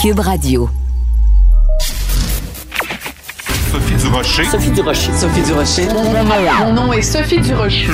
Cube 0.00 0.20
Radio. 0.20 0.66
Sophie 3.70 3.96
Durocher. 3.96 4.44
Sophie 4.44 4.70
Durocher. 4.70 5.12
Sophie 5.12 5.42
Durocher. 5.42 5.88
Mon 6.60 6.72
nom 6.72 6.90
est 6.94 7.02
Sophie 7.02 7.38
Durocher. 7.38 7.90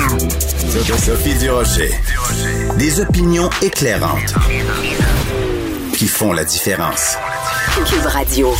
Sophie 0.97 1.35
Durocher. 1.35 1.91
Des 2.77 3.01
opinions 3.01 3.49
éclairantes 3.61 4.33
qui 5.97 6.07
font 6.07 6.31
la 6.31 6.45
différence. 6.45 7.17
Cube 7.85 8.05
Radio. 8.05 8.55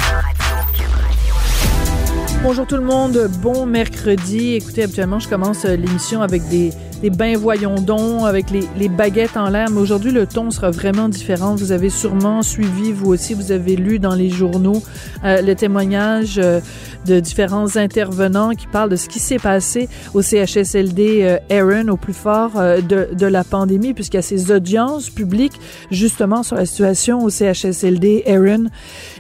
Bonjour 2.44 2.68
tout 2.68 2.76
le 2.76 2.84
monde, 2.84 3.30
bon 3.42 3.66
mercredi. 3.66 4.56
Écoutez, 4.56 4.84
habituellement, 4.84 5.20
je 5.20 5.30
commence 5.30 5.64
euh, 5.64 5.78
l'émission 5.78 6.22
avec 6.22 6.48
des, 6.50 6.72
des 7.02 7.10
ben 7.10 7.38
voyons 7.38 7.76
donc, 7.76 8.26
avec 8.26 8.50
les, 8.50 8.64
les 8.78 8.90
baguettes 8.90 9.38
en 9.38 9.50
l'air, 9.50 9.70
mais 9.70 9.80
aujourd'hui, 9.80 10.12
le 10.12 10.26
ton 10.26 10.50
sera 10.52 10.72
vraiment 10.72 11.10
différent. 11.10 11.56
Vous 11.56 11.72
avez 11.72 11.90
sûrement 11.90 12.42
suivi, 12.42 12.92
vous 12.92 13.12
aussi, 13.12 13.34
vous 13.34 13.52
avez 13.52 13.76
lu 13.76 14.00
dans 14.00 14.16
les 14.16 14.30
journaux 14.30 14.82
euh, 15.24 15.42
le 15.42 15.54
témoignage 15.56 16.40
euh, 16.40 16.60
de 17.06 17.20
différents 17.20 17.78
intervenants 17.78 18.52
qui 18.52 18.68
parlent 18.68 18.90
de 18.90 18.96
ce 18.96 19.08
qui 19.08 19.20
s'est 19.20 19.40
passé 19.40 19.90
au 20.14 20.22
CHSLD 20.22 21.22
euh, 21.22 21.38
Aaron 21.50 21.88
au 21.90 21.98
plus 21.98 22.14
fort 22.14 22.58
euh, 22.58 22.82
de, 22.82 23.10
de 23.14 23.26
la 23.26 23.44
pandémie, 23.44 23.94
puisqu'il 23.94 24.18
y 24.18 24.20
a 24.20 24.24
ces 24.24 24.52
audiences 24.52 25.10
publiques 25.10 25.60
justement 25.92 26.44
sur 26.44 26.56
la 26.56 26.66
situation 26.66 27.24
au 27.24 27.30
CHSLD 27.30 28.24
Aaron. 28.28 28.66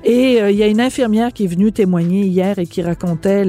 Et 0.03 0.41
euh, 0.41 0.51
il 0.51 0.57
y 0.57 0.63
a 0.63 0.67
une 0.67 0.81
infirmière 0.81 1.33
qui 1.33 1.45
est 1.45 1.47
venue 1.47 1.71
témoigner 1.71 2.25
hier 2.25 2.59
et 2.59 2.65
qui 2.65 2.81
racontait 2.81 3.45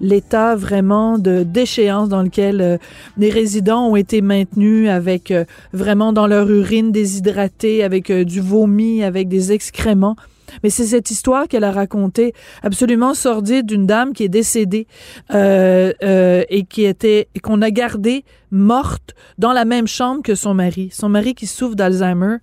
l'état 0.00 0.54
vraiment 0.56 1.18
de 1.18 1.42
déchéance 1.42 2.08
dans 2.08 2.22
lequel 2.22 2.60
euh, 2.60 2.76
les 3.16 3.30
résidents 3.30 3.63
ont 3.72 3.96
été 3.96 4.20
maintenus 4.20 4.88
avec 4.88 5.30
euh, 5.30 5.44
vraiment 5.72 6.12
dans 6.12 6.26
leur 6.26 6.50
urine 6.50 6.92
déshydratée, 6.92 7.82
avec 7.82 8.10
euh, 8.10 8.24
du 8.24 8.40
vomi, 8.40 9.02
avec 9.02 9.28
des 9.28 9.52
excréments. 9.52 10.16
Mais 10.62 10.70
c'est 10.70 10.84
cette 10.84 11.10
histoire 11.10 11.48
qu'elle 11.48 11.64
a 11.64 11.72
racontée, 11.72 12.32
absolument 12.62 13.14
sordide, 13.14 13.66
d'une 13.66 13.86
dame 13.86 14.12
qui 14.12 14.24
est 14.24 14.28
décédée 14.28 14.86
euh, 15.32 15.92
euh, 16.02 16.44
et 16.48 16.64
qui 16.64 16.84
était 16.84 17.28
qu'on 17.42 17.62
a 17.62 17.70
gardée 17.70 18.24
morte 18.50 19.14
dans 19.38 19.52
la 19.52 19.64
même 19.64 19.86
chambre 19.86 20.22
que 20.22 20.34
son 20.34 20.54
mari. 20.54 20.90
Son 20.92 21.08
mari 21.08 21.34
qui 21.34 21.46
souffre 21.46 21.74
d'Alzheimer, 21.74 22.36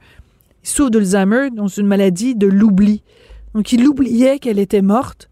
il 0.63 0.69
souffre 0.69 0.91
d'Alzheimer, 0.91 1.49
dans 1.51 1.67
une 1.67 1.87
maladie 1.87 2.35
de 2.35 2.47
l'oubli. 2.47 3.03
Donc 3.53 3.71
il 3.71 3.87
oubliait 3.87 4.39
qu'elle 4.39 4.59
était 4.59 4.81
morte. 4.81 5.29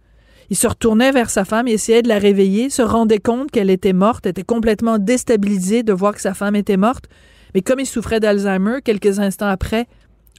Il 0.50 0.58
se 0.58 0.68
retournait 0.68 1.12
vers 1.12 1.30
sa 1.30 1.46
femme, 1.46 1.68
il 1.68 1.74
essayait 1.74 2.02
de 2.02 2.08
la 2.08 2.18
réveiller, 2.18 2.70
se 2.70 2.82
rendait 2.82 3.20
compte 3.20 3.52
qu'elle 3.52 3.70
était 3.70 3.94
morte, 3.94 4.26
était 4.26 4.44
complètement 4.44 4.98
déstabilisé 4.98 5.84
de 5.84 5.94
voir 5.94 6.14
que 6.16 6.22
sa 6.22 6.34
femme 6.34 6.56
était 6.56 6.78
morte. 6.78 7.06
Mais 7.54 7.62
comme 7.62 7.80
il 7.80 7.86
souffrait 7.86 8.20
d'Alzheimer, 8.20 8.80
quelques 8.84 9.20
instants 9.20 9.48
après, 9.48 9.88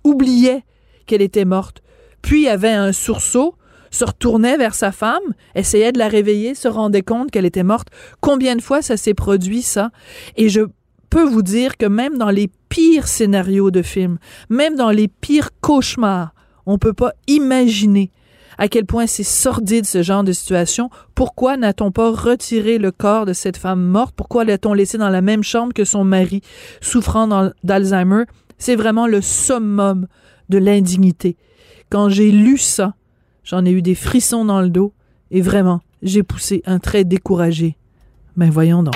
oubliait 0.05 0.65
qu'elle 1.07 1.23
était 1.23 1.45
morte. 1.45 1.83
Puis 2.23 2.49
avait 2.49 2.73
un 2.73 2.93
sursaut, 2.93 3.55
se 3.91 4.05
retournait 4.05 4.57
vers 4.57 4.75
sa 4.75 4.93
femme, 4.93 5.23
essayait 5.55 5.93
de 5.93 5.99
la 5.99 6.09
réveiller, 6.09 6.55
se 6.55 6.69
rendait 6.69 7.03
compte 7.03 7.31
qu'elle 7.31 7.47
était 7.47 7.65
morte. 7.65 7.89
Combien 8.21 8.57
de 8.57 8.63
fois 8.63 8.83
ça 8.83 8.97
s'est 8.97 9.15
produit, 9.15 9.63
ça? 9.63 9.91
Et 10.37 10.49
je 10.49 10.63
peux 11.09 11.25
vous 11.25 11.43
dire 11.43 11.77
que 11.77 11.87
même 11.87 12.19
dans 12.19 12.31
les 12.31 12.49
pires 12.69 13.09
scénarios 13.09 13.71
de 13.71 13.83
films, 13.83 14.19
même 14.49 14.77
dans 14.77 14.91
les 14.91 15.09
pires 15.09 15.51
cauchemars, 15.61 16.35
on 16.67 16.79
peut 16.79 16.93
pas 16.93 17.13
imaginer 17.27 18.13
à 18.61 18.69
quel 18.69 18.85
point 18.85 19.07
c'est 19.07 19.25
sordide 19.25 19.87
ce 19.87 20.03
genre 20.03 20.23
de 20.23 20.33
situation. 20.33 20.91
Pourquoi 21.15 21.57
n'a-t-on 21.57 21.91
pas 21.91 22.11
retiré 22.13 22.77
le 22.77 22.93
corps 22.93 23.25
de 23.25 23.33
cette 23.33 23.57
femme 23.57 23.83
morte? 23.83 24.15
Pourquoi 24.15 24.45
l'a-t-on 24.45 24.75
laissé 24.75 24.99
dans 24.99 25.09
la 25.09 25.23
même 25.23 25.43
chambre 25.43 25.73
que 25.73 25.87
son 25.87 26.05
mari 26.05 26.43
souffrant 26.83 27.51
d'Alzheimer? 27.65 28.25
C'est 28.59 28.77
vraiment 28.77 29.07
le 29.07 29.23
summum 29.23 30.07
de 30.51 30.59
l'indignité. 30.59 31.39
Quand 31.89 32.11
j'ai 32.11 32.31
lu 32.31 32.59
ça, 32.59 32.93
j'en 33.45 33.65
ai 33.65 33.71
eu 33.71 33.81
des 33.81 33.95
frissons 33.95 34.45
dans 34.45 34.61
le 34.61 34.69
dos 34.69 34.93
et 35.31 35.41
vraiment, 35.41 35.81
j'ai 36.03 36.23
poussé 36.23 36.63
un 36.67 36.79
trait 36.79 37.05
découragé. 37.05 37.79
Ben 38.37 38.51
voyons 38.51 38.83
donc. 38.83 38.95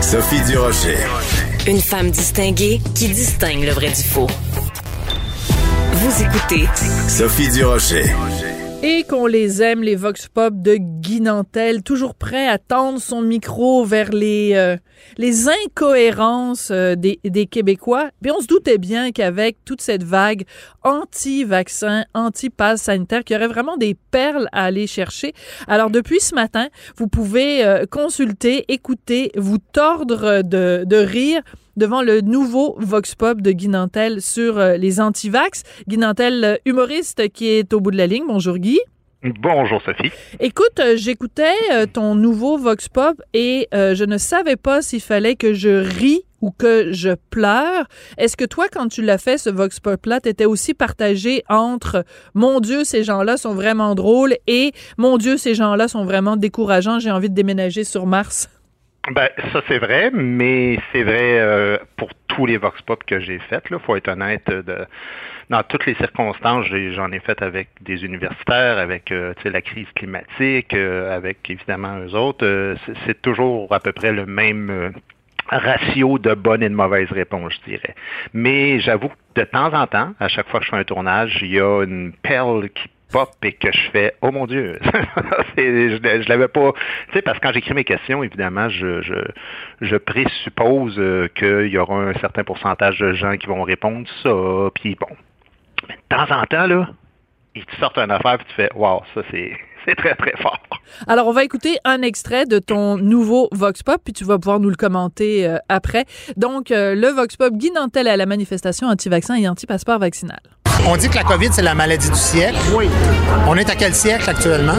Sophie 0.00 0.40
Durocher. 0.50 0.96
Une 1.66 1.80
femme 1.80 2.10
distinguée 2.10 2.80
qui 2.94 3.08
distingue 3.08 3.62
le 3.62 3.72
vrai 3.72 3.88
du 3.88 4.02
faux. 4.02 4.26
Vous 5.92 6.22
écoutez 6.22 6.66
Sophie 7.08 7.50
Durocher. 7.50 8.04
Et 8.82 9.04
qu'on 9.04 9.26
les 9.26 9.60
aime, 9.60 9.82
les 9.82 9.94
Vox 9.94 10.28
Pop 10.28 10.54
de 10.56 10.76
Guy 10.76 11.20
Nantel, 11.20 11.82
toujours 11.82 12.14
prêt 12.14 12.48
à 12.48 12.56
tendre 12.56 12.98
son 12.98 13.20
micro 13.20 13.84
vers 13.84 14.08
les, 14.10 14.52
euh, 14.54 14.78
les 15.18 15.48
incohérences 15.50 16.70
euh, 16.70 16.94
des, 16.94 17.20
des 17.22 17.44
Québécois. 17.44 18.08
Puis 18.22 18.30
on 18.30 18.40
se 18.40 18.46
doutait 18.46 18.78
bien 18.78 19.12
qu'avec 19.12 19.58
toute 19.66 19.82
cette 19.82 20.02
vague 20.02 20.44
anti-vaccin, 20.82 22.06
anti-pass 22.14 22.80
sanitaire, 22.80 23.22
qu'il 23.22 23.34
y 23.34 23.36
aurait 23.36 23.48
vraiment 23.48 23.76
des 23.76 23.94
perles 24.10 24.48
à 24.52 24.64
aller 24.64 24.86
chercher. 24.86 25.34
Alors 25.68 25.90
depuis 25.90 26.20
ce 26.20 26.34
matin, 26.34 26.68
vous 26.96 27.06
pouvez 27.06 27.62
euh, 27.62 27.84
consulter, 27.84 28.64
écouter, 28.72 29.30
vous 29.36 29.58
tordre 29.58 30.40
de, 30.40 30.84
de 30.86 30.96
rire 30.96 31.42
devant 31.80 32.02
le 32.02 32.20
nouveau 32.20 32.76
Vox 32.78 33.14
Pop 33.14 33.40
de 33.40 33.52
Guy 33.52 33.68
Nantel 33.68 34.20
sur 34.20 34.58
euh, 34.58 34.76
les 34.76 35.00
anti-vax. 35.00 35.62
Guy 35.88 35.96
Nantel, 35.96 36.44
euh, 36.44 36.56
humoriste 36.66 37.30
qui 37.32 37.48
est 37.48 37.72
au 37.72 37.80
bout 37.80 37.90
de 37.90 37.96
la 37.96 38.06
ligne. 38.06 38.24
Bonjour 38.28 38.58
Guy. 38.58 38.78
Bonjour 39.22 39.82
Sophie. 39.82 40.10
Écoute, 40.40 40.78
euh, 40.78 40.96
j'écoutais 40.96 41.86
ton 41.92 42.14
nouveau 42.14 42.58
Vox 42.58 42.88
Pop 42.88 43.20
et 43.32 43.66
euh, 43.74 43.94
je 43.94 44.04
ne 44.04 44.18
savais 44.18 44.56
pas 44.56 44.82
s'il 44.82 45.00
fallait 45.00 45.36
que 45.36 45.54
je 45.54 45.68
ris 45.68 46.22
ou 46.42 46.50
que 46.50 46.92
je 46.92 47.10
pleure. 47.30 47.86
Est-ce 48.18 48.36
que 48.36 48.44
toi, 48.44 48.66
quand 48.70 48.88
tu 48.88 49.02
l'as 49.02 49.18
fait, 49.18 49.38
ce 49.38 49.50
Vox 49.50 49.80
Pop-là, 49.80 50.20
t'étais 50.20 50.46
aussi 50.46 50.74
partagé 50.74 51.44
entre 51.48 52.04
«Mon 52.34 52.60
Dieu, 52.60 52.84
ces 52.84 53.04
gens-là 53.04 53.36
sont 53.36 53.54
vraiment 53.54 53.94
drôles» 53.94 54.36
et 54.46 54.72
«Mon 54.96 55.18
Dieu, 55.18 55.36
ces 55.36 55.54
gens-là 55.54 55.88
sont 55.88 56.04
vraiment 56.04 56.36
décourageants, 56.36 56.98
j'ai 56.98 57.10
envie 57.10 57.28
de 57.28 57.34
déménager 57.34 57.84
sur 57.84 58.06
Mars». 58.06 58.48
Ben, 59.08 59.30
ça 59.52 59.62
c'est 59.66 59.78
vrai, 59.78 60.10
mais 60.12 60.78
c'est 60.92 61.02
vrai 61.02 61.40
euh, 61.40 61.78
pour 61.96 62.10
tous 62.28 62.44
les 62.44 62.58
vox 62.58 62.80
pop 62.82 63.02
que 63.04 63.18
j'ai 63.18 63.38
fait. 63.38 63.64
Il 63.70 63.78
faut 63.78 63.96
être 63.96 64.08
honnête. 64.08 64.46
De, 64.48 64.86
dans 65.48 65.62
toutes 65.64 65.86
les 65.86 65.94
circonstances, 65.94 66.66
j'en 66.66 67.10
ai, 67.10 67.18
fait 67.18 67.40
avec 67.42 67.68
des 67.80 68.04
universitaires, 68.04 68.78
avec 68.78 69.10
euh, 69.10 69.32
la 69.44 69.62
crise 69.62 69.88
climatique, 69.96 70.74
euh, 70.74 71.16
avec 71.16 71.38
évidemment 71.50 71.98
eux 71.98 72.14
autres. 72.14 72.44
Euh, 72.46 72.76
c'est- 73.06 73.20
toujours 73.22 73.72
à 73.72 73.80
peu 73.80 73.92
près 73.92 74.12
le 74.12 74.26
même 74.26 74.70
euh, 74.70 74.90
ratio 75.48 76.18
de 76.18 76.34
bonnes 76.34 76.62
et 76.62 76.68
de 76.68 76.74
mauvaises 76.74 77.10
réponses, 77.10 77.54
je 77.64 77.70
dirais. 77.72 77.94
Mais 78.34 78.78
j'avoue 78.80 79.08
que 79.08 79.40
de 79.40 79.44
temps 79.44 79.72
en 79.74 79.86
temps, 79.86 80.12
à 80.20 80.28
chaque 80.28 80.48
fois 80.48 80.60
que 80.60 80.66
je 80.66 80.70
fais 80.70 80.76
un 80.76 80.84
tournage, 80.84 81.38
il 81.42 81.52
y 81.52 81.60
a 81.60 81.82
une 81.84 82.12
perle 82.22 82.68
qui 82.70 82.88
pop 83.12 83.30
et 83.42 83.52
que 83.52 83.72
je 83.72 83.90
fais 83.90 84.14
oh 84.22 84.30
mon 84.30 84.46
dieu 84.46 84.78
je, 85.56 86.22
je 86.22 86.28
l'avais 86.28 86.48
pas 86.48 86.72
tu 87.08 87.14
sais 87.14 87.22
parce 87.22 87.38
que 87.38 87.46
quand 87.46 87.52
j'écris 87.52 87.74
mes 87.74 87.84
questions 87.84 88.22
évidemment 88.22 88.68
je 88.68 89.02
je, 89.02 89.14
je 89.80 89.96
présuppose 89.96 90.96
euh, 90.98 91.28
qu'il 91.34 91.68
y 91.68 91.78
aura 91.78 91.96
un 91.96 92.14
certain 92.14 92.44
pourcentage 92.44 92.98
de 92.98 93.12
gens 93.12 93.36
qui 93.36 93.46
vont 93.46 93.62
répondre 93.62 94.08
ça 94.22 94.70
puis 94.74 94.96
bon 95.00 95.14
mais 95.88 95.96
de 95.96 96.16
temps 96.16 96.34
en 96.34 96.44
temps 96.46 96.66
là 96.66 96.88
ils 97.54 97.64
te 97.64 97.76
sortent 97.76 97.98
une 97.98 98.10
affaire 98.10 98.38
puis 98.38 98.46
tu 98.48 98.54
fais 98.54 98.70
wow 98.74 99.02
ça 99.14 99.22
c'est 99.30 99.52
c'est 99.86 99.94
très 99.94 100.14
très 100.14 100.34
fort 100.40 100.60
Alors, 101.06 101.26
on 101.26 101.32
va 101.32 101.44
écouter 101.44 101.78
un 101.84 102.02
extrait 102.02 102.46
de 102.46 102.58
ton 102.58 102.96
nouveau 102.96 103.48
Vox 103.52 103.82
Pop, 103.82 104.00
puis 104.04 104.12
tu 104.12 104.24
vas 104.24 104.38
pouvoir 104.38 104.60
nous 104.60 104.70
le 104.70 104.76
commenter 104.76 105.46
euh, 105.46 105.56
après. 105.68 106.04
Donc, 106.36 106.70
euh, 106.70 106.94
le 106.94 107.08
Vox 107.08 107.36
Pop, 107.36 107.52
Guy 107.54 107.70
Nantel 107.70 108.08
à 108.08 108.16
la 108.16 108.26
manifestation 108.26 108.88
anti-vaccin 108.88 109.36
et 109.36 109.48
anti-passeport 109.48 109.98
vaccinal. 109.98 110.40
On 110.86 110.96
dit 110.96 111.08
que 111.08 111.16
la 111.16 111.24
COVID, 111.24 111.48
c'est 111.52 111.62
la 111.62 111.74
maladie 111.74 112.10
du 112.10 112.18
siècle. 112.18 112.58
Oui. 112.74 112.88
On 113.46 113.56
est 113.56 113.68
à 113.70 113.74
quel 113.76 113.94
siècle 113.94 114.28
actuellement? 114.28 114.78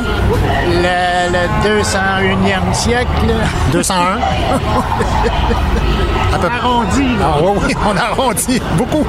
Le, 0.67 1.31
le 1.31 1.81
201e 1.81 2.73
siècle. 2.73 3.33
201? 3.71 4.17
On 6.33 6.43
arrondit, 6.45 7.17
là. 7.19 7.25
Ah, 7.25 7.37
oui, 7.43 7.59
oui, 7.67 7.75
on 7.85 7.97
arrondit 7.97 8.61
beaucoup. 8.77 9.05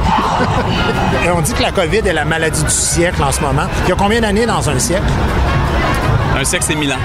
Et 1.25 1.31
on 1.31 1.41
dit 1.41 1.53
que 1.55 1.63
la 1.63 1.71
COVID 1.71 1.99
est 1.99 2.13
la 2.13 2.25
maladie 2.25 2.63
du 2.65 2.71
siècle 2.71 3.23
en 3.23 3.31
ce 3.31 3.41
moment. 3.41 3.63
Il 3.85 3.91
y 3.91 3.93
a 3.93 3.95
combien 3.95 4.21
d'années 4.21 4.45
dans 4.45 4.69
un 4.69 4.79
siècle? 4.79 5.07
Un 6.39 6.45
siècle, 6.45 6.65
c'est 6.67 6.75
1000 6.75 6.93
ans. 6.93 6.97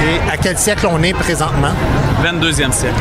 Et 0.00 0.30
à 0.30 0.36
quel 0.36 0.56
siècle 0.56 0.86
on 0.90 1.02
est 1.02 1.12
présentement? 1.14 1.72
22e 2.22 2.72
siècle. 2.72 2.94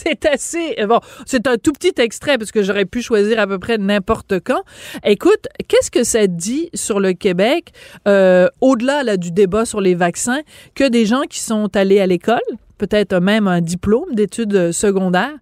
C'est 0.04 0.24
assez. 0.26 0.76
euh, 0.78 0.86
Bon, 0.86 1.00
c'est 1.26 1.46
un 1.46 1.56
tout 1.56 1.72
petit 1.72 2.00
extrait 2.00 2.38
parce 2.38 2.52
que 2.52 2.62
j'aurais 2.62 2.86
pu 2.86 3.02
choisir 3.02 3.38
à 3.38 3.46
peu 3.46 3.58
près 3.58 3.76
n'importe 3.76 4.40
quand. 4.40 4.62
Écoute, 5.04 5.46
qu'est-ce 5.68 5.90
que 5.90 6.04
ça 6.04 6.26
dit 6.26 6.70
sur 6.74 7.00
le 7.00 7.12
Québec, 7.12 7.72
euh, 8.08 8.48
au-delà 8.60 9.02
là, 9.02 9.16
du 9.16 9.30
débat 9.30 9.66
sur 9.66 9.80
les 9.80 9.94
vaccins, 9.94 10.40
que 10.74 10.88
des 10.88 11.04
gens 11.04 11.22
qui 11.28 11.40
sont 11.40 11.76
allés 11.76 12.00
à 12.00 12.06
l'école, 12.06 12.40
peut-être 12.78 13.20
même 13.20 13.46
un 13.46 13.60
diplôme 13.60 14.14
d'études 14.14 14.72
secondaires, 14.72 15.36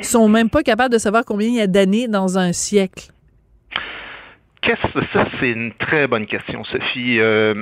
sont 0.00 0.28
même 0.28 0.48
pas 0.48 0.62
capables 0.62 0.92
de 0.92 0.98
savoir 0.98 1.24
combien 1.24 1.48
il 1.48 1.56
y 1.56 1.60
a 1.60 1.66
d'années 1.66 2.06
dans 2.06 2.38
un 2.38 2.52
siècle? 2.52 3.10
Ça, 5.12 5.26
c'est 5.40 5.50
une 5.50 5.72
très 5.74 6.06
bonne 6.06 6.26
question, 6.26 6.64
Sophie. 6.64 7.18
Euh, 7.20 7.54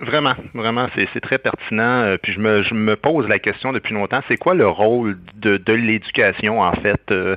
vraiment, 0.00 0.34
vraiment, 0.54 0.86
c'est 0.94 1.20
très 1.20 1.38
pertinent. 1.38 2.02
Euh, 2.02 2.16
Puis 2.22 2.32
je 2.32 2.40
me, 2.40 2.62
je 2.62 2.74
me 2.74 2.96
pose 2.96 3.28
la 3.28 3.38
question 3.38 3.72
depuis 3.72 3.94
longtemps, 3.94 4.20
c'est 4.28 4.36
quoi 4.36 4.54
le 4.54 4.66
rôle 4.68 5.18
de, 5.34 5.56
de 5.56 5.72
l'éducation, 5.72 6.60
en 6.60 6.72
fait? 6.72 7.00
Euh, 7.10 7.36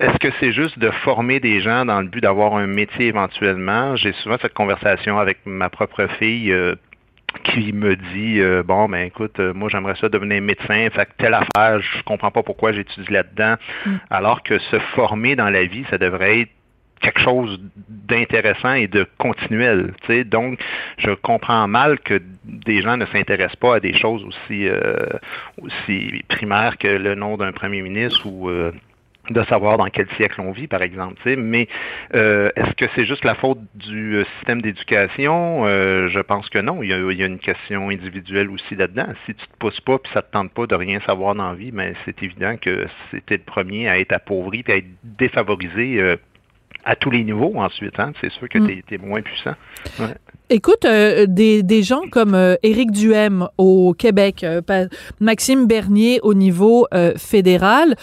Est-ce 0.00 0.18
que 0.18 0.28
c'est 0.40 0.52
juste 0.52 0.78
de 0.78 0.90
former 0.90 1.40
des 1.40 1.60
gens 1.60 1.84
dans 1.84 2.00
le 2.00 2.08
but 2.08 2.20
d'avoir 2.20 2.56
un 2.56 2.66
métier 2.66 3.06
éventuellement? 3.06 3.94
J'ai 3.96 4.12
souvent 4.12 4.36
cette 4.40 4.54
conversation 4.54 5.18
avec 5.18 5.38
ma 5.44 5.68
propre 5.70 6.06
fille. 6.18 6.52
euh, 6.52 6.74
qui 7.44 7.72
me 7.72 7.96
dit 7.96 8.40
euh, 8.40 8.62
bon 8.62 8.90
ben 8.90 9.06
écoute 9.06 9.40
euh, 9.40 9.54
moi 9.54 9.70
j'aimerais 9.70 9.94
ça 9.96 10.10
devenir 10.10 10.42
médecin 10.42 10.86
fait 10.92 11.06
que 11.06 11.12
telle 11.16 11.32
affaire 11.32 11.80
je 11.80 12.02
comprends 12.04 12.30
pas 12.30 12.42
pourquoi 12.42 12.72
j'étudie 12.72 13.10
là-dedans 13.10 13.54
alors 14.10 14.42
que 14.42 14.58
se 14.58 14.78
former 14.94 15.34
dans 15.34 15.48
la 15.48 15.64
vie 15.64 15.84
ça 15.88 15.96
devrait 15.96 16.40
être 16.42 16.50
quelque 17.02 17.20
chose 17.20 17.60
d'intéressant 17.88 18.74
et 18.74 18.86
de 18.86 19.06
continuel. 19.18 19.92
Donc, 20.26 20.58
je 20.98 21.10
comprends 21.10 21.68
mal 21.68 21.98
que 21.98 22.22
des 22.44 22.80
gens 22.80 22.96
ne 22.96 23.04
s'intéressent 23.06 23.56
pas 23.56 23.76
à 23.76 23.80
des 23.80 23.92
choses 23.92 24.24
aussi, 24.24 24.68
euh, 24.68 24.94
aussi 25.60 26.22
primaires 26.28 26.78
que 26.78 26.88
le 26.88 27.14
nom 27.14 27.36
d'un 27.36 27.52
premier 27.52 27.82
ministre 27.82 28.24
ou 28.26 28.48
euh, 28.48 28.72
de 29.30 29.42
savoir 29.44 29.78
dans 29.78 29.86
quel 29.86 30.08
siècle 30.16 30.40
on 30.40 30.52
vit, 30.52 30.68
par 30.68 30.82
exemple. 30.82 31.20
Mais 31.36 31.68
euh, 32.14 32.50
est-ce 32.56 32.72
que 32.74 32.86
c'est 32.94 33.04
juste 33.04 33.24
la 33.24 33.34
faute 33.34 33.58
du 33.74 34.24
système 34.36 34.62
d'éducation? 34.62 35.64
Je 35.66 36.20
pense 36.20 36.48
que 36.50 36.58
non. 36.58 36.82
Il 36.82 36.90
y, 36.90 37.22
a, 37.22 37.26
une 37.26 37.38
question 37.38 37.88
individuelle 37.88 38.50
aussi 38.50 38.76
là-dedans. 38.76 39.06
Si 39.26 39.34
tu 39.34 39.46
te 39.46 39.56
pousses 39.58 39.80
pas 39.80 39.98
puis 39.98 40.12
ça 40.12 40.22
te 40.22 40.32
tente 40.32 40.52
pas 40.52 40.66
de 40.66 40.74
rien 40.74 41.00
savoir 41.00 41.34
dans 41.34 41.50
la 41.50 41.54
vie, 41.54 41.70
mais 41.72 41.94
c'est 42.04 42.22
évident 42.22 42.56
que 42.60 42.86
c'était 43.10 43.36
le 43.36 43.44
premier 43.44 43.88
à 43.88 43.98
être 43.98 44.12
appauvri 44.12 44.64
et 44.66 44.72
à 44.72 44.76
être 44.76 44.90
défavorisé 45.04 46.18
à 46.84 46.96
tous 46.96 47.10
les 47.10 47.22
niveaux 47.24 47.52
ensuite. 47.56 47.98
Hein? 47.98 48.12
C'est 48.20 48.30
sûr 48.32 48.48
que 48.48 48.58
Mm. 48.58 48.68
tu 48.86 48.94
es, 48.94 48.98
moins 48.98 49.22
puissant. 49.22 49.54
Ouais. 49.98 50.14
Écoute, 50.50 50.84
euh, 50.84 51.26
des, 51.26 51.62
des 51.62 51.82
gens 51.82 52.02
comme 52.10 52.34
euh, 52.34 52.56
Éric 52.62 52.90
Duhem 52.90 53.48
au 53.56 53.94
Québec, 53.96 54.44
euh, 54.44 54.60
Maxime 55.20 55.66
Bernier 55.66 56.20
au 56.22 56.34
niveau 56.34 56.86
euh, 56.92 57.14
fédéral, 57.16 57.94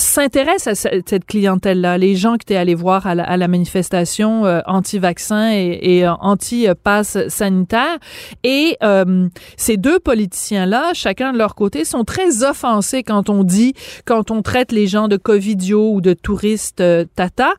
s'intéressent 0.00 0.68
à 0.68 0.74
ce- 0.90 1.02
cette 1.06 1.24
clientèle-là, 1.26 1.98
les 1.98 2.14
gens 2.16 2.36
que 2.36 2.44
tu 2.46 2.52
es 2.52 2.56
allé 2.56 2.74
voir 2.74 3.06
à 3.06 3.14
la, 3.14 3.48
manifestation 3.48 4.46
euh, 4.46 4.60
anti-vaccin 4.66 5.50
et, 5.52 6.06
euh, 6.06 6.12
anti-pass 6.20 7.28
sanitaire. 7.28 7.98
Et 8.44 8.76
euh, 8.82 9.28
ces 9.56 9.76
deux 9.76 9.98
politiciens-là, 9.98 10.92
chacun 10.94 11.32
de 11.32 11.38
leur 11.38 11.54
côté, 11.54 11.84
sont 11.84 12.04
très 12.04 12.44
offensés 12.44 13.02
quand 13.02 13.28
on 13.28 13.44
dit, 13.44 13.74
quand 14.04 14.30
on 14.30 14.42
traite 14.42 14.72
les 14.72 14.86
gens 14.86 15.08
de 15.08 15.16
covidio 15.16 15.92
ou 15.92 16.00
de 16.00 16.12
touristes 16.12 16.82
tata. 17.16 17.52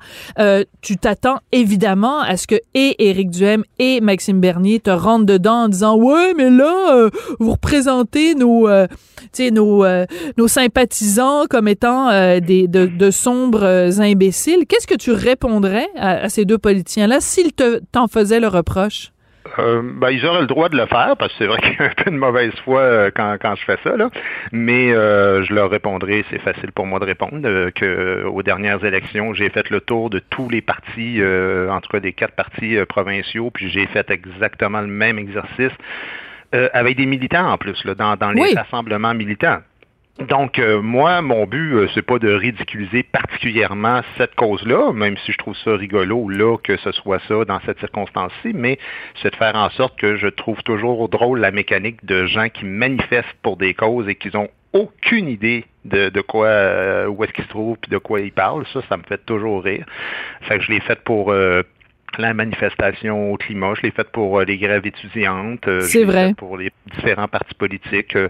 Tu 0.82 0.98
t'attends 0.98 1.40
évidemment 1.52 2.20
à 2.22 2.38
ce 2.38 2.48
que 2.48 2.56
et 2.74 3.10
Éric 3.10 3.30
Duhem 3.30 3.64
et 3.80 4.02
Maxime 4.02 4.40
Bernier 4.40 4.80
te 4.80 4.90
rentrent 4.90 5.26
dedans 5.26 5.64
en 5.64 5.68
disant 5.70 5.96
ouais 5.96 6.34
mais 6.36 6.50
là 6.50 7.10
vous 7.40 7.52
représentez 7.52 8.34
nos 8.36 8.68
nos 9.52 9.86
nos 10.38 10.48
sympathisants 10.48 11.46
comme 11.50 11.68
étant 11.68 12.10
euh, 12.38 12.40
des 12.40 12.68
de, 12.68 12.86
de 12.86 13.12
sombres 13.12 13.64
euh, 13.64 13.90
imbéciles. 14.00 14.66
Qu'est-ce 14.68 14.88
que 14.88 14.96
tu 14.96 15.12
répondrais 15.12 15.88
à, 15.98 16.24
à 16.24 16.30
ces 16.30 16.46
deux 16.46 16.58
politiciens 16.58 17.08
là 17.08 17.18
s'ils 17.20 17.54
te 17.54 17.80
t'en 17.92 18.08
faisaient 18.08 18.40
le 18.40 18.48
reproche? 18.48 19.12
Euh, 19.60 19.82
ben, 19.84 20.12
ils 20.12 20.26
auraient 20.26 20.42
le 20.42 20.48
droit 20.48 20.70
de 20.70 20.78
le 20.78 20.86
faire 20.86 21.16
parce 21.18 21.32
que 21.34 21.40
c'est 21.40 21.48
vrai 21.48 21.60
qu'il 21.62 21.74
y 21.74 21.82
a 21.82 21.86
un 21.86 22.04
peu 22.04 22.10
de 22.12 22.16
mauvaise 22.16 22.54
foi 22.64 22.80
euh, 22.82 23.12
quand, 23.14 23.36
quand 23.42 23.56
je 23.56 23.66
fais 23.66 23.78
ça. 23.84 23.98
Là. 23.98 24.10
Mais 24.52 24.94
euh, 24.94 25.44
je 25.44 25.54
leur 25.54 25.70
répondrai, 25.70 26.24
c'est 26.30 26.40
facile 26.40 26.72
pour 26.72 26.86
moi 26.86 27.00
de 27.00 27.06
répondre, 27.06 27.42
que 27.72 28.24
aux 28.26 28.44
dernières 28.44 28.84
élections, 28.86 29.34
j'ai 29.34 29.50
fait 29.50 29.70
le 29.70 29.82
tour 29.82 30.10
de 30.10 30.20
tous 30.30 30.48
les 30.48 30.62
partis, 30.62 31.20
en 31.70 31.82
tout 31.82 31.90
cas 31.92 32.00
des 32.00 32.14
quatre 32.14 32.36
partis 32.36 32.78
provinciaux, 32.88 33.50
puis 33.52 33.70
j'ai 33.70 33.88
fait 33.88 34.10
exactement 34.12 34.80
le 34.82 34.88
même 34.88 35.18
exercice 35.20 35.74
euh, 36.54 36.68
avec 36.74 36.98
des 36.98 37.06
militants 37.06 37.50
en 37.50 37.58
plus, 37.58 37.84
là, 37.86 37.96
dans, 37.96 38.16
dans 38.18 38.32
les 38.32 38.42
Oui. 38.42 38.54
rassemblements 38.56 39.14
militants. 39.14 39.60
Donc, 40.20 40.60
euh, 40.60 40.82
moi, 40.82 41.22
mon 41.22 41.46
but, 41.46 41.74
euh, 41.74 41.88
c'est 41.94 42.02
pas 42.02 42.20
de 42.20 42.32
ridiculiser 42.32 43.02
particulièrement 43.04 44.02
cette 44.18 44.36
cause-là, 44.36 44.92
même 44.94 45.18
si 45.18 45.32
je 45.32 45.38
trouve 45.38 45.56
ça 45.64 45.76
rigolo, 45.76 46.30
là, 46.30 46.58
que 46.58 46.78
ce 46.78 46.92
soit 46.92 47.20
ça 47.28 47.46
dans 47.46 47.60
cette 47.66 47.80
circonstance-ci, 47.80 48.52
mais 48.54 48.78
c'est 49.22 49.32
de 49.32 49.36
faire 49.36 49.56
en 49.56 49.70
sorte 49.72 49.98
que 49.98 50.18
je 50.18 50.28
trouve 50.28 50.62
toujours 50.64 51.10
drôle 51.10 51.40
la 51.40 51.52
mécanique 51.52 52.06
de 52.06 52.26
gens 52.26 52.50
qui 52.50 52.66
manifestent 52.66 53.38
pour 53.42 53.58
des 53.58 53.74
causes 53.74 54.08
et 54.10 54.16
qui 54.16 54.36
ont 54.36 54.50
aucune 54.74 55.28
idée 55.28 55.66
de, 55.86 56.10
de 56.10 56.22
quoi, 56.22 56.48
euh, 56.48 57.08
où 57.08 57.24
est-ce 57.24 57.34
qu'ils 57.34 57.46
se 57.46 57.50
trouvent 57.50 57.78
puis 57.82 57.92
de 57.92 57.98
quoi 57.98 58.20
ils 58.20 58.32
parlent. 58.32 58.66
Ça, 58.74 58.82
ça 58.90 58.98
me 58.98 59.04
fait 59.04 59.26
toujours 59.26 59.64
rire. 59.64 59.86
Fait 60.42 60.60
que 60.60 60.64
je 60.64 60.72
l'ai 60.72 60.82
fait 60.82 61.00
pour 61.04 61.32
euh, 61.32 61.64
la 62.18 62.34
manifestation 62.34 63.32
au 63.32 63.38
climat, 63.38 63.74
je 63.76 63.84
l'ai 63.84 63.92
faite 63.92 64.12
pour 64.12 64.40
euh, 64.40 64.44
les 64.46 64.58
grèves 64.58 64.86
étudiantes, 64.86 65.68
euh, 65.68 65.80
C'est 65.82 66.04
vrai. 66.04 66.34
pour 66.38 66.58
les 66.58 66.72
différents 66.94 67.28
partis 67.28 67.56
politiques. 67.56 68.16
euh, 68.16 68.28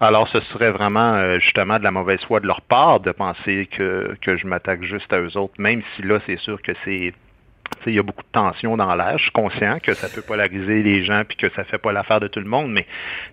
alors, 0.00 0.28
ce 0.28 0.40
serait 0.52 0.70
vraiment 0.72 1.38
justement 1.38 1.78
de 1.78 1.84
la 1.84 1.90
mauvaise 1.90 2.20
foi 2.26 2.40
de 2.40 2.46
leur 2.46 2.60
part 2.62 3.00
de 3.00 3.12
penser 3.12 3.66
que, 3.70 4.16
que 4.22 4.36
je 4.36 4.46
m'attaque 4.46 4.82
juste 4.82 5.12
à 5.12 5.20
eux 5.20 5.36
autres, 5.36 5.54
même 5.58 5.82
si 5.94 6.02
là, 6.02 6.18
c'est 6.26 6.38
sûr 6.38 6.60
que 6.62 6.72
c'est 6.84 7.12
il 7.86 7.94
y 7.94 7.98
a 7.98 8.02
beaucoup 8.02 8.22
de 8.24 8.28
tension 8.32 8.76
dans 8.76 8.94
l'air. 8.96 9.16
Je 9.16 9.22
suis 9.22 9.30
conscient 9.32 9.78
que 9.80 9.94
ça 9.94 10.08
peut 10.12 10.22
polariser 10.22 10.82
les 10.82 11.04
gens 11.04 11.22
puis 11.26 11.36
que 11.36 11.48
ça 11.50 11.62
fait 11.64 11.78
pas 11.78 11.92
l'affaire 11.92 12.18
de 12.20 12.26
tout 12.26 12.40
le 12.40 12.46
monde, 12.46 12.72
mais 12.72 12.84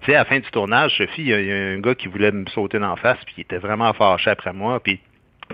tu 0.01 0.05
sais, 0.05 0.15
à 0.15 0.19
la 0.19 0.25
fin 0.25 0.39
du 0.39 0.49
tournage, 0.51 0.95
Sophie, 0.95 1.23
il 1.23 1.27
y, 1.29 1.33
a- 1.33 1.39
il 1.41 1.47
y 1.47 1.51
a 1.51 1.55
un 1.55 1.79
gars 1.79 1.95
qui 1.95 2.07
voulait 2.07 2.31
me 2.31 2.45
sauter 2.47 2.77
dans 2.79 2.91
la 2.91 2.95
face 2.97 3.17
puis 3.25 3.33
il 3.39 3.41
était 3.41 3.57
vraiment 3.57 3.91
fâché 3.93 4.29
après 4.29 4.53
moi 4.53 4.79
puis 4.79 4.99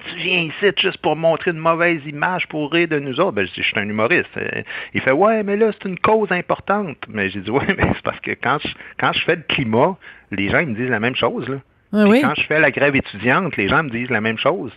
tu 0.09 0.15
viens 0.15 0.41
ici 0.41 0.71
juste 0.77 0.97
pour 0.97 1.15
montrer 1.15 1.51
une 1.51 1.57
mauvaise 1.57 2.01
image 2.05 2.47
pour 2.47 2.71
rire 2.71 2.87
de 2.87 2.99
nous 2.99 3.19
autres? 3.19 3.33
Ben, 3.33 3.45
je 3.45 3.53
dis, 3.53 3.61
je 3.61 3.67
suis 3.67 3.79
un 3.79 3.87
humoriste. 3.87 4.29
Euh, 4.37 4.63
Il 4.93 5.01
fait, 5.01 5.11
ouais, 5.11 5.43
mais 5.43 5.55
là, 5.55 5.71
c'est 5.71 5.87
une 5.87 5.99
cause 5.99 6.31
importante. 6.31 6.97
Mais 7.07 7.29
j'ai 7.29 7.41
dit, 7.41 7.51
ouais, 7.51 7.65
mais 7.77 7.87
c'est 7.95 8.03
parce 8.03 8.19
que 8.19 8.31
quand 8.31 8.59
je, 8.61 8.69
quand 8.99 9.13
je 9.13 9.23
fais 9.23 9.35
le 9.35 9.43
climat, 9.43 9.97
les 10.31 10.49
gens 10.49 10.59
ils 10.59 10.69
me 10.69 10.75
disent 10.75 10.89
la 10.89 10.99
même 10.99 11.15
chose. 11.15 11.47
Là. 11.47 11.57
Ah 11.93 12.05
oui. 12.07 12.21
quand 12.21 12.33
je 12.35 12.43
fais 12.43 12.59
la 12.59 12.71
grève 12.71 12.95
étudiante, 12.95 13.55
les 13.55 13.67
gens 13.67 13.83
me 13.83 13.89
disent 13.89 14.09
la 14.09 14.21
même 14.21 14.37
chose. 14.37 14.71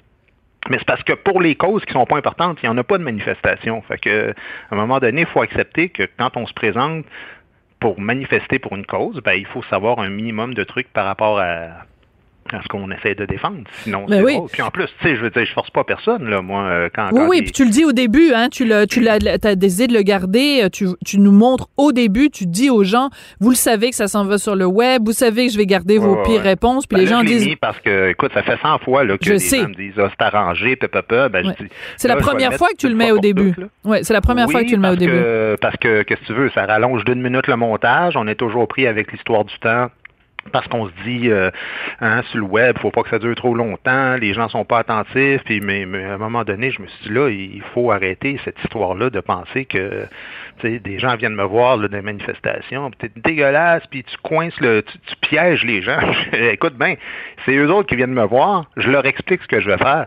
Mais 0.68 0.78
c'est 0.78 0.86
parce 0.86 1.02
que 1.02 1.12
pour 1.12 1.40
les 1.40 1.54
causes 1.54 1.84
qui 1.84 1.92
sont 1.92 2.06
pas 2.06 2.16
importantes, 2.16 2.58
il 2.62 2.66
n'y 2.66 2.70
en 2.74 2.78
a 2.78 2.84
pas 2.84 2.98
de 2.98 3.04
manifestation. 3.04 3.82
Fait 3.82 3.98
que, 3.98 4.30
à 4.70 4.74
un 4.74 4.76
moment 4.76 4.98
donné, 4.98 5.22
il 5.22 5.26
faut 5.26 5.40
accepter 5.40 5.88
que 5.88 6.02
quand 6.18 6.36
on 6.36 6.46
se 6.46 6.52
présente 6.52 7.06
pour 7.80 8.00
manifester 8.00 8.58
pour 8.58 8.74
une 8.74 8.84
cause, 8.84 9.20
ben, 9.22 9.34
il 9.34 9.46
faut 9.46 9.62
savoir 9.64 10.00
un 10.00 10.08
minimum 10.08 10.54
de 10.54 10.64
trucs 10.64 10.92
par 10.92 11.06
rapport 11.06 11.38
à, 11.38 11.84
à 12.52 12.62
ce 12.62 12.68
qu'on 12.68 12.90
essaie 12.90 13.14
de 13.14 13.24
défendre. 13.26 13.58
Sinon, 13.82 14.06
Ben 14.08 14.18
c'est 14.18 14.24
oui. 14.24 14.38
Puis 14.52 14.62
en 14.62 14.70
plus, 14.70 14.86
tu 15.00 15.08
sais, 15.08 15.16
je 15.16 15.20
veux 15.22 15.30
dire, 15.30 15.44
je 15.44 15.52
force 15.52 15.70
pas 15.70 15.84
personne, 15.84 16.28
là, 16.28 16.42
moi, 16.42 16.62
euh, 16.64 16.88
quand, 16.94 17.08
Oui, 17.12 17.18
quand 17.18 17.28
oui, 17.28 17.42
puis 17.42 17.52
tu 17.52 17.64
le 17.64 17.70
dis 17.70 17.84
au 17.84 17.92
début, 17.92 18.32
hein, 18.34 18.48
tu 18.50 18.64
l'as, 18.64 18.86
tu 18.86 19.00
l'as, 19.00 19.18
t'as 19.38 19.54
décidé 19.54 19.86
de 19.88 19.94
le 19.94 20.02
garder, 20.02 20.60
euh, 20.64 20.68
tu, 20.68 20.86
tu 21.04 21.18
nous 21.18 21.32
montres 21.32 21.68
au 21.76 21.92
début, 21.92 22.30
tu 22.30 22.46
dis 22.46 22.70
aux 22.70 22.84
gens, 22.84 23.10
vous 23.40 23.50
le 23.50 23.56
savez 23.56 23.90
que 23.90 23.96
ça 23.96 24.08
s'en 24.08 24.24
va 24.24 24.38
sur 24.38 24.54
le 24.56 24.66
web, 24.66 25.02
vous 25.04 25.12
savez 25.12 25.46
que 25.46 25.52
je 25.52 25.58
vais 25.58 25.66
garder 25.66 25.98
vos 25.98 26.16
Ouais, 26.16 26.22
pires 26.24 26.32
ouais. 26.36 26.40
réponses, 26.50 26.86
puis 26.86 26.96
Ben 26.96 27.04
les 27.04 27.10
là, 27.10 27.16
gens 27.16 27.22
je 27.22 27.26
disent, 27.26 27.46
mis 27.46 27.56
parce 27.56 27.78
que, 27.80 28.10
écoute, 28.10 28.32
ça 28.34 28.42
fait 28.42 28.58
100 28.62 28.78
fois 28.80 29.04
là, 29.04 29.18
que 29.18 29.24
Je 29.24 29.32
les 29.32 29.38
sais. 29.38 29.58
gens 29.62 29.68
me 29.68 29.74
disent, 29.74 29.94
ah, 29.98 30.08
c'est 30.10 30.24
arrangé, 30.24 30.76
papa, 30.76 31.02
papa. 31.02 31.28
Ben, 31.28 31.46
Ouais. 31.46 31.54
je 31.58 31.64
dis, 31.64 31.70
c'est 31.96 32.08
la 32.08 32.16
première 32.16 32.50
le 32.52 32.56
fois 32.58 32.68
que 32.70 32.76
tu 32.76 32.88
le 32.88 32.94
mets 32.94 33.10
au 33.10 33.18
début. 33.18 33.54
Ouais, 33.84 34.02
c'est 34.02 34.12
la 34.14 34.20
première 34.20 34.50
fois 34.50 34.60
Oui, 34.60 34.66
que 34.66 34.70
tu 34.70 34.76
le 34.76 34.82
mets 34.82 34.90
au 34.90 34.96
début. 34.96 35.20
parce 35.60 35.76
que, 35.76 36.02
qu'est-ce 36.02 36.20
que 36.20 36.26
tu 36.26 36.32
veux, 36.34 36.50
ça 36.50 36.64
rallonge 36.66 37.04
d'une 37.04 37.20
minute 37.22 37.46
le 37.46 37.56
montage. 37.56 38.16
On 38.16 38.26
est 38.26 38.34
toujours 38.34 38.66
pris 38.68 38.86
avec 38.86 39.12
l'histoire 39.12 39.44
du 39.44 39.54
temps 39.58 39.88
parce 40.52 40.66
qu'on 40.68 40.88
se 40.88 40.92
dit 41.04 41.30
euh, 41.30 41.50
hein, 42.00 42.22
sur 42.30 42.38
le 42.38 42.44
web, 42.44 42.78
faut 42.78 42.90
pas 42.90 43.02
que 43.02 43.10
ça 43.10 43.18
dure 43.18 43.34
trop 43.34 43.54
longtemps, 43.54 44.16
les 44.16 44.34
gens 44.34 44.48
sont 44.48 44.64
pas 44.64 44.78
attentifs, 44.78 45.42
puis 45.44 45.60
mais, 45.60 45.84
à 46.04 46.14
un 46.14 46.18
moment 46.18 46.44
donné, 46.44 46.70
je 46.70 46.82
me 46.82 46.86
suis 46.86 47.08
dit 47.08 47.14
là, 47.14 47.28
il 47.28 47.62
faut 47.74 47.90
arrêter 47.90 48.40
cette 48.44 48.58
histoire-là 48.64 49.10
de 49.10 49.20
penser 49.20 49.64
que 49.64 50.06
des 50.62 50.98
gens 50.98 51.16
viennent 51.16 51.34
me 51.34 51.44
voir 51.44 51.76
là, 51.76 51.88
des 51.88 52.02
manifestations, 52.02 52.90
t'es 52.98 53.10
dégueulasse, 53.16 53.82
puis 53.90 54.04
tu 54.04 54.16
coinces 54.22 54.58
le, 54.60 54.82
tu, 54.82 54.98
tu 54.98 55.16
pièges 55.16 55.64
les 55.64 55.82
gens. 55.82 56.00
Écoute 56.32 56.74
bien, 56.74 56.94
c'est 57.44 57.56
eux 57.56 57.70
autres 57.70 57.88
qui 57.88 57.96
viennent 57.96 58.12
me 58.12 58.24
voir, 58.24 58.66
je 58.76 58.90
leur 58.90 59.06
explique 59.06 59.42
ce 59.42 59.48
que 59.48 59.60
je 59.60 59.70
vais 59.70 59.78
faire. 59.78 60.06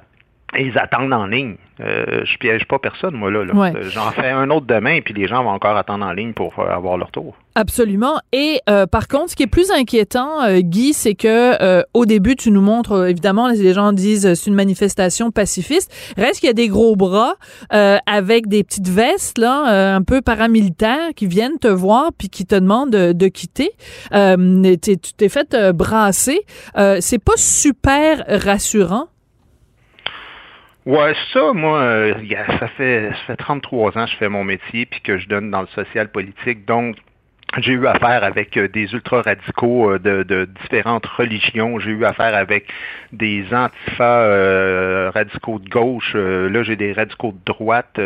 Et 0.58 0.66
ils 0.66 0.78
attendent 0.78 1.14
en 1.14 1.28
ligne. 1.28 1.56
Euh, 1.82 2.26
je 2.26 2.38
piège 2.38 2.66
pas 2.66 2.78
personne, 2.78 3.16
moi, 3.16 3.32
là. 3.32 3.40
Euh, 3.40 3.90
j'en 3.90 4.12
fais 4.12 4.30
un 4.30 4.50
autre 4.50 4.66
demain, 4.66 5.00
puis 5.02 5.14
les 5.14 5.28
gens 5.28 5.44
vont 5.44 5.52
encore 5.52 5.78
attendre 5.78 6.06
en 6.06 6.12
ligne 6.12 6.34
pour 6.34 6.60
euh, 6.60 6.68
avoir 6.68 6.98
leur 6.98 7.12
tour. 7.12 7.36
Absolument. 7.56 8.20
Et 8.32 8.62
par 8.90 9.10
contre, 9.10 9.32
ce 9.32 9.36
qui 9.36 9.44
est 9.44 9.48
plus 9.48 9.70
inquiétant, 9.72 10.48
Guy, 10.60 10.94
c'est 10.94 11.14
que 11.14 11.84
au 11.94 12.06
début, 12.06 12.38
tu 12.38 12.52
nous 12.52 12.62
montres, 12.62 13.08
évidemment, 13.10 13.50
les 13.50 13.74
gens 13.74 13.92
disent 13.92 14.34
c'est 14.34 14.50
une 14.50 14.56
manifestation 14.56 15.30
pacifiste. 15.30 15.94
Reste 16.16 16.40
qu'il 16.40 16.48
y 16.48 16.52
a 16.52 16.54
des 16.54 16.70
gros 16.70 16.96
bras 16.96 17.34
avec 17.70 18.48
des 18.48 18.64
petites 18.64 18.88
vestes, 18.88 19.38
là, 19.38 19.94
un 19.94 20.04
peu 20.04 20.22
paramilitaires, 20.22 21.10
qui 21.18 21.28
viennent 21.28 21.60
te 21.60 21.68
voir 21.68 22.12
puis 22.18 22.30
qui 22.30 22.46
te 22.46 22.56
demandent 22.56 22.92
de, 22.92 23.12
de 23.12 23.28
quitter. 23.28 23.72
tu 24.14 24.98
t'es 25.18 25.30
fait 25.30 25.58
brasser. 25.74 26.40
c'est 27.02 27.22
pas 27.22 27.36
super 27.36 28.24
rassurant. 28.30 29.10
Ouais, 30.90 31.14
ça, 31.34 31.54
moi, 31.54 31.82
euh, 31.82 32.16
ça 32.60 32.68
fait 32.70 33.12
ça 33.12 33.18
fait 33.28 33.36
33 33.36 33.96
ans 33.96 34.06
que 34.06 34.10
je 34.10 34.18
fais 34.18 34.28
mon 34.28 34.44
métier 34.44 34.88
puis 34.88 35.02
que 35.02 35.20
je 35.20 35.28
donne 35.28 35.52
dans 35.52 35.62
le 35.62 35.68
social 35.68 36.10
politique. 36.10 36.66
Donc, 36.66 36.96
j'ai 37.60 37.74
eu 37.74 37.86
affaire 37.86 38.24
avec 38.24 38.58
euh, 38.58 38.68
des 38.68 38.92
ultra-radicaux 38.92 39.92
euh, 39.92 40.00
de, 40.00 40.50
différentes 40.64 41.06
religions. 41.06 41.78
J'ai 41.78 41.92
eu 41.92 42.06
affaire 42.06 42.34
avec 42.34 42.74
des 43.12 43.46
antifa 43.54 45.12
radicaux 45.12 45.60
de 45.60 45.70
gauche. 45.70 46.16
là, 46.16 46.64
j'ai 46.64 46.76
des 46.76 46.94
radicaux 46.94 47.34
de 47.34 47.54
droite. 47.54 48.02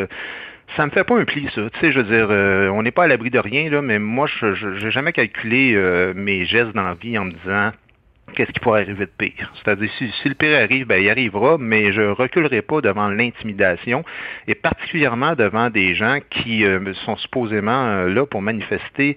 ça 0.76 0.86
me 0.86 0.92
fait 0.92 1.06
pas 1.06 1.18
un 1.18 1.24
pli, 1.24 1.48
ça. 1.56 1.62
Tu 1.70 1.80
sais, 1.80 1.94
je 1.94 2.02
veux 2.02 2.18
dire, 2.18 2.30
on 2.76 2.84
n'est 2.84 2.92
pas 2.92 3.06
à 3.06 3.08
l'abri 3.08 3.30
de 3.30 3.40
rien, 3.40 3.70
là, 3.70 3.82
mais 3.82 3.98
moi, 3.98 4.28
je 4.28 4.84
n'ai 4.84 4.92
jamais 4.92 5.14
calculé 5.14 5.74
mes 6.16 6.44
gestes 6.44 6.74
dans 6.74 6.84
la 6.84 6.96
vie 6.96 7.18
en 7.18 7.24
me 7.24 7.32
disant 7.32 7.72
qu'est-ce 8.34 8.52
qui 8.52 8.60
pourrait 8.60 8.82
arriver 8.82 9.06
de 9.06 9.12
pire. 9.18 9.54
C'est-à-dire, 9.56 9.90
si, 9.98 10.28
le 10.28 10.36
pire 10.36 10.58
arrive, 10.58 10.88
ben, 10.88 11.02
il 11.02 11.10
arrivera, 11.10 11.58
mais 11.58 11.92
je 11.94 12.02
reculerai 12.02 12.62
pas 12.62 12.82
devant 12.82 13.08
l'intimidation, 13.08 14.04
et 14.48 14.56
particulièrement 14.56 15.36
devant 15.36 15.70
des 15.70 15.96
gens 15.96 16.20
qui 16.30 16.66
euh, 16.66 16.94
sont 17.06 17.16
supposément 17.18 17.86
euh, 17.86 18.10
là 18.10 18.26
pour 18.26 18.42
manifester 18.42 19.16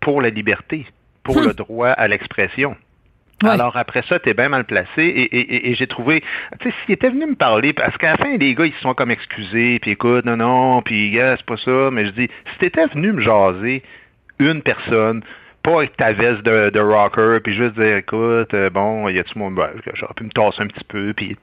pour 0.00 0.20
la 0.20 0.28
liberté, 0.28 0.86
pour 1.22 1.40
le 1.40 1.54
droit 1.54 1.88
à 1.88 2.06
l'expression. 2.08 2.76
Alors 3.42 3.76
après 3.76 4.02
ça, 4.08 4.18
tu 4.18 4.28
es 4.28 4.34
bien 4.34 4.48
mal 4.48 4.64
placé 4.64 5.28
et, 5.32 5.74
j'ai 5.74 5.86
trouvé, 5.86 6.22
tu 6.60 6.68
sais, 6.68 6.74
s'il 6.84 6.94
était 6.94 7.10
venu 7.10 7.26
me 7.26 7.34
parler, 7.34 7.72
parce 7.72 7.96
qu'à 7.98 8.12
la 8.12 8.16
fin, 8.16 8.36
les 8.36 8.54
gars, 8.54 8.66
ils 8.66 8.72
se 8.74 8.80
sont 8.80 8.94
comme 8.94 9.10
excusés, 9.10 9.78
puis 9.80 9.92
écoute, 9.92 10.24
non, 10.24 10.36
non, 10.36 10.82
puis 10.82 11.10
gars, 11.10 11.36
c'est 11.36 11.46
pas 11.46 11.56
ça, 11.56 11.90
mais 11.90 12.06
je 12.06 12.10
dis, 12.10 12.28
si 12.52 12.58
tu 12.58 12.66
étais 12.66 12.86
venu 12.86 13.12
me 13.12 13.20
jaser, 13.20 13.82
une 14.38 14.62
personne, 14.62 15.22
pas 15.64 15.78
avec 15.78 15.96
ta 15.96 16.12
veste 16.12 16.42
de, 16.42 16.78
rocker, 16.78 17.40
puis 17.42 17.54
juste 17.54 17.74
dire, 17.74 17.96
écoute, 17.96 18.52
euh, 18.54 18.70
bon, 18.70 19.08
y 19.08 19.18
a-tu 19.18 19.38
mon... 19.38 19.50
Ben, 19.50 19.70
j'aurais 19.94 20.14
pu 20.14 20.24
me 20.24 20.30
tasser 20.30 20.62
un 20.62 20.68
petit 20.68 20.84
peu, 20.84 21.12
puis 21.14 21.36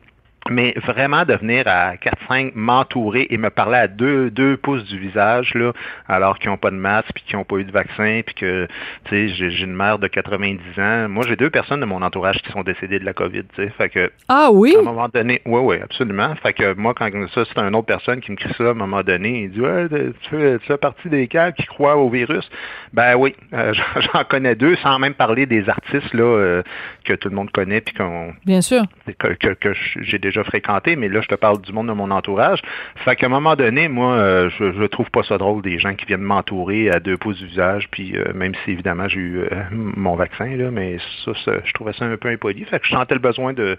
mais 0.51 0.74
vraiment 0.86 1.25
de 1.25 1.34
venir 1.34 1.63
à 1.67 1.96
4-5 1.96 2.51
m'entourer 2.55 3.27
et 3.29 3.38
me 3.38 3.50
parler 3.50 3.77
à 3.77 3.88
deux, 3.88 4.29
deux 4.29 4.58
pouces 4.58 4.84
du 4.86 5.00
visage, 5.00 5.53
là, 5.55 5.74
alors 6.08 6.38
qu'ils 6.39 6.50
n'ont 6.50 6.58
pas 6.58 6.72
de 6.72 6.75
masque, 6.75 7.12
puis 7.15 7.24
qu'ils 7.25 7.38
n'ont 7.38 7.46
pas 7.46 7.58
eu 7.58 7.63
de 7.63 7.72
vaccin, 7.72 8.22
puis 8.25 8.36
que, 8.36 8.67
tu 9.05 9.29
sais, 9.29 9.50
j'ai 9.50 9.63
une 9.63 9.75
mère 9.75 10.00
de 10.00 10.08
90 10.08 10.62
ans. 10.79 11.10
Moi, 11.10 11.25
j'ai 11.27 11.36
deux 11.36 11.50
personnes 11.50 11.79
de 11.79 11.86
mon 11.86 12.01
entourage 12.01 12.38
qui 12.41 12.51
sont 12.51 12.63
décédées 12.63 13.00
de 13.00 13.05
la 13.05 13.13
COVID, 13.13 13.43
tu 13.55 13.63
sais. 13.63 13.70
Fait 13.77 13.89
que. 13.89 14.12
Ah 14.27 14.50
oui? 14.51 14.75
À 14.75 14.79
un 14.79 14.84
moment 14.84 15.10
donné, 15.10 15.41
oui, 15.46 15.62
oui, 15.63 15.77
absolument. 15.81 16.36
Fait 16.41 16.53
que 16.53 16.74
moi, 16.74 16.93
quand 16.93 17.10
ça, 17.34 17.43
c'est 17.46 17.60
une 17.60 17.75
autre 17.75 17.88
personne 17.88 18.22
qui 18.22 18.31
me 18.31 18.38
crie 18.38 18.53
ça 18.58 18.65
à 18.65 18.72
un 18.72 18.74
moment 18.74 19.01
donné, 19.03 19.43
il 19.43 19.51
dit, 19.51 19.62
ouais, 19.62 19.88
tu 19.89 20.29
fais, 20.29 20.60
tu 20.60 20.65
fais 20.65 20.77
partie 20.77 21.10
des 21.10 21.27
cas 21.27 21.51
qui 21.51 21.65
croient 21.65 21.98
au 21.98 22.10
virus. 22.10 22.50
Ben 22.93 23.15
oui, 23.15 23.36
euh, 23.53 23.74
j'en 24.13 24.24
connais 24.24 24.55
deux, 24.55 24.75
sans 24.77 25.00
même 25.00 25.13
parler 25.13 25.46
des 25.46 25.67
artistes, 25.70 26.13
là, 26.13 26.24
euh, 26.24 26.63
que 27.05 27.13
tout 27.13 27.29
le 27.29 27.36
monde 27.36 27.51
connaît, 27.51 27.81
puis 27.81 27.93
qu'on. 27.93 28.34
Bien 28.46 28.62
sûr. 28.62 28.84
Que, 29.20 29.34
que, 29.34 29.53
que 29.53 29.74
j'ai 30.01 30.20
déjà 30.20 30.40
fréquenté, 30.43 30.95
mais 30.95 31.10
là, 31.10 31.21
je 31.21 31.27
te 31.27 31.36
parle 31.36 31.62
du 31.62 31.71
monde 31.74 31.88
de 31.88 31.93
mon 31.93 32.12
entourage. 32.12 32.62
Fait 32.98 33.15
qu'à 33.15 33.27
un 33.27 33.29
moment 33.29 33.55
donné, 33.55 33.88
moi, 33.88 34.13
euh, 34.13 34.50
je, 34.57 34.71
je 34.71 34.83
trouve 34.86 35.10
pas 35.12 35.24
ça 35.24 35.38
drôle 35.38 35.62
des 35.62 35.79
gens 35.79 35.93
qui 35.95 36.05
viennent 36.05 36.21
m'entourer 36.21 36.89
à 36.89 37.00
deux 37.00 37.17
pouces 37.17 37.39
du 37.39 37.48
visage, 37.48 37.88
puis 37.91 38.17
euh, 38.17 38.33
même 38.33 38.53
si 38.63 38.71
évidemment 38.71 39.07
j'ai 39.07 39.19
eu 39.19 39.39
euh, 39.39 39.48
mon 39.71 40.15
vaccin, 40.15 40.55
là, 40.55 40.71
mais 40.71 40.98
ça, 41.25 41.31
je 41.63 41.74
trouvais 41.74 41.93
ça 41.93 42.05
un 42.05 42.17
peu 42.17 42.29
impoli. 42.29 42.63
Fait 42.65 42.79
que 42.79 42.88
je 42.88 42.91
sentais 42.91 43.15
le 43.15 43.21
besoin 43.21 43.53
de 43.53 43.77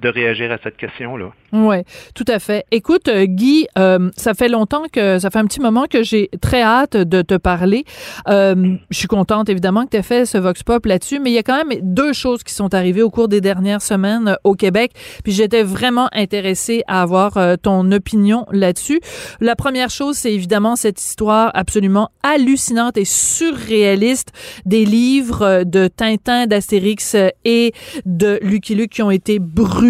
de 0.00 0.08
réagir 0.08 0.50
à 0.50 0.58
cette 0.62 0.76
question-là. 0.76 1.30
Oui, 1.52 1.76
tout 2.14 2.24
à 2.28 2.38
fait. 2.38 2.64
Écoute, 2.70 3.08
euh, 3.08 3.26
Guy, 3.26 3.66
euh, 3.78 4.10
ça 4.16 4.34
fait 4.34 4.48
longtemps 4.48 4.84
que, 4.92 5.18
ça 5.18 5.30
fait 5.30 5.38
un 5.38 5.46
petit 5.46 5.60
moment 5.60 5.86
que 5.90 6.02
j'ai 6.02 6.30
très 6.40 6.62
hâte 6.62 6.96
de 6.96 7.22
te 7.22 7.34
parler. 7.34 7.84
Euh, 8.28 8.76
je 8.90 8.96
suis 8.96 9.08
contente, 9.08 9.48
évidemment, 9.48 9.84
que 9.84 9.90
tu 9.90 9.96
aies 9.96 10.02
fait 10.02 10.26
ce 10.26 10.38
Vox 10.38 10.62
Pop 10.62 10.86
là-dessus, 10.86 11.18
mais 11.18 11.30
il 11.30 11.34
y 11.34 11.38
a 11.38 11.42
quand 11.42 11.64
même 11.64 11.78
deux 11.82 12.12
choses 12.12 12.42
qui 12.44 12.54
sont 12.54 12.72
arrivées 12.72 13.02
au 13.02 13.10
cours 13.10 13.28
des 13.28 13.40
dernières 13.40 13.82
semaines 13.82 14.36
au 14.44 14.54
Québec, 14.54 14.92
puis 15.24 15.32
j'étais 15.32 15.62
vraiment 15.62 16.08
intéressée 16.12 16.82
à 16.86 17.02
avoir 17.02 17.38
ton 17.62 17.90
opinion 17.92 18.46
là-dessus. 18.52 19.00
La 19.40 19.56
première 19.56 19.90
chose, 19.90 20.16
c'est 20.16 20.32
évidemment 20.32 20.76
cette 20.76 21.00
histoire 21.00 21.50
absolument 21.54 22.10
hallucinante 22.22 22.96
et 22.96 23.04
surréaliste 23.04 24.32
des 24.66 24.84
livres 24.84 25.64
de 25.64 25.88
Tintin, 25.88 26.46
d'Astérix 26.46 27.16
et 27.44 27.72
de 28.06 28.38
Lucky 28.42 28.74
Luke 28.74 28.90
qui 28.90 29.02
ont 29.02 29.10
été 29.10 29.38
brûlés 29.38 29.89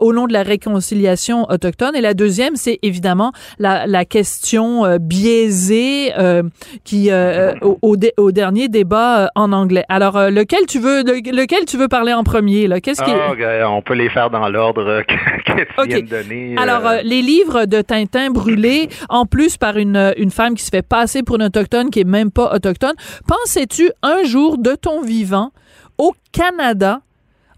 au 0.00 0.12
nom 0.12 0.26
de 0.26 0.32
la 0.32 0.42
réconciliation 0.42 1.46
autochtone. 1.50 1.94
Et 1.96 2.00
la 2.00 2.14
deuxième, 2.14 2.56
c'est 2.56 2.78
évidemment 2.82 3.32
la, 3.58 3.86
la 3.86 4.04
question 4.04 4.84
euh, 4.84 4.98
biaisée 4.98 6.12
euh, 6.18 6.42
qui 6.84 7.10
euh, 7.10 7.52
au, 7.62 7.78
au, 8.16 8.32
dernier 8.32 8.68
débat 8.68 9.30
en 9.34 9.52
anglais. 9.52 9.84
Alors 9.88 10.30
lequel 10.30 10.66
tu 10.66 10.78
veux 10.78 11.02
lequel 11.02 11.64
tu 11.66 11.76
veux 11.76 11.88
parler 11.88 12.12
en 12.12 12.24
premier 12.24 12.66
là? 12.66 12.80
Qu'est-ce 12.80 13.02
qui 13.02 13.10
oh, 13.10 13.66
on 13.66 13.82
peut 13.82 13.94
les 13.94 14.08
faire 14.10 14.30
dans 14.30 14.48
l'ordre 14.48 15.02
que, 15.06 15.82
tu 15.82 15.88
viens 15.88 16.00
de 16.00 16.06
donner. 16.06 16.54
Alors 16.56 16.82
les 17.02 17.22
livres 17.22 17.64
de 17.66 17.80
Tintin 17.82 18.30
brûlés 18.30 18.88
en 19.08 19.26
plus 19.26 19.56
par 19.56 19.76
une 19.76 20.12
une 20.16 20.30
femme 20.30 20.54
qui 20.54 20.64
se 20.64 20.70
fait 20.70 20.86
passer 20.86 21.22
pour 21.22 21.36
une 21.36 21.44
autochtone 21.44 21.90
qui 21.90 22.00
est 22.00 22.04
même 22.04 22.30
pas 22.30 22.54
autochtone. 22.54 22.94
Pensais-tu 23.26 23.90
un 24.02 24.24
jour 24.24 24.58
de 24.58 24.74
ton 24.74 25.02
vivant 25.02 25.50
au 25.98 26.12
Canada 26.32 27.00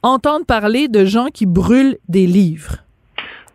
entendre 0.02 0.46
parler 0.46 0.88
de 0.88 1.04
gens 1.04 1.26
qui 1.26 1.46
brûlent 1.46 1.98
des 2.08 2.26
livres? 2.26 2.82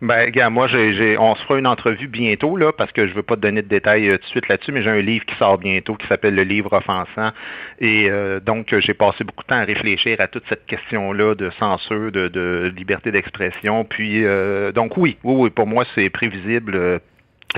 Ben, 0.00 0.30
gars, 0.30 0.48
moi, 0.48 0.68
j'ai, 0.68 1.18
on 1.18 1.34
se 1.34 1.42
fera 1.42 1.58
une 1.58 1.66
entrevue 1.66 2.06
bientôt, 2.06 2.56
là, 2.56 2.72
parce 2.72 2.92
que 2.92 3.08
je 3.08 3.14
veux 3.14 3.24
pas 3.24 3.34
te 3.34 3.40
donner 3.40 3.62
de 3.62 3.68
détails 3.68 4.08
euh, 4.08 4.12
tout 4.12 4.24
de 4.24 4.28
suite 4.28 4.48
là-dessus, 4.48 4.70
mais 4.70 4.82
j'ai 4.82 4.90
un 4.90 5.00
livre 5.00 5.24
qui 5.26 5.34
sort 5.36 5.58
bientôt 5.58 5.96
qui 5.96 6.06
s'appelle 6.06 6.36
Le 6.36 6.44
livre 6.44 6.72
offensant. 6.72 7.32
Et 7.80 8.08
euh, 8.08 8.38
donc, 8.38 8.72
j'ai 8.78 8.94
passé 8.94 9.24
beaucoup 9.24 9.42
de 9.42 9.48
temps 9.48 9.56
à 9.56 9.64
réfléchir 9.64 10.20
à 10.20 10.28
toute 10.28 10.44
cette 10.48 10.66
question-là 10.66 11.34
de 11.34 11.50
censure, 11.58 12.12
de, 12.12 12.72
liberté 12.76 13.10
d'expression. 13.10 13.84
Puis, 13.84 14.24
euh, 14.24 14.70
donc, 14.70 14.96
oui, 14.96 15.16
oui, 15.24 15.34
oui, 15.36 15.50
pour 15.50 15.66
moi, 15.66 15.84
c'est 15.96 16.10
prévisible. 16.10 17.00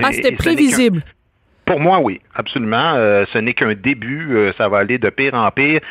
ah, 0.01 0.11
c'était 0.11 0.31
prévisible? 0.31 1.03
Pour 1.65 1.79
moi, 1.79 1.99
oui, 1.99 2.21
absolument. 2.33 2.95
ce 3.31 3.37
n'est 3.37 3.53
qu'un 3.53 3.75
début. 3.75 4.51
ça 4.57 4.67
va 4.67 4.79
aller 4.79 4.97
de 4.97 5.09
pire 5.09 5.35
en 5.35 5.51
pire 5.51 5.81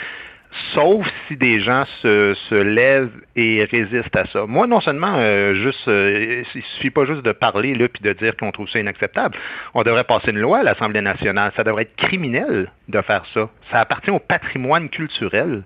sauf 0.74 1.06
si 1.26 1.36
des 1.36 1.60
gens 1.60 1.84
se, 2.02 2.34
se, 2.48 2.54
lèvent 2.54 3.10
et 3.36 3.64
résistent 3.64 4.16
à 4.16 4.26
ça. 4.26 4.46
Moi, 4.46 4.66
non 4.66 4.80
seulement 4.80 5.14
euh, 5.16 5.54
juste, 5.54 5.86
euh, 5.88 6.42
il 6.54 6.62
suffit 6.74 6.90
pas 6.90 7.04
juste 7.04 7.22
de 7.22 7.32
parler 7.32 7.74
là 7.74 7.88
puis 7.88 8.02
de 8.02 8.12
dire 8.12 8.36
qu'on 8.36 8.50
trouve 8.50 8.68
ça 8.68 8.78
inacceptable. 8.78 9.36
On 9.74 9.82
devrait 9.82 10.04
passer 10.04 10.30
une 10.30 10.40
loi 10.40 10.58
à 10.58 10.62
l'Assemblée 10.62 11.00
nationale. 11.00 11.52
Ça 11.56 11.64
devrait 11.64 11.82
être 11.82 11.96
criminel 11.96 12.70
de 12.88 13.00
faire 13.02 13.24
ça. 13.32 13.48
Ça 13.70 13.80
appartient 13.80 14.10
au 14.10 14.18
patrimoine 14.18 14.88
culturel. 14.88 15.62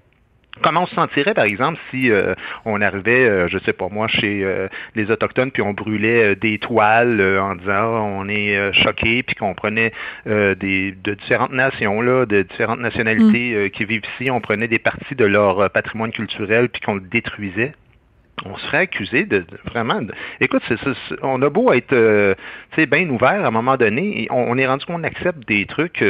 Comment 0.63 0.83
on 0.83 0.87
se 0.87 0.95
sentirait, 0.95 1.35
par 1.35 1.45
exemple, 1.45 1.81
si 1.91 2.11
euh, 2.11 2.35
on 2.65 2.81
arrivait, 2.81 3.29
euh, 3.29 3.49
je 3.49 3.59
sais 3.59 3.73
pas 3.73 3.89
moi, 3.91 4.07
chez 4.07 4.45
euh, 4.45 4.69
les 4.95 5.11
Autochtones, 5.11 5.51
puis 5.51 5.63
on 5.63 5.73
brûlait 5.73 6.37
des 6.37 6.59
toiles 6.59 7.21
en 7.41 7.57
disant 7.57 8.07
on 8.07 8.29
est 8.29 8.73
choqué, 8.73 9.23
puis 9.25 9.35
qu'on 9.35 9.55
prenait 9.55 9.93
des, 10.27 10.93
de 10.93 11.15
différentes 11.15 11.53
nations, 11.53 12.01
là, 12.01 12.25
de 12.27 12.43
différentes 12.43 12.81
nationalités 12.81 13.67
mm. 13.67 13.71
qui 13.71 13.85
vivent 13.85 14.03
ici, 14.19 14.31
on 14.31 14.41
prenait 14.41 14.69
des 14.69 14.79
parties 14.79 15.15
de 15.15 15.25
leur 15.25 15.71
patrimoine 15.71 16.13
culturel, 16.13 16.69
puis 16.69 16.81
qu'on 16.81 16.95
le 16.95 17.01
détruisait? 17.01 17.73
On 18.45 18.57
serait 18.57 18.79
accusé 18.79 19.25
de, 19.25 19.45
vraiment. 19.65 20.01
écoute, 20.41 20.63
on 21.23 21.41
a 21.41 21.49
beau 21.49 21.73
être, 21.73 22.37
bien 22.77 23.09
ouvert 23.09 23.45
à 23.45 23.47
un 23.47 23.51
moment 23.51 23.77
donné, 23.77 24.27
on, 24.31 24.59
est 24.59 24.67
rendu 24.67 24.85
qu'on 24.87 25.05
accepte 25.05 25.47
des 25.49 25.67
trucs 25.67 26.05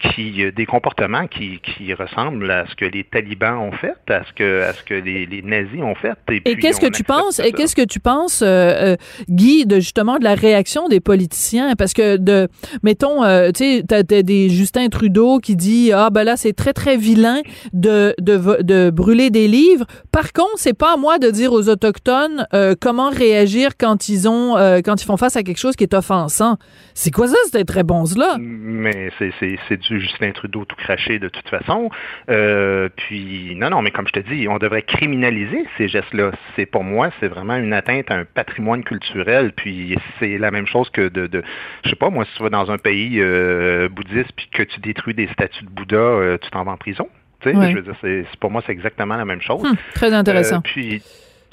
qui 0.00 0.42
euh, 0.42 0.50
des 0.50 0.66
comportements 0.66 1.26
qui, 1.26 1.60
qui 1.60 1.92
ressemblent 1.92 2.50
à 2.50 2.66
ce 2.66 2.74
que 2.74 2.84
les 2.84 3.04
talibans 3.04 3.58
ont 3.58 3.72
fait, 3.72 3.96
à 4.08 4.24
ce 4.24 4.32
que 4.32 4.62
à 4.62 4.72
ce 4.72 4.82
que 4.82 4.94
les, 4.94 5.26
les 5.26 5.42
nazis 5.42 5.82
ont 5.82 5.94
fait. 5.94 6.14
Et, 6.46 6.56
qu'est-ce 6.56 6.80
que 6.80 6.86
tu 6.86 7.04
penses 7.04 7.38
Et 7.38 7.52
qu'est-ce 7.52 7.76
que 7.76 7.84
tu 7.84 8.00
penses, 8.00 8.42
euh, 8.42 8.94
euh, 8.94 8.96
Guy, 9.28 9.66
de 9.66 9.76
justement 9.76 10.18
de 10.18 10.24
la 10.24 10.34
réaction 10.34 10.88
des 10.88 11.00
politiciens? 11.00 11.74
Parce 11.76 11.92
que 11.92 12.16
de 12.16 12.48
mettons, 12.82 13.22
euh, 13.24 13.50
tu 13.52 13.80
sais, 13.80 13.84
t'as 13.86 14.02
des 14.02 14.48
Justin 14.48 14.88
Trudeau 14.88 15.38
qui 15.38 15.54
dit 15.54 15.92
ah 15.92 16.10
ben 16.10 16.24
là 16.24 16.36
c'est 16.36 16.54
très 16.54 16.72
très 16.72 16.96
vilain 16.96 17.40
de, 17.72 18.14
de 18.20 18.62
de 18.62 18.90
brûler 18.90 19.30
des 19.30 19.48
livres. 19.48 19.84
Par 20.12 20.32
contre, 20.32 20.56
c'est 20.56 20.76
pas 20.76 20.94
à 20.94 20.96
moi 20.96 21.18
de 21.18 21.30
dire 21.30 21.52
aux 21.52 21.68
autochtones 21.68 22.46
comment 22.80 23.10
réagir 23.10 23.76
quand 23.78 24.08
ils 24.08 24.28
ont 24.28 24.54
quand 24.84 25.02
ils 25.02 25.04
font 25.04 25.16
face 25.16 25.36
à 25.36 25.42
quelque 25.42 25.58
chose 25.58 25.76
qui 25.76 25.84
est 25.84 25.94
offensant. 25.94 26.56
C'est 26.94 27.10
quoi 27.10 27.28
ça, 27.28 27.36
ces 27.52 27.64
très 27.64 27.82
bons 27.82 28.00
là 28.16 28.36
Mais 28.38 29.10
c'est 29.18 29.32
c'est 29.40 29.76
du 29.76 29.89
Justin 29.98 30.32
Trudeau 30.32 30.64
tout 30.64 30.76
craché 30.76 31.18
de 31.18 31.28
toute 31.28 31.48
façon. 31.48 31.90
Euh, 32.28 32.88
puis, 32.94 33.54
non, 33.56 33.70
non, 33.70 33.82
mais 33.82 33.90
comme 33.90 34.06
je 34.06 34.12
te 34.12 34.20
dis, 34.20 34.46
on 34.48 34.58
devrait 34.58 34.82
criminaliser 34.82 35.64
ces 35.76 35.88
gestes-là. 35.88 36.32
C'est 36.56 36.66
pour 36.66 36.84
moi, 36.84 37.10
c'est 37.20 37.28
vraiment 37.28 37.56
une 37.56 37.72
atteinte 37.72 38.10
à 38.10 38.14
un 38.14 38.24
patrimoine 38.24 38.84
culturel. 38.84 39.52
Puis, 39.52 39.96
c'est 40.18 40.38
la 40.38 40.50
même 40.50 40.66
chose 40.66 40.90
que 40.90 41.08
de, 41.08 41.26
de, 41.26 41.42
je 41.84 41.90
sais 41.90 41.96
pas, 41.96 42.10
moi, 42.10 42.24
si 42.26 42.36
tu 42.36 42.42
vas 42.42 42.50
dans 42.50 42.70
un 42.70 42.78
pays 42.78 43.20
euh, 43.20 43.88
bouddhiste 43.88 44.32
puis 44.36 44.48
que 44.52 44.62
tu 44.62 44.80
détruis 44.80 45.14
des 45.14 45.28
statues 45.28 45.64
de 45.64 45.70
Bouddha, 45.70 45.96
euh, 45.96 46.38
tu 46.40 46.50
t'en 46.50 46.64
vas 46.64 46.72
en 46.72 46.76
prison. 46.76 47.08
Tu 47.40 47.50
sais, 47.50 47.70
je 47.70 47.74
veux 47.76 47.82
dire, 47.82 47.96
c'est, 48.02 48.26
pour 48.38 48.50
moi, 48.50 48.62
c'est 48.66 48.72
exactement 48.72 49.16
la 49.16 49.24
même 49.24 49.40
chose. 49.40 49.64
Hum, 49.64 49.76
très 49.94 50.12
intéressant. 50.12 50.60
puis, 50.60 51.02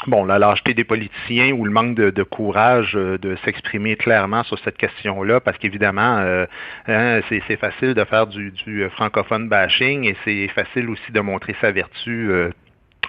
bon, 0.05 0.25
la 0.25 0.37
lâcheté 0.37 0.73
des 0.73 0.83
politiciens 0.83 1.51
ou 1.53 1.65
le 1.65 1.71
manque 1.71 1.95
de, 1.95 2.23
courage 2.23 2.95
euh, 2.95 3.17
de 3.17 3.35
s'exprimer 3.43 3.95
clairement 3.95 4.43
sur 4.43 4.59
cette 4.59 4.77
question-là, 4.77 5.39
parce 5.39 5.57
qu'évidemment, 5.57 6.19
euh, 6.19 6.45
hein, 6.87 7.21
c'est 7.29 7.57
facile 7.57 7.93
de 7.93 8.03
faire 8.03 8.27
du, 8.27 8.53
francophone 8.91 9.49
bashing 9.49 10.03
et 10.05 10.15
c'est 10.23 10.47
facile 10.49 10.89
aussi 10.89 11.11
de 11.11 11.19
montrer 11.19 11.55
sa 11.59 11.71
vertu 11.71 12.29
euh, 12.31 12.51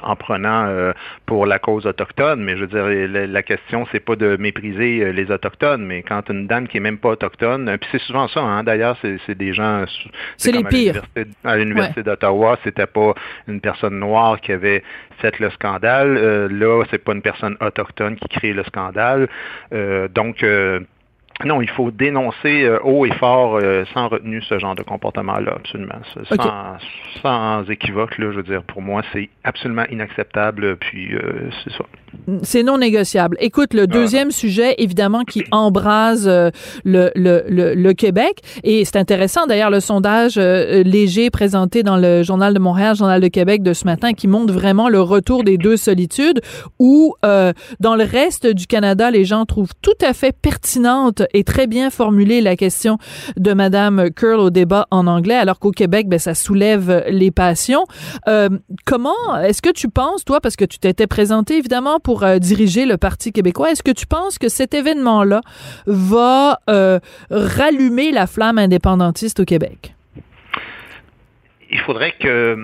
en 0.02 0.16
prenant 0.16 0.66
euh, 0.66 0.92
pour 1.26 1.46
la 1.46 1.58
cause 1.58 1.86
autochtone, 1.86 2.42
mais 2.42 2.56
je 2.56 2.64
veux 2.64 2.66
dire, 2.66 2.86
la, 2.86 3.26
la 3.26 3.42
question, 3.42 3.86
c'est 3.92 4.00
pas 4.00 4.16
de 4.16 4.36
mépriser 4.36 5.00
euh, 5.00 5.10
les 5.10 5.30
autochtones, 5.30 5.84
mais 5.84 6.02
quand 6.02 6.28
une 6.30 6.46
dame 6.46 6.68
qui 6.68 6.78
est 6.78 6.80
même 6.80 6.98
pas 6.98 7.10
autochtone, 7.10 7.76
puis 7.78 7.88
c'est 7.92 8.00
souvent 8.02 8.28
ça, 8.28 8.40
hein, 8.40 8.62
d'ailleurs, 8.64 8.96
c'est 9.02 9.34
des 9.36 9.52
gens... 9.52 9.84
C'est 10.36 10.52
les 10.52 10.64
pires. 10.64 11.02
À 11.44 11.56
l'Université 11.56 12.02
d'Ottawa, 12.02 12.58
c'était 12.64 12.86
pas 12.86 13.14
une 13.46 13.60
personne 13.60 13.98
noire 13.98 14.40
qui 14.40 14.52
avait 14.52 14.82
fait 15.18 15.38
le 15.38 15.50
scandale, 15.50 16.16
euh, 16.16 16.48
là, 16.48 16.84
c'est 16.90 17.02
pas 17.02 17.12
une 17.12 17.22
personne 17.22 17.56
autochtone 17.60 18.16
qui 18.16 18.28
crée 18.28 18.52
le 18.52 18.64
scandale, 18.64 19.28
donc... 20.14 20.44
Non, 21.44 21.62
il 21.62 21.70
faut 21.70 21.92
dénoncer 21.92 22.64
euh, 22.64 22.80
haut 22.82 23.06
et 23.06 23.12
fort, 23.12 23.60
euh, 23.62 23.84
sans 23.94 24.08
retenue, 24.08 24.42
ce 24.42 24.58
genre 24.58 24.74
de 24.74 24.82
comportement-là, 24.82 25.54
absolument. 25.56 26.00
Sans, 26.28 26.78
sans, 27.22 27.70
équivoque, 27.70 28.18
là, 28.18 28.32
je 28.32 28.38
veux 28.38 28.42
dire, 28.42 28.64
pour 28.64 28.82
moi, 28.82 29.02
c'est 29.12 29.28
absolument 29.44 29.84
inacceptable, 29.88 30.76
puis 30.78 31.14
euh, 31.14 31.48
c'est 31.62 31.72
ça. 31.72 31.84
C'est 32.42 32.64
non 32.64 32.78
négociable. 32.78 33.36
Écoute, 33.38 33.72
le 33.72 33.86
deuxième 33.86 34.32
sujet, 34.32 34.74
évidemment, 34.78 35.22
qui 35.22 35.44
embrase 35.52 36.26
le, 36.26 37.10
le, 37.14 37.44
le, 37.46 37.92
Québec, 37.92 38.40
et 38.64 38.84
c'est 38.84 38.96
intéressant, 38.96 39.46
d'ailleurs, 39.46 39.70
le 39.70 39.80
sondage 39.80 40.36
léger 40.36 41.30
présenté 41.30 41.84
dans 41.84 41.96
le 41.96 42.24
Journal 42.24 42.52
de 42.52 42.58
Montréal, 42.58 42.96
Journal 42.96 43.20
de 43.20 43.28
Québec 43.28 43.62
de 43.62 43.72
ce 43.74 43.84
matin, 43.84 44.12
qui 44.12 44.26
montre 44.26 44.52
vraiment 44.52 44.88
le 44.88 45.00
retour 45.00 45.44
des 45.44 45.56
deux 45.56 45.76
solitudes, 45.76 46.40
où, 46.80 47.14
dans 47.22 47.94
le 47.94 48.04
reste 48.04 48.46
du 48.46 48.66
Canada, 48.66 49.10
les 49.10 49.24
gens 49.24 49.44
trouvent 49.44 49.74
tout 49.82 49.98
à 50.02 50.12
fait 50.12 50.34
pertinente 50.36 51.22
et 51.34 51.44
très 51.44 51.66
bien 51.66 51.90
formulé 51.90 52.40
la 52.40 52.56
question 52.56 52.98
de 53.36 53.52
Madame 53.52 54.10
Curl 54.10 54.40
au 54.40 54.50
débat 54.50 54.86
en 54.90 55.06
anglais, 55.06 55.34
alors 55.34 55.58
qu'au 55.58 55.70
Québec, 55.70 56.08
ben, 56.08 56.18
ça 56.18 56.34
soulève 56.34 57.04
les 57.08 57.30
passions. 57.30 57.84
Euh, 58.28 58.48
comment 58.84 59.36
est-ce 59.42 59.62
que 59.62 59.70
tu 59.70 59.88
penses, 59.88 60.24
toi, 60.24 60.40
parce 60.40 60.56
que 60.56 60.64
tu 60.64 60.78
t'étais 60.78 61.06
présenté 61.06 61.56
évidemment 61.58 62.00
pour 62.00 62.22
euh, 62.22 62.38
diriger 62.38 62.86
le 62.86 62.96
Parti 62.96 63.32
québécois, 63.32 63.70
est-ce 63.70 63.82
que 63.82 63.90
tu 63.90 64.06
penses 64.06 64.38
que 64.38 64.48
cet 64.48 64.74
événement-là 64.74 65.40
va 65.86 66.60
euh, 66.70 66.98
rallumer 67.30 68.12
la 68.12 68.26
flamme 68.26 68.58
indépendantiste 68.58 69.40
au 69.40 69.44
Québec? 69.44 69.94
Il 71.70 71.78
faudrait 71.80 72.14
que 72.18 72.56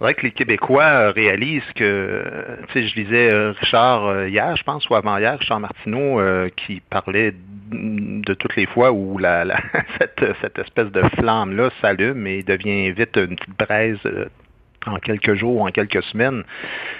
faudrait 0.00 0.14
que 0.14 0.22
les 0.22 0.30
Québécois 0.30 0.82
euh, 0.82 1.10
réalisent 1.10 1.72
que, 1.74 2.24
tu 2.68 2.72
sais, 2.72 2.88
je 2.88 2.96
lisais 2.96 3.30
euh, 3.30 3.52
Richard 3.60 4.06
euh, 4.06 4.28
hier, 4.28 4.56
je 4.56 4.64
pense, 4.64 4.88
ou 4.88 4.94
avant-hier, 4.94 5.38
Richard 5.38 5.60
Martineau, 5.60 6.20
qui 6.56 6.80
parlait 6.88 7.34
de 7.70 8.34
toutes 8.34 8.56
les 8.56 8.66
fois 8.66 8.92
où 8.92 9.18
la, 9.18 9.44
cette, 9.98 10.24
cette, 10.40 10.58
espèce 10.58 10.90
de 10.90 11.02
flamme-là 11.18 11.68
s'allume 11.82 12.26
et 12.26 12.42
devient 12.42 12.90
vite 12.92 13.16
une 13.16 13.36
petite 13.36 13.58
braise 13.58 13.98
en 14.86 14.96
quelques 14.96 15.34
jours, 15.34 15.60
en 15.60 15.68
quelques 15.68 16.02
semaines. 16.04 16.44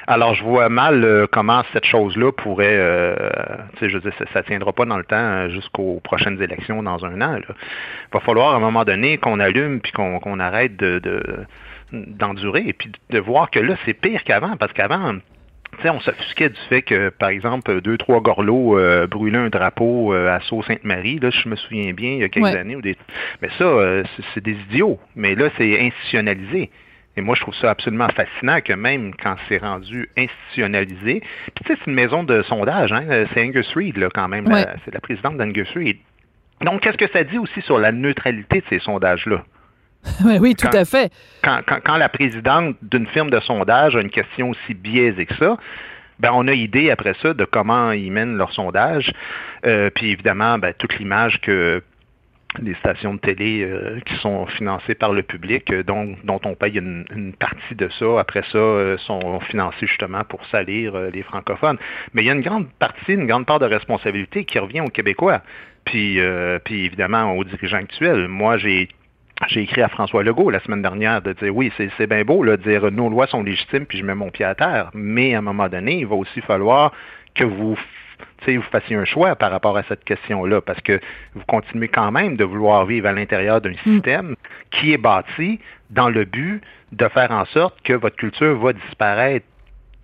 Alors, 0.07 0.35
je 0.35 0.45
vois 0.45 0.69
mal 0.69 1.26
comment 1.33 1.62
cette 1.73 1.87
chose-là 1.87 2.33
pourrait, 2.33 3.16
tu 3.73 3.78
sais, 3.78 3.88
je 3.88 3.97
veux 3.97 4.02
dire, 4.02 4.12
ça, 4.35 4.40
ne 4.40 4.45
tiendra 4.45 4.75
pas 4.75 4.85
dans 4.85 4.99
le 4.99 5.04
temps 5.04 5.49
jusqu'aux 5.49 6.00
prochaines 6.04 6.41
élections 6.43 6.82
dans 6.82 7.02
un 7.06 7.21
an. 7.23 7.36
Il 7.39 7.54
va 8.13 8.21
falloir 8.21 8.52
à 8.52 8.56
un 8.56 8.60
moment 8.60 8.84
donné 8.84 9.17
qu'on 9.17 9.41
allume 9.41 9.80
puis 9.80 9.93
qu'on 9.93 10.39
arrête 10.39 10.76
de 10.76 11.00
d'endurer 11.93 12.65
et 12.67 12.73
puis 12.73 12.91
de 13.11 13.19
voir 13.19 13.50
que 13.50 13.61
là, 13.61 13.76
c'est 13.85 13.95
pire 13.95 14.25
qu'avant, 14.25 14.57
parce 14.57 14.73
qu'avant, 14.73 15.15
on 15.85 16.00
s'offusquait 16.00 16.50
du 16.50 16.61
fait 16.69 16.83
que, 16.83 17.09
par 17.11 17.31
exemple, 17.31 17.81
deux, 17.81 17.97
trois 17.97 18.21
gorlots 18.21 18.79
euh, 18.79 19.07
brûlaient 19.07 19.39
un 19.39 19.49
drapeau 19.49 20.13
euh, 20.13 20.29
à 20.29 20.41
Sault-Sainte-Marie. 20.41 21.19
Là, 21.21 21.31
je 21.31 21.49
me 21.49 21.57
souviens 21.57 21.93
bien, 21.93 22.13
il 22.13 22.19
y 22.19 22.25
a 22.25 22.29
quelques 22.29 22.55
années. 22.55 22.76
Ou 22.76 22.83
des... 22.83 22.97
Mais 23.41 23.49
ça, 23.59 23.65
euh, 23.65 24.05
c'est 24.35 24.43
des 24.43 24.57
idiots. 24.69 24.99
Mais 25.17 25.35
là, 25.35 25.49
c'est 25.57 25.81
institutionnalisé. 25.81 26.71
Et 27.17 27.23
moi, 27.23 27.35
je 27.35 27.41
trouve 27.41 27.55
ça 27.55 27.71
absolument 27.71 28.09
fascinant 28.09 28.61
que 28.61 28.73
même 28.73 29.13
quand 29.15 29.37
c'est 29.49 29.59
rendu 29.59 30.09
institutionnalisé, 30.17 31.21
puis 31.55 31.65
tu 31.65 31.73
sais, 31.73 31.79
c'est 31.79 31.91
une 31.91 31.97
maison 31.97 32.23
de 32.23 32.43
sondage, 32.43 32.93
hein, 32.93 33.26
c'est 33.35 33.43
Angus 33.43 33.73
Reid, 33.75 33.97
là, 33.97 34.09
quand 34.15 34.29
même, 34.29 34.47
c'est 34.85 34.95
la 34.95 35.00
présidente 35.00 35.37
d'Angus 35.37 35.69
Reid. 35.75 35.99
Donc, 36.61 36.83
qu'est-ce 36.83 36.97
que 36.97 37.11
ça 37.11 37.25
dit 37.25 37.39
aussi 37.39 37.61
sur 37.63 37.79
la 37.79 37.91
neutralité 37.91 38.61
de 38.61 38.67
ces 38.69 38.79
sondages-là? 38.79 39.43
oui, 40.41 40.54
tout 40.54 40.69
à 40.73 40.84
fait. 40.84 41.13
Quand, 41.43 41.97
la 41.97 42.08
présidente 42.08 42.76
d'une 42.82 43.06
firme 43.06 43.30
de 43.30 43.41
sondage 43.41 43.97
a 43.97 44.00
une 44.00 44.10
question 44.10 44.50
aussi 44.50 44.75
biaisée 44.75 45.26
que 45.26 45.34
ça, 45.36 45.56
ben, 46.19 46.30
on 46.34 46.47
a 46.49 46.52
idée 46.52 46.91
après 46.91 47.15
ça 47.23 47.34
de 47.34 47.45
comment 47.45 47.93
ils 47.93 48.13
mènent 48.13 48.36
leur 48.36 48.52
sondage. 48.52 49.13
Euh, 49.67 49.91
puis 49.95 50.10
évidemment, 50.10 50.58
ben, 50.58 50.75
toute 50.78 50.99
l'image 50.99 51.41
que 51.41 51.82
les 52.60 52.75
stations 52.75 53.15
de 53.15 53.21
télé 53.21 53.63
euh, 53.63 54.00
qui 54.04 54.17
sont 54.17 54.45
financées 54.47 54.95
par 54.95 55.13
le 55.13 55.23
public, 55.23 55.71
euh, 55.73 55.84
dont, 55.84 56.17
dont, 56.25 56.41
on 56.45 56.54
paye 56.56 56.78
une, 56.78 57.32
partie 57.39 57.75
de 57.76 57.89
ça, 57.99 58.19
après 58.19 58.43
ça, 58.50 58.97
sont 58.99 59.41
financées 59.41 59.86
justement 59.86 60.25
pour 60.25 60.45
salir 60.47 60.95
les 61.13 61.23
francophones. 61.23 61.78
Mais 62.13 62.23
il 62.23 62.26
y 62.26 62.30
a 62.30 62.34
une 62.34 62.43
grande 62.43 62.69
partie, 62.78 63.13
une 63.13 63.26
grande 63.26 63.47
part 63.47 63.60
de 63.60 63.67
responsabilité 63.67 64.45
qui 64.45 64.58
revient 64.58 64.80
aux 64.80 64.91
Québécois. 64.91 65.43
Puis, 65.84 66.21
puis 66.65 66.84
évidemment 66.84 67.32
aux 67.32 67.45
dirigeants 67.45 67.78
actuels. 67.78 68.28
Moi, 68.28 68.58
j'ai 68.58 68.89
j'ai 69.49 69.63
écrit 69.63 69.83
à 69.83 69.89
François 69.89 70.23
Legault 70.23 70.50
la 70.50 70.61
semaine 70.61 70.83
dernière 70.83 71.23
de 71.23 71.33
dire 71.33 71.55
oui, 71.55 71.73
c'est 71.76 72.07
bien 72.07 72.25
beau 72.25 72.45
de 72.45 72.57
dire 72.57 72.91
nos 72.91 73.09
lois 73.09 73.26
sont 73.26 73.43
légitimes 73.43 73.87
puis 73.87 73.99
je 73.99 74.05
mets 74.05 74.15
mon 74.15 74.31
pied 74.31 74.45
à 74.45 74.55
terre, 74.55 74.91
mais 74.95 75.35
à 75.35 75.39
un 75.39 75.43
moment 75.43 75.69
donné, 75.69 75.99
il 76.00 76.07
va 76.07 76.17
aussi 76.17 76.41
falloir 76.43 76.93
que 77.35 77.45
vous 77.45 77.76
vous 78.47 78.63
fassiez 78.63 78.97
un 78.97 79.05
choix 79.05 79.37
par 79.37 79.50
rapport 79.50 79.76
à 79.76 79.83
cette 79.85 80.05
question-là, 80.05 80.61
parce 80.61 80.81
que 80.81 81.00
vous 81.35 81.45
continuez 81.47 81.89
quand 81.89 82.11
même 82.11 82.37
de 82.37 82.45
vouloir 82.45 82.87
vivre 82.87 83.09
à 83.09 83.13
l'intérieur 83.13 83.61
d'un 83.61 83.71
mm. 83.71 83.76
système 83.85 84.37
qui 84.71 84.93
est 84.93 84.99
bâti 84.99 85.61
dans 85.91 86.09
le 86.09 86.25
but 86.25 86.63
de 86.93 87.09
faire 87.09 87.31
en 87.31 87.45
sorte 87.47 87.81
que 87.83 87.93
votre 87.93 88.17
culture 88.17 88.59
va 88.59 88.73
disparaître. 88.73 89.47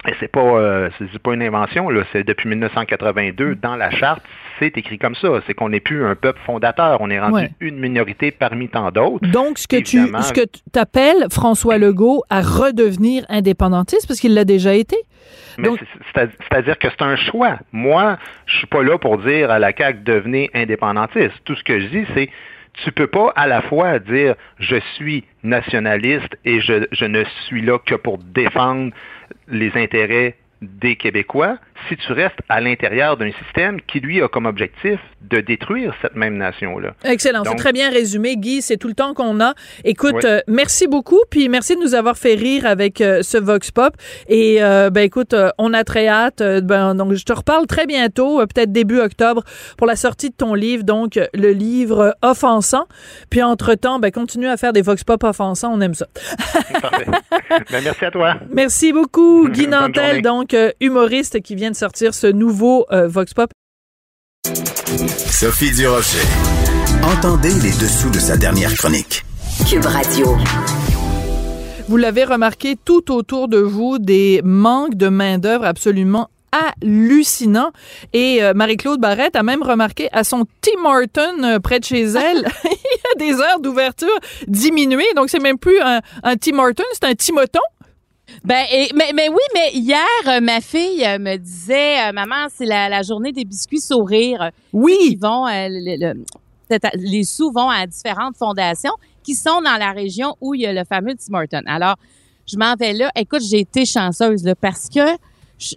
Et 0.07 0.13
c'est 0.21 0.31
pas 0.31 0.41
euh, 0.41 0.89
c'est 0.99 1.19
pas 1.19 1.35
une 1.35 1.43
invention, 1.43 1.91
là, 1.91 2.03
c'est 2.13 2.25
depuis 2.25 2.49
1982 2.49 3.45
mm. 3.45 3.55
dans 3.57 3.77
la 3.77 3.91
charte, 3.91 4.23
c'est 4.59 4.77
écrit 4.79 4.99
comme 4.99 5.15
ça. 5.15 5.29
C'est 5.47 5.55
qu'on 5.55 5.69
n'est 5.69 5.81
plus 5.81 6.05
un 6.05 6.15
peuple 6.15 6.41
fondateur. 6.47 6.99
On 7.01 7.11
est 7.11 7.21
rendu 7.21 7.49
une 7.61 7.79
minorité 7.79 8.31
parmi 8.31 8.69
tant 8.69 8.91
d'autres. 8.91 9.29
Donc, 9.29 9.59
ce 9.59 9.67
que 9.67 9.77
tu 9.83 9.99
ce 9.99 10.33
que 10.33 10.47
appelles 10.79 11.27
François 11.31 11.79
Legault 11.79 12.23
à 12.31 12.41
redevenir 12.41 13.25
indépendantiste, 13.29 14.07
parce 14.07 14.21
qu'il 14.21 14.35
l'a 14.35 14.45
déjà 14.45 14.75
été. 14.75 14.97
C'est-à-dire 15.59 16.79
que 16.79 16.89
c'est 16.91 17.03
un 17.03 17.17
choix. 17.17 17.59
Moi, 17.73 18.19
je 18.47 18.59
suis 18.59 18.67
pas 18.67 18.83
là 18.83 18.99
pour 18.99 19.19
dire 19.19 19.51
à 19.51 19.59
la 19.59 19.73
CAQ 19.77 20.01
devenez 20.05 20.51
indépendantiste. 20.55 21.35
Tout 21.45 21.57
ce 21.57 21.65
que 21.65 21.81
je 21.81 21.87
dis, 21.87 22.07
c'est 22.15 22.31
tu 22.85 22.93
peux 22.93 23.07
pas 23.07 23.33
à 23.37 23.47
la 23.47 23.63
fois 23.63 23.99
dire 23.99 24.35
je 24.59 24.77
suis 24.95 25.25
nationaliste 25.43 26.37
et 26.45 26.61
je, 26.61 26.87
je 26.93 27.05
ne 27.07 27.25
suis 27.47 27.63
là 27.63 27.79
que 27.79 27.95
pour 27.95 28.19
défendre 28.19 28.93
les 29.49 29.73
intérêts 29.75 30.37
des 30.63 30.97
Québécois 30.97 31.59
si 31.89 31.97
tu 31.97 32.13
restes 32.13 32.39
à 32.49 32.61
l'intérieur 32.61 33.17
d'un 33.17 33.31
système 33.45 33.81
qui, 33.83 34.01
lui, 34.01 34.23
a 34.23 34.29
comme 34.29 34.47
objectif 34.47 34.99
de 35.23 35.41
détruire 35.41 35.95
cette 36.03 36.15
même 36.15 36.37
nation-là. 36.37 36.95
Excellent, 37.05 37.43
c'est 37.45 37.57
très 37.57 37.73
bien 37.73 37.91
résumé, 37.91 38.37
Guy. 38.37 38.63
C'est 38.63 38.77
tout 38.77 38.89
le 38.89 38.95
temps 38.95 39.15
qu'on 39.15 39.41
a. 39.41 39.55
Écoute, 39.85 40.15
Oui. 40.15 40.23
euh, 40.25 40.41
merci 40.47 40.87
beaucoup, 40.87 41.21
puis 41.31 41.49
merci 41.49 41.75
de 41.77 41.81
nous 41.81 41.95
avoir 41.95 42.17
fait 42.17 42.35
rire 42.35 42.67
avec 42.67 43.01
euh, 43.01 43.23
ce 43.23 43.39
Vox 43.39 43.71
Pop. 43.71 43.95
Et 44.29 44.63
euh, 44.63 44.91
ben 44.91 45.03
écoute, 45.03 45.35
euh, 45.35 45.51
on 45.59 45.73
a 45.75 45.85
très 45.85 46.09
hâte. 46.09 46.43
Ben, 46.63 46.95
donc 46.95 47.13
je 47.15 47.25
te 47.25 47.33
reparle 47.33 47.67
très 47.67 47.87
bientôt, 47.87 48.39
peut-être 48.39 48.73
début 48.73 48.99
octobre, 49.01 49.43
pour 49.77 49.87
la 49.87 49.97
sortie 49.97 50.31
de 50.31 50.35
ton 50.35 50.55
livre, 50.55 50.85
donc 50.85 51.19
le 51.35 51.51
livre 51.51 52.17
offensant. 52.23 52.87
Puis 53.31 53.43
entre 53.43 53.75
temps, 53.75 53.99
ben 53.99 54.11
continue 54.11 54.47
à 54.49 54.57
faire 54.57 54.73
des 54.73 54.83
Vox 54.83 55.03
Pop 55.05 55.23
offensants, 55.25 55.73
on 55.75 55.81
aime 55.81 55.95
ça. 55.95 56.07
Parfait. 56.81 57.07
Ben, 57.71 57.83
merci 57.83 58.05
à 58.05 58.11
toi. 58.11 58.35
Merci 58.51 58.93
beaucoup, 58.93 59.49
Guy 59.49 59.67
Nantel, 59.67 60.21
donc 60.23 60.55
humoriste 60.81 61.41
qui 61.41 61.55
vient 61.55 61.66
de 61.71 61.77
sortir 61.77 62.15
ce 62.15 62.27
nouveau 62.27 62.87
euh, 62.93 63.09
Vox 63.09 63.35
Pop. 63.35 63.51
Sophie 65.31 65.73
Durocher. 65.73 66.27
Entendez 67.03 67.53
les 67.63 67.73
dessous 67.73 68.11
de 68.11 68.19
sa 68.19 68.37
dernière 68.37 68.75
chronique. 68.75 69.25
Cube 69.69 69.85
Radio. 69.85 70.37
Vous 71.89 71.97
l'avez 71.97 72.25
remarqué 72.25 72.77
tout 72.85 73.13
autour 73.13 73.49
de 73.49 73.59
vous, 73.59 73.99
des 73.99 74.41
manques 74.45 74.97
de 74.97 75.09
main-d'œuvre 75.09 75.65
absolument 75.65 76.31
hallucinants. 76.53 77.71
Et 78.13 78.43
euh, 78.43 78.55
Marie-Claude 78.55 79.01
Barrette 79.01 79.37
a 79.37 79.43
même 79.43 79.63
remarqué 79.63 80.09
à 80.13 80.25
son 80.25 80.47
Tim 80.61 80.85
Horton 80.85 81.43
euh, 81.45 81.59
près 81.59 81.79
de 81.81 81.85
chez 81.85 82.03
elle, 82.03 82.47
il 82.65 82.71
y 82.71 83.25
a 83.29 83.33
des 83.33 83.41
heures 83.41 83.61
d'ouverture 83.61 84.09
diminuées. 84.47 85.13
Donc, 85.15 85.31
c'est 85.31 85.39
même 85.39 85.59
plus 85.59 85.81
un, 85.81 86.01
un 86.23 86.37
Tim 86.37 86.59
Horton, 86.59 86.85
c'est 86.93 87.05
un 87.05 87.15
Timoton. 87.15 87.61
Ben, 88.45 88.65
et- 88.73 88.91
mais, 88.95 89.13
mais 89.15 89.29
oui, 89.29 89.43
mais 89.55 89.71
hier, 89.73 90.05
euh, 90.29 90.41
ma 90.41 90.61
fille 90.61 91.05
euh, 91.05 91.19
me 91.19 91.37
disait, 91.37 92.09
euh, 92.09 92.13
maman, 92.13 92.47
c'est 92.55 92.67
la, 92.67 92.89
la 92.89 93.03
journée 93.03 93.33
des 93.33 93.45
biscuits 93.45 93.81
sourires. 93.81 94.51
Oui. 94.73 94.97
Ils 95.03 95.17
vont, 95.19 95.47
le- 95.47 95.97
le- 96.15 96.25
peut-être, 96.69 96.97
les 96.97 97.25
sous 97.25 97.51
vont 97.51 97.69
à 97.71 97.87
différentes 97.87 98.37
fondations 98.37 98.93
qui 99.23 99.35
sont 99.35 99.61
dans 99.63 99.77
la 99.79 99.93
région 99.93 100.37
où 100.41 100.55
il 100.55 100.61
y 100.63 100.67
a 100.67 100.73
le 100.73 100.85
fameux 100.85 101.15
Tim 101.15 101.35
Hortons. 101.35 101.63
Alors, 101.67 101.97
je 102.47 102.57
m'en 102.57 102.75
vais 102.77 102.93
là. 102.93 103.11
Écoute, 103.17 103.43
j'ai 103.43 103.61
été 103.61 103.85
chanceuse 103.85 104.45
là, 104.45 104.55
parce 104.55 104.89
que 104.89 105.01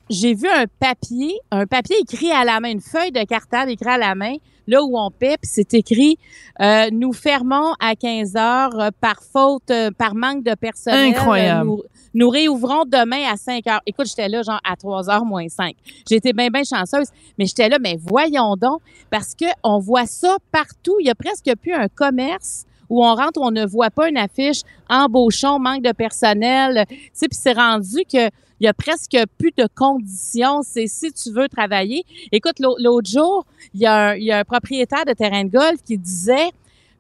j'ai 0.10 0.34
vu 0.34 0.48
un 0.48 0.66
papier, 0.80 1.34
un 1.52 1.66
papier 1.66 1.96
écrit 2.02 2.32
à 2.32 2.44
la 2.44 2.60
main, 2.60 2.70
une 2.70 2.82
feuille 2.82 3.12
de 3.12 3.24
cartable 3.24 3.72
écrit 3.72 3.90
à 3.90 3.98
la 3.98 4.14
main, 4.14 4.36
là 4.68 4.84
où 4.84 5.00
on 5.00 5.10
paie, 5.10 5.38
puis 5.42 5.50
c'est 5.52 5.74
écrit 5.74 6.20
euh, 6.62 6.90
Nous 6.92 7.14
fermons 7.14 7.74
à 7.80 7.96
15 7.96 8.36
heures 8.36 8.92
par 9.02 9.22
faute, 9.24 9.72
par 9.98 10.14
manque 10.14 10.44
de 10.44 10.54
personnel. 10.54 11.16
Incroyable. 11.16 11.66
Nous, 11.70 11.82
nous 12.14 12.30
réouvrons 12.30 12.84
demain 12.86 13.24
à 13.32 13.38
5 13.38 13.66
heures. 13.68 13.82
Écoute, 13.86 14.08
j'étais 14.08 14.30
là 14.30 14.42
genre 14.42 14.60
à 14.64 14.76
3 14.76 15.10
heures 15.10 15.26
moins 15.26 15.48
5. 15.48 15.76
J'ai 16.10 16.16
été 16.18 16.34
bien, 16.34 16.50
bien 16.50 16.64
chanceuse. 16.64 17.08
Mais 17.38 17.46
j'étais 17.46 17.70
là, 17.70 17.78
mais 17.80 17.98
voyons 18.00 18.56
donc, 18.56 18.82
parce 19.10 19.36
que 19.36 19.46
on 19.64 19.80
voit 19.80 20.06
ça 20.06 20.38
partout. 20.52 20.96
Il 21.00 21.08
y 21.08 21.10
a 21.10 21.16
presque 21.16 21.52
plus 21.62 21.74
un 21.74 21.88
commerce 21.88 22.66
où 22.90 23.06
on 23.06 23.14
rentre, 23.14 23.40
on 23.42 23.52
ne 23.52 23.66
voit 23.66 23.92
pas 23.92 24.10
une 24.10 24.18
affiche 24.18 24.62
embauchons, 24.90 25.60
manque 25.60 25.84
de 25.84 25.92
personnel. 25.92 26.86
Tu 26.90 26.96
sais, 27.14 27.28
puis 27.28 27.38
c'est 27.40 27.54
rendu 27.54 28.04
que 28.12 28.30
il 28.62 28.66
y 28.66 28.68
a 28.68 28.74
presque 28.74 29.18
plus 29.38 29.52
de 29.58 29.68
conditions. 29.74 30.62
C'est 30.64 30.88
si 30.88 31.12
tu 31.14 31.32
veux 31.32 31.48
travailler. 31.48 32.04
Écoute, 32.32 32.60
l'au- 32.60 32.76
l'autre 32.78 33.10
jour, 33.10 33.46
il 33.74 33.82
y, 33.82 33.86
a 33.86 34.10
un, 34.12 34.44
propriétaire 34.44 35.06
de 35.06 35.14
terrain 35.14 35.46
de 35.46 35.50
golf 35.50 35.82
qui 35.86 35.98
disait, 35.98 36.50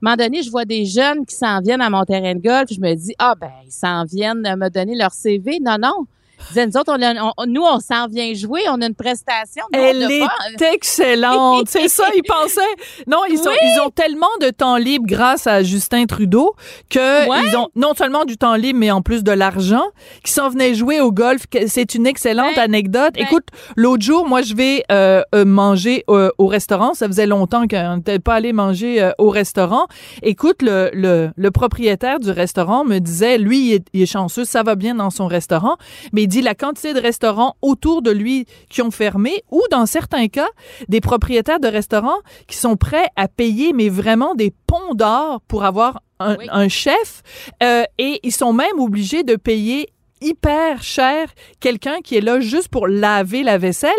un 0.02 0.12
moment 0.12 0.16
donné, 0.16 0.44
je 0.44 0.50
vois 0.50 0.66
des 0.66 0.86
jeunes 0.86 1.26
qui 1.26 1.36
s'en 1.36 1.60
viennent 1.62 1.82
à 1.82 1.90
mon 1.90 2.06
terrain 2.06 2.34
de 2.34 2.42
golf. 2.42 2.70
Je 2.72 2.80
me 2.80 2.94
dis, 2.96 3.14
ah 3.20 3.36
ben, 3.40 3.52
ils 3.66 3.72
s'en 3.72 4.06
viennent 4.06 4.42
me 4.42 4.70
donner 4.70 4.96
leur 4.96 5.12
CV. 5.12 5.60
Non, 5.62 5.78
non. 5.78 6.06
Disait, 6.48 6.66
nous 6.68 6.78
autres, 6.78 6.94
on 6.98 7.02
a- 7.02 7.34
on- 7.38 7.46
nous, 7.48 7.62
on 7.64 7.80
s'en 7.80 8.08
vient 8.08 8.34
jouer. 8.34 8.62
On 8.70 8.82
a 8.82 8.86
une 8.88 8.96
prestation. 8.96 9.64
Nous, 9.74 9.80
Elle 9.80 10.04
est 10.12 10.20
pas- 10.20 10.74
excellente. 10.74 11.68
C'est 11.70 11.88
ça, 11.88 12.06
ils 12.16 12.24
pensaient. 12.28 12.62
Non, 13.08 13.20
ils, 13.30 13.38
sont, 13.38 13.50
Oui. 13.50 13.56
ils 13.62 13.80
ont 13.82 13.90
tellement 13.90 14.28
de 14.42 14.50
temps 14.50 14.78
libre 14.78 15.06
grâce 15.08 15.48
à 15.48 15.64
Justin 15.64 16.06
Trudeau 16.06 16.56
que 16.90 17.28
Ouais. 17.30 17.38
ils 17.48 17.56
ont 17.56 17.70
non 17.76 17.94
seulement 17.98 18.26
du 18.26 18.38
temps 18.38 18.56
libre, 18.56 18.80
mais 18.80 18.92
en 18.92 19.02
plus 19.02 19.24
de 19.24 19.32
l'argent, 19.32 19.84
qui 20.24 20.32
s'en 20.32 20.50
venaient 20.50 20.74
jouer 20.74 21.02
au 21.02 21.12
golf. 21.12 21.44
C'est 21.68 21.96
une 21.96 22.08
excellente 22.08 22.58
anecdote. 22.58 23.14
Écoute, 23.16 23.46
l'autre 23.76 24.04
jour, 24.04 24.28
moi, 24.28 24.42
je 24.42 24.54
vais 24.56 24.84
euh, 24.92 25.22
euh, 25.36 25.46
manger 25.46 26.04
euh, 26.10 26.30
au 26.38 26.48
restaurant. 26.48 26.94
Ça 26.94 27.08
faisait 27.08 27.28
longtemps 27.28 27.68
qu'on 27.68 27.98
n'était 27.98 28.20
pas 28.20 28.36
allé 28.36 28.54
manger 28.54 29.02
euh, 29.02 29.12
au 29.18 29.30
restaurant. 29.30 29.88
Écoute, 30.24 30.62
le, 30.62 30.90
le, 30.94 31.30
le 31.36 31.52
propriétaire 31.52 32.20
du 32.20 32.32
restaurant 32.32 32.86
me 32.86 33.00
disait, 33.00 33.38
lui, 33.38 33.68
il 33.70 33.74
est, 33.74 33.86
il 33.94 34.02
est 34.02 34.06
chanceux, 34.06 34.46
ça 34.46 34.64
va 34.64 34.76
bien 34.76 34.96
dans 34.96 35.10
son 35.10 35.28
restaurant, 35.28 35.78
mais 36.14 36.28
dit 36.30 36.42
la 36.42 36.56
quantité 36.56 36.94
de 36.94 37.00
restaurants 37.02 37.56
autour 37.62 38.02
de 38.02 38.12
lui 38.12 38.46
qui 38.70 38.82
ont 38.82 38.92
fermé 38.92 39.44
ou 39.52 39.62
dans 39.72 39.86
certains 39.86 40.28
cas, 40.28 40.48
des 40.88 41.02
propriétaires 41.02 41.60
de 41.60 41.68
restaurants 41.68 42.20
qui 42.48 42.56
sont 42.56 42.78
prêts 42.78 43.08
à 43.18 43.28
payer, 43.28 43.74
mais 43.74 43.90
vraiment 43.90 44.36
des 44.36 44.54
ponts 44.68 44.94
d'or 44.96 45.42
pour 45.48 45.66
avoir 45.66 46.02
un, 46.20 46.38
Oui. 46.38 46.48
un 46.52 46.68
chef 46.70 47.24
euh, 47.64 47.84
et 47.98 48.20
ils 48.24 48.32
sont 48.32 48.54
même 48.54 48.80
obligés 48.80 49.24
de 49.24 49.36
payer 49.36 49.90
hyper 50.22 50.84
cher 50.84 51.28
quelqu'un 51.60 52.02
qui 52.04 52.18
est 52.18 52.22
là 52.22 52.40
juste 52.40 52.70
pour 52.70 52.88
laver 52.88 53.44
la 53.44 53.58
vaisselle 53.58 53.92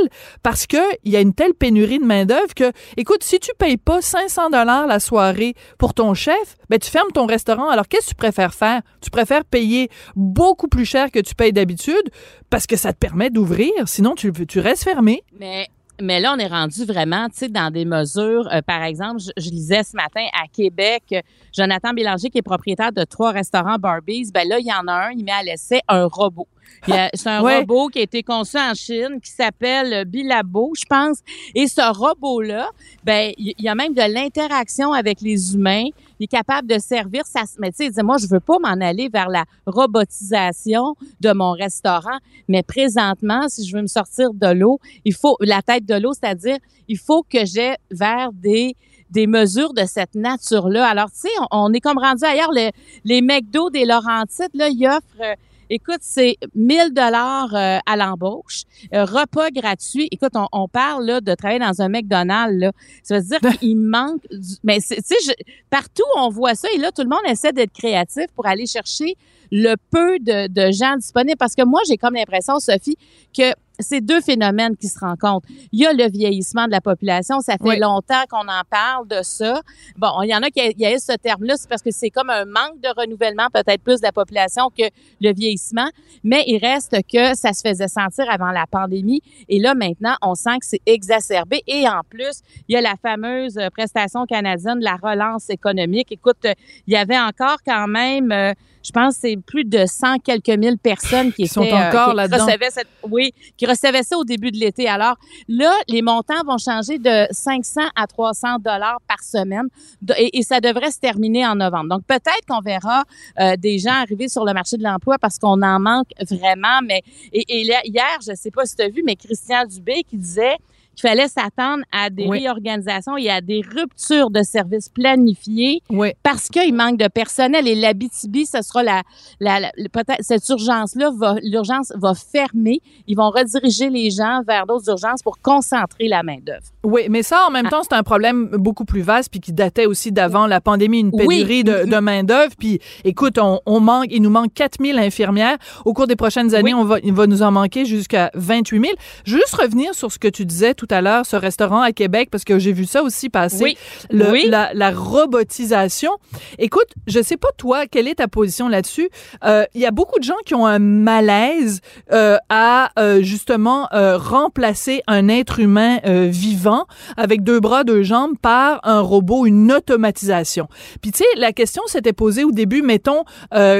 parce 0.42 0.66
que 0.66 0.78
il 1.04 1.12
y 1.12 1.16
a 1.16 1.20
une 1.20 1.34
telle 1.34 1.54
pénurie 1.54 1.98
de 1.98 2.04
main 2.04 2.24
d'œuvre 2.24 2.54
que 2.54 2.72
écoute 2.96 3.22
si 3.22 3.38
tu 3.38 3.52
payes 3.58 3.76
pas 3.76 4.00
500 4.02 4.50
dollars 4.50 4.86
la 4.86 5.00
soirée 5.00 5.54
pour 5.78 5.94
ton 5.94 6.14
chef 6.14 6.56
ben 6.68 6.78
tu 6.78 6.90
fermes 6.90 7.10
ton 7.12 7.26
restaurant. 7.26 7.68
Alors 7.68 7.88
qu'est-ce 7.88 8.06
que 8.06 8.10
tu 8.10 8.14
préfères 8.14 8.54
faire? 8.54 8.82
Tu 9.00 9.10
préfères 9.10 9.44
payer 9.44 9.90
beaucoup 10.14 10.68
plus 10.68 10.84
cher 10.84 11.10
que 11.10 11.18
tu 11.18 11.34
payes 11.34 11.52
d'habitude 11.52 12.10
parce 12.48 12.66
que 12.66 12.76
ça 12.76 12.92
te 12.92 12.98
permet 12.98 13.30
d'ouvrir? 13.30 13.72
Sinon 13.86 14.14
tu 14.14 14.32
tu 14.46 14.60
restes 14.60 14.84
fermé. 14.84 15.22
Mais, 15.38 15.68
mais 16.02 16.20
là, 16.20 16.34
on 16.36 16.38
est 16.38 16.46
rendu 16.46 16.84
vraiment, 16.84 17.28
tu 17.28 17.36
sais, 17.38 17.48
dans 17.48 17.70
des 17.70 17.84
mesures. 17.84 18.48
euh, 18.52 18.60
par 18.62 18.82
exemple, 18.82 19.20
je, 19.20 19.30
je 19.42 19.50
lisais 19.50 19.82
ce 19.82 19.96
matin 19.96 20.26
à 20.32 20.46
Québec, 20.48 21.02
euh, 21.12 21.20
Jonathan 21.56 21.92
Bélanger, 21.92 22.30
qui 22.30 22.38
est 22.38 22.42
propriétaire 22.42 22.92
de 22.92 23.04
trois 23.04 23.32
restaurants 23.32 23.76
Barbies, 23.76 24.30
ben 24.32 24.46
là, 24.48 24.58
il 24.58 24.66
y 24.66 24.72
en 24.72 24.86
a 24.88 25.08
un, 25.08 25.10
il 25.12 25.24
met 25.24 25.32
à 25.32 25.42
l'essai 25.42 25.80
un 25.88 26.06
robot. 26.06 26.46
C'est 26.86 27.26
un 27.28 27.42
Ouais. 27.42 27.58
robot 27.58 27.88
qui 27.88 27.98
a 27.98 28.02
été 28.02 28.22
conçu 28.22 28.56
en 28.56 28.74
Chine, 28.74 29.20
qui 29.22 29.30
s'appelle 29.30 29.92
euh, 29.92 30.04
Bilabo, 30.04 30.72
je 30.78 30.84
pense. 30.88 31.18
Et 31.54 31.66
ce 31.66 31.80
robot-là, 31.92 32.70
ben, 33.04 33.32
il 33.36 33.54
y 33.58 33.68
a 33.68 33.74
même 33.74 33.92
de 33.92 34.02
l'interaction 34.12 34.92
avec 34.92 35.20
les 35.20 35.54
humains. 35.54 35.86
Il 36.20 36.24
est 36.24 36.28
capable 36.28 36.68
de 36.68 36.78
servir. 36.78 37.26
Se- 37.26 37.58
mais 37.58 37.72
tu 37.72 37.90
sais, 37.90 38.02
moi, 38.02 38.18
je 38.18 38.26
veux 38.28 38.40
pas 38.40 38.58
m'en 38.60 38.78
aller 38.80 39.08
vers 39.08 39.28
la 39.30 39.44
robotisation 39.66 40.94
de 41.20 41.32
mon 41.32 41.52
restaurant. 41.52 42.18
Mais 42.46 42.62
présentement, 42.62 43.48
si 43.48 43.66
je 43.66 43.74
veux 43.74 43.82
me 43.82 43.86
sortir 43.86 44.32
de 44.34 44.52
l'eau, 44.52 44.78
il 45.04 45.14
faut 45.14 45.36
la 45.40 45.62
tête 45.62 45.86
de 45.86 45.94
l'eau, 45.94 46.12
c'est-à-dire 46.12 46.58
il 46.88 46.98
faut 46.98 47.22
que 47.22 47.44
j'ai 47.44 47.74
vers 47.90 48.32
des 48.32 48.76
des 49.10 49.26
mesures 49.26 49.74
de 49.74 49.86
cette 49.86 50.14
nature-là. 50.14 50.86
Alors, 50.86 51.10
tu 51.10 51.22
sais, 51.22 51.28
on, 51.50 51.64
on 51.70 51.72
est 51.72 51.80
comme 51.80 51.98
rendu 51.98 52.22
ailleurs. 52.22 52.52
Le- 52.52 52.70
les 53.04 53.20
McDo 53.22 53.68
des 53.68 53.84
Laurentides, 53.84 54.54
là, 54.54 54.68
ils 54.68 54.86
offrent, 54.86 55.02
euh, 55.20 55.34
écoute, 55.70 56.00
c'est 56.00 56.36
1000 56.54 56.92
dollars 56.92 57.54
euh, 57.54 57.78
à 57.86 57.96
l'embauche, 57.96 58.64
euh, 58.92 59.04
repas 59.04 59.50
gratuit. 59.50 60.08
Écoute, 60.10 60.32
on, 60.34 60.46
on 60.52 60.68
parle 60.68 61.06
là, 61.06 61.20
de 61.20 61.34
travailler 61.34 61.60
dans 61.60 61.80
un 61.80 61.88
McDonald's. 61.88 62.58
Là. 62.60 62.72
Ça 63.02 63.18
veut 63.18 63.24
dire 63.24 63.40
qu'il 63.58 63.76
manque... 63.78 64.20
Du, 64.30 64.54
mais, 64.62 64.80
c'est- 64.80 64.96
tu 64.96 65.14
sais, 65.14 65.16
je- 65.38 65.52
partout, 65.70 66.02
on 66.16 66.28
voit 66.28 66.54
ça. 66.54 66.68
Et 66.74 66.78
là, 66.78 66.90
tout 66.92 67.02
le 67.02 67.08
monde 67.08 67.20
essaie 67.28 67.52
d'être 67.52 67.72
créatif 67.72 68.26
pour 68.34 68.46
aller 68.46 68.66
chercher 68.66 69.14
le 69.52 69.74
peu 69.90 70.18
de, 70.18 70.46
de 70.48 70.70
gens 70.72 70.96
disponibles. 70.96 71.38
Parce 71.38 71.54
que 71.54 71.64
moi, 71.64 71.80
j'ai 71.88 71.96
comme 71.96 72.14
l'impression, 72.14 72.58
Sophie, 72.60 72.96
que 73.36 73.52
c'est 73.80 74.00
deux 74.00 74.20
phénomènes 74.20 74.76
qui 74.76 74.88
se 74.88 74.98
rencontrent. 74.98 75.46
Il 75.72 75.80
y 75.80 75.86
a 75.86 75.92
le 75.92 76.08
vieillissement 76.10 76.66
de 76.66 76.70
la 76.70 76.80
population. 76.80 77.40
Ça 77.40 77.54
fait 77.54 77.58
Oui. 77.68 77.78
longtemps 77.78 78.22
qu'on 78.30 78.46
en 78.48 78.62
parle 78.68 79.06
de 79.08 79.22
ça. 79.22 79.60
Bon, 79.96 80.22
il 80.22 80.28
y 80.30 80.34
en 80.34 80.42
a 80.42 80.50
qui 80.50 80.60
a 80.60 80.98
ce 80.98 81.16
terme-là, 81.16 81.54
c'est 81.56 81.68
parce 81.68 81.82
que 81.82 81.90
c'est 81.90 82.10
comme 82.10 82.30
un 82.30 82.44
manque 82.44 82.80
de 82.82 82.88
renouvellement, 83.00 83.46
peut-être 83.52 83.82
plus 83.82 84.00
de 84.00 84.06
la 84.06 84.12
population 84.12 84.70
que 84.76 84.84
le 85.20 85.32
vieillissement. 85.32 85.88
Mais 86.24 86.44
il 86.46 86.58
reste 86.58 86.96
que 87.12 87.34
ça 87.36 87.52
se 87.52 87.62
faisait 87.66 87.88
sentir 87.88 88.24
avant 88.30 88.50
la 88.50 88.66
pandémie. 88.66 89.22
Et 89.48 89.58
là, 89.58 89.74
maintenant, 89.74 90.14
on 90.22 90.34
sent 90.34 90.58
que 90.60 90.66
c'est 90.66 90.82
exacerbé. 90.86 91.62
Et 91.66 91.88
en 91.88 92.00
plus, 92.08 92.40
il 92.68 92.74
y 92.74 92.76
a 92.76 92.80
la 92.80 92.94
fameuse 93.00 93.56
euh, 93.58 93.68
prestation 93.70 94.26
canadienne 94.26 94.78
de 94.80 94.84
la 94.84 94.96
relance 95.02 95.50
économique. 95.50 96.08
Écoute, 96.12 96.44
euh, 96.44 96.52
il 96.86 96.92
y 96.94 96.96
avait 96.96 97.18
encore 97.18 97.58
quand 97.66 97.86
même, 97.88 98.32
euh, 98.32 98.52
je 98.82 98.90
pense, 98.92 99.14
c'est 99.16 99.36
plus 99.36 99.64
de 99.64 99.86
100 99.86 100.18
quelques 100.18 100.48
mille 100.50 100.78
personnes 100.78 101.32
qui, 101.32 101.42
Qui 101.44 101.48
sont 101.48 101.62
étaient, 101.62 101.74
euh, 101.74 101.88
encore 101.88 102.10
qui 102.10 102.16
là-dedans. 102.16 102.46
recevaient 102.46 102.70
cette, 102.70 102.88
oui, 103.08 103.32
qui 103.56 103.66
ça 103.74 103.90
au 104.16 104.24
début 104.24 104.50
de 104.50 104.58
l'été. 104.58 104.88
Alors 104.88 105.16
là, 105.48 105.72
les 105.88 106.02
montants 106.02 106.42
vont 106.46 106.58
changer 106.58 106.98
de 106.98 107.26
500 107.30 107.80
à 107.94 108.06
300 108.06 108.58
dollars 108.58 108.98
par 109.06 109.22
semaine 109.22 109.68
et, 110.16 110.42
ça 110.42 110.60
devrait 110.60 110.90
se 110.90 110.98
terminer 110.98 111.46
en 111.46 111.54
novembre. 111.54 111.96
Donc 111.96 112.04
peut-être 112.06 112.44
qu'on 112.48 112.60
verra 112.60 113.04
euh, 113.38 113.56
des 113.56 113.78
gens 113.78 113.92
arriver 113.92 114.28
sur 114.28 114.44
le 114.44 114.52
marché 114.52 114.76
de 114.76 114.82
l'emploi 114.82 115.18
parce 115.18 115.38
qu'on 115.38 115.62
en 115.62 115.78
manque 115.78 116.08
vraiment. 116.28 116.80
Mais 116.84 117.02
et, 117.32 117.62
hier, 117.62 118.18
je 118.26 118.34
sais 118.34 118.50
pas 118.50 118.64
si 118.64 118.76
tu 118.76 118.82
as 118.82 118.88
vu, 118.88 119.02
mais 119.04 119.16
Christian 119.16 119.64
Dubé 119.66 120.02
qui 120.02 120.16
disait 120.16 120.56
qu'il 121.00 121.08
fallait 121.08 121.28
s'attendre 121.28 121.82
à 121.92 122.10
des 122.10 122.26
Oui. 122.26 122.40
réorganisations 122.40 123.16
et 123.16 123.30
à 123.30 123.40
des 123.40 123.62
ruptures 123.76 124.30
de 124.30 124.42
services 124.42 124.88
planifiés 124.88 125.82
Oui. 125.90 126.12
parce 126.22 126.48
qu'il 126.48 126.74
manque 126.74 126.98
de 126.98 127.08
personnel. 127.08 127.66
Et 127.68 127.74
l'Abitibi, 127.74 128.46
ce 128.46 128.62
sera 128.62 128.82
la, 128.82 129.02
la, 129.40 129.60
la- 129.60 129.72
peut-être 129.92 130.20
cette 130.22 130.48
urgence-là 130.48 131.10
va, 131.16 131.36
l'urgence 131.42 131.92
va 131.96 132.14
fermer. 132.14 132.80
Ils 133.06 133.16
vont 133.16 133.30
rediriger 133.30 133.90
les 133.90 134.10
gens 134.10 134.42
vers 134.46 134.66
d'autres 134.66 134.88
urgences 134.90 135.22
pour 135.22 135.38
concentrer 135.40 136.08
la 136.08 136.22
main-d'œuvre. 136.22 136.64
Oui, 136.84 137.02
mais 137.10 137.22
ça, 137.22 137.44
en 137.46 137.50
même 137.50 137.68
temps, 137.68 137.82
c'est 137.82 137.94
un 137.94 138.02
problème 138.02 138.46
beaucoup 138.54 138.84
plus 138.84 139.02
vaste 139.02 139.30
puis 139.30 139.40
qui 139.40 139.52
datait 139.52 139.86
aussi 139.86 140.12
d'avant 140.12 140.46
la 140.46 140.60
pandémie, 140.60 141.00
une 141.00 141.10
Oui. 141.12 141.26
pénurie 141.26 141.64
de, 141.64 141.84
de 141.90 141.96
main-d'œuvre. 141.98 142.52
Puis, 142.58 142.80
écoute, 143.04 143.38
on, 143.38 143.60
on 143.66 143.80
manque, 143.80 144.06
il 144.10 144.22
nous 144.22 144.30
manque 144.30 144.52
4000 144.54 144.98
infirmières. 144.98 145.56
Au 145.84 145.92
cours 145.92 146.06
des 146.06 146.16
prochaines 146.16 146.54
années, 146.54 146.74
on 146.74 146.84
va, 146.84 146.98
il 147.02 147.12
va 147.12 147.26
nous 147.26 147.42
en 147.42 147.50
manquer 147.50 147.84
jusqu'à 147.84 148.30
28 148.34 148.80
000. 148.80 148.92
Je 149.24 149.34
veux 149.34 149.40
juste 149.40 149.54
revenir 149.54 149.94
sur 149.94 150.10
ce 150.10 150.18
que 150.18 150.28
tu 150.28 150.44
disais 150.46 150.74
tout 150.74 150.88
à 150.92 151.00
l'heure, 151.00 151.26
ce 151.26 151.36
restaurant 151.36 151.80
à 151.80 151.92
Québec, 151.92 152.28
parce 152.30 152.44
que 152.44 152.58
j'ai 152.58 152.72
vu 152.72 152.84
ça 152.84 153.02
aussi 153.02 153.28
passer. 153.28 153.64
Oui. 153.64 153.78
Le- 154.10 154.30
Oui. 154.30 154.46
la, 154.48 154.70
la 154.74 154.90
robotisation. 154.90 156.12
Écoute, 156.58 156.88
je 157.06 157.20
sais 157.22 157.36
pas 157.36 157.48
toi, 157.56 157.86
quelle 157.86 158.08
est 158.08 158.16
ta 158.16 158.28
position 158.28 158.68
là-dessus? 158.68 159.08
Euh, 159.44 159.64
Il 159.74 159.80
y 159.80 159.86
a 159.86 159.90
beaucoup 159.90 160.18
de 160.18 160.24
gens 160.24 160.34
qui 160.44 160.54
ont 160.54 160.66
un 160.66 160.78
malaise 160.78 161.80
euh, 162.12 162.36
à 162.48 162.90
euh, 162.98 163.22
justement 163.22 163.88
remplacer 163.92 165.02
un 165.06 165.28
être 165.28 165.58
humain 165.60 165.98
vivant 166.04 166.86
avec 167.16 167.42
deux 167.42 167.60
bras, 167.60 167.84
deux 167.84 168.02
jambes 168.02 168.36
par 168.40 168.80
un 168.84 169.00
robot, 169.00 169.46
une 169.46 169.72
automatisation. 169.72 170.68
Puis 171.02 171.12
tu 171.12 171.18
sais, 171.18 171.24
la 171.36 171.52
question 171.52 171.82
s'était 171.86 172.12
posée 172.12 172.44
au 172.44 172.52
début, 172.52 172.82
mettons, 172.82 173.24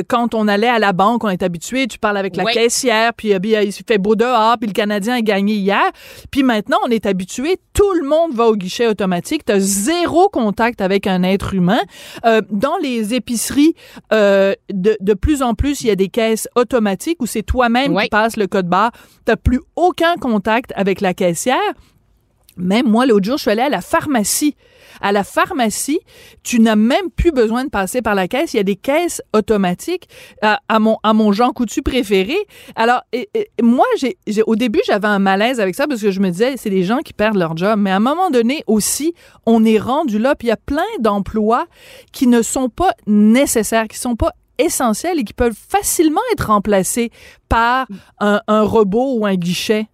quand 0.08 0.34
on 0.34 0.48
allait 0.48 0.68
à 0.68 0.78
la 0.78 0.92
banque, 0.92 1.24
on 1.24 1.28
est 1.28 1.42
habitué, 1.42 1.86
tu 1.86 1.98
parles 1.98 2.16
avec 2.16 2.36
la 2.36 2.44
Oui. 2.44 2.52
caissière, 2.52 3.12
puis 3.14 3.28
il 3.30 3.72
fait 3.86 3.98
beau 3.98 4.16
dehors, 4.16 4.56
puis 4.58 4.66
le 4.68 4.72
Canadien 4.72 5.14
a 5.14 5.20
gagné 5.20 5.54
hier. 5.54 5.82
Puis 6.30 6.42
maintenant, 6.42 6.78
on 6.86 6.90
est 6.90 6.99
habitué, 7.06 7.58
tout 7.72 7.92
le 7.94 8.06
monde 8.06 8.34
va 8.34 8.46
au 8.46 8.56
guichet 8.56 8.86
automatique, 8.86 9.44
tu 9.44 9.52
as 9.52 9.60
zéro 9.60 10.28
contact 10.28 10.80
avec 10.80 11.06
un 11.06 11.22
être 11.22 11.54
humain. 11.54 11.80
Euh, 12.24 12.42
dans 12.50 12.76
les 12.78 13.14
épiceries, 13.14 13.74
euh, 14.12 14.54
de, 14.72 14.96
de 15.00 15.14
plus 15.14 15.42
en 15.42 15.54
plus, 15.54 15.82
il 15.82 15.88
y 15.88 15.90
a 15.90 15.96
des 15.96 16.08
caisses 16.08 16.48
automatiques 16.56 17.22
où 17.22 17.26
c'est 17.26 17.42
toi-même 17.42 17.96
qui 17.96 18.08
passes 18.08 18.36
le 18.36 18.46
code 18.46 18.68
barre. 18.68 18.92
Tu 19.26 19.36
plus 19.36 19.60
aucun 19.76 20.16
contact 20.16 20.72
avec 20.76 21.00
la 21.00 21.14
caissière. 21.14 21.56
Même 22.56 22.88
moi, 22.88 23.06
l'autre 23.06 23.24
jour, 23.24 23.36
je 23.36 23.42
suis 23.42 23.50
allée 23.50 23.62
à 23.62 23.68
la 23.68 23.80
pharmacie. 23.80 24.56
À 25.00 25.12
la 25.12 25.24
pharmacie, 25.24 26.00
tu 26.42 26.60
n'as 26.60 26.76
même 26.76 27.10
plus 27.14 27.32
besoin 27.32 27.64
de 27.64 27.70
passer 27.70 28.02
par 28.02 28.14
la 28.14 28.28
caisse. 28.28 28.54
Il 28.54 28.58
y 28.58 28.60
a 28.60 28.64
des 28.64 28.76
caisses 28.76 29.22
automatiques 29.34 30.08
à, 30.42 30.60
à 30.68 30.78
mon, 30.78 30.98
à 31.02 31.12
mon 31.12 31.32
Jean 31.32 31.52
Coutu 31.52 31.82
préféré. 31.82 32.36
Alors, 32.76 33.00
moi, 33.62 33.86
j'ai, 33.98 34.18
j'ai- 34.26 34.42
au 34.46 34.56
début, 34.56 34.80
j'avais 34.86 35.08
un 35.08 35.18
malaise 35.18 35.60
avec 35.60 35.74
ça 35.74 35.86
parce 35.86 36.00
que 36.02 36.10
je 36.10 36.20
me 36.20 36.30
disais, 36.30 36.56
c'est 36.56 36.70
des 36.70 36.84
gens 36.84 36.98
qui 36.98 37.12
perdent 37.12 37.36
leur 37.36 37.56
job. 37.56 37.78
Mais 37.78 37.90
à 37.90 37.96
un 37.96 38.00
moment 38.00 38.30
donné 38.30 38.62
aussi, 38.66 39.14
on 39.46 39.64
est 39.64 39.78
rendu 39.78 40.18
là. 40.18 40.34
Puis 40.34 40.48
il 40.48 40.50
y 40.50 40.52
a 40.52 40.56
plein 40.56 40.82
d'emplois 41.00 41.66
qui 42.12 42.26
ne 42.26 42.42
sont 42.42 42.68
pas 42.68 42.92
nécessaires, 43.06 43.88
qui 43.88 43.98
sont 43.98 44.16
pas 44.16 44.32
essentiels 44.58 45.18
et 45.18 45.24
qui 45.24 45.32
peuvent 45.32 45.56
facilement 45.68 46.20
être 46.32 46.48
remplacés 46.48 47.10
par 47.48 47.86
un, 48.18 48.40
un 48.46 48.62
robot 48.62 49.14
ou 49.16 49.24
un 49.24 49.34
guichet. 49.34 49.86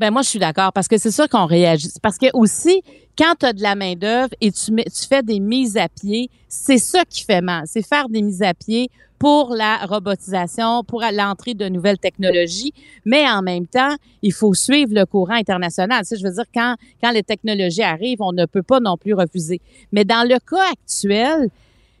Ben 0.00 0.10
moi, 0.10 0.22
je 0.22 0.28
suis 0.28 0.38
d'accord 0.38 0.72
parce 0.72 0.88
que 0.88 0.98
c'est 0.98 1.10
sûr 1.10 1.28
qu'on 1.28 1.46
réagit. 1.46 1.88
Parce 2.02 2.18
que 2.18 2.26
aussi, 2.34 2.82
quand 3.16 3.34
tu 3.38 3.46
as 3.46 3.52
de 3.52 3.62
la 3.62 3.74
main-d'œuvre 3.74 4.34
et 4.40 4.52
tu, 4.52 4.74
tu 4.74 5.06
fais 5.08 5.22
des 5.22 5.40
mises 5.40 5.76
à 5.76 5.88
pied, 5.88 6.30
c'est 6.48 6.78
ça 6.78 7.04
qui 7.04 7.24
fait 7.24 7.40
mal. 7.40 7.64
C'est 7.66 7.86
faire 7.86 8.08
des 8.08 8.22
mises 8.22 8.42
à 8.42 8.54
pied 8.54 8.90
pour 9.18 9.54
la 9.54 9.78
robotisation, 9.86 10.84
pour 10.84 11.02
l'entrée 11.12 11.54
de 11.54 11.68
nouvelles 11.68 11.98
technologies. 11.98 12.74
Mais 13.04 13.28
en 13.28 13.42
même 13.42 13.66
temps, 13.66 13.96
il 14.22 14.32
faut 14.32 14.54
suivre 14.54 14.92
le 14.94 15.06
courant 15.06 15.34
international. 15.34 16.02
Tu 16.02 16.08
sais, 16.08 16.16
je 16.16 16.24
veux 16.26 16.34
dire, 16.34 16.44
quand, 16.52 16.76
quand 17.02 17.10
les 17.10 17.22
technologies 17.22 17.82
arrivent, 17.82 18.20
on 18.20 18.32
ne 18.32 18.44
peut 18.44 18.62
pas 18.62 18.80
non 18.80 18.96
plus 18.96 19.14
refuser. 19.14 19.60
Mais 19.92 20.04
dans 20.04 20.28
le 20.28 20.38
cas 20.38 20.70
actuel, 20.72 21.48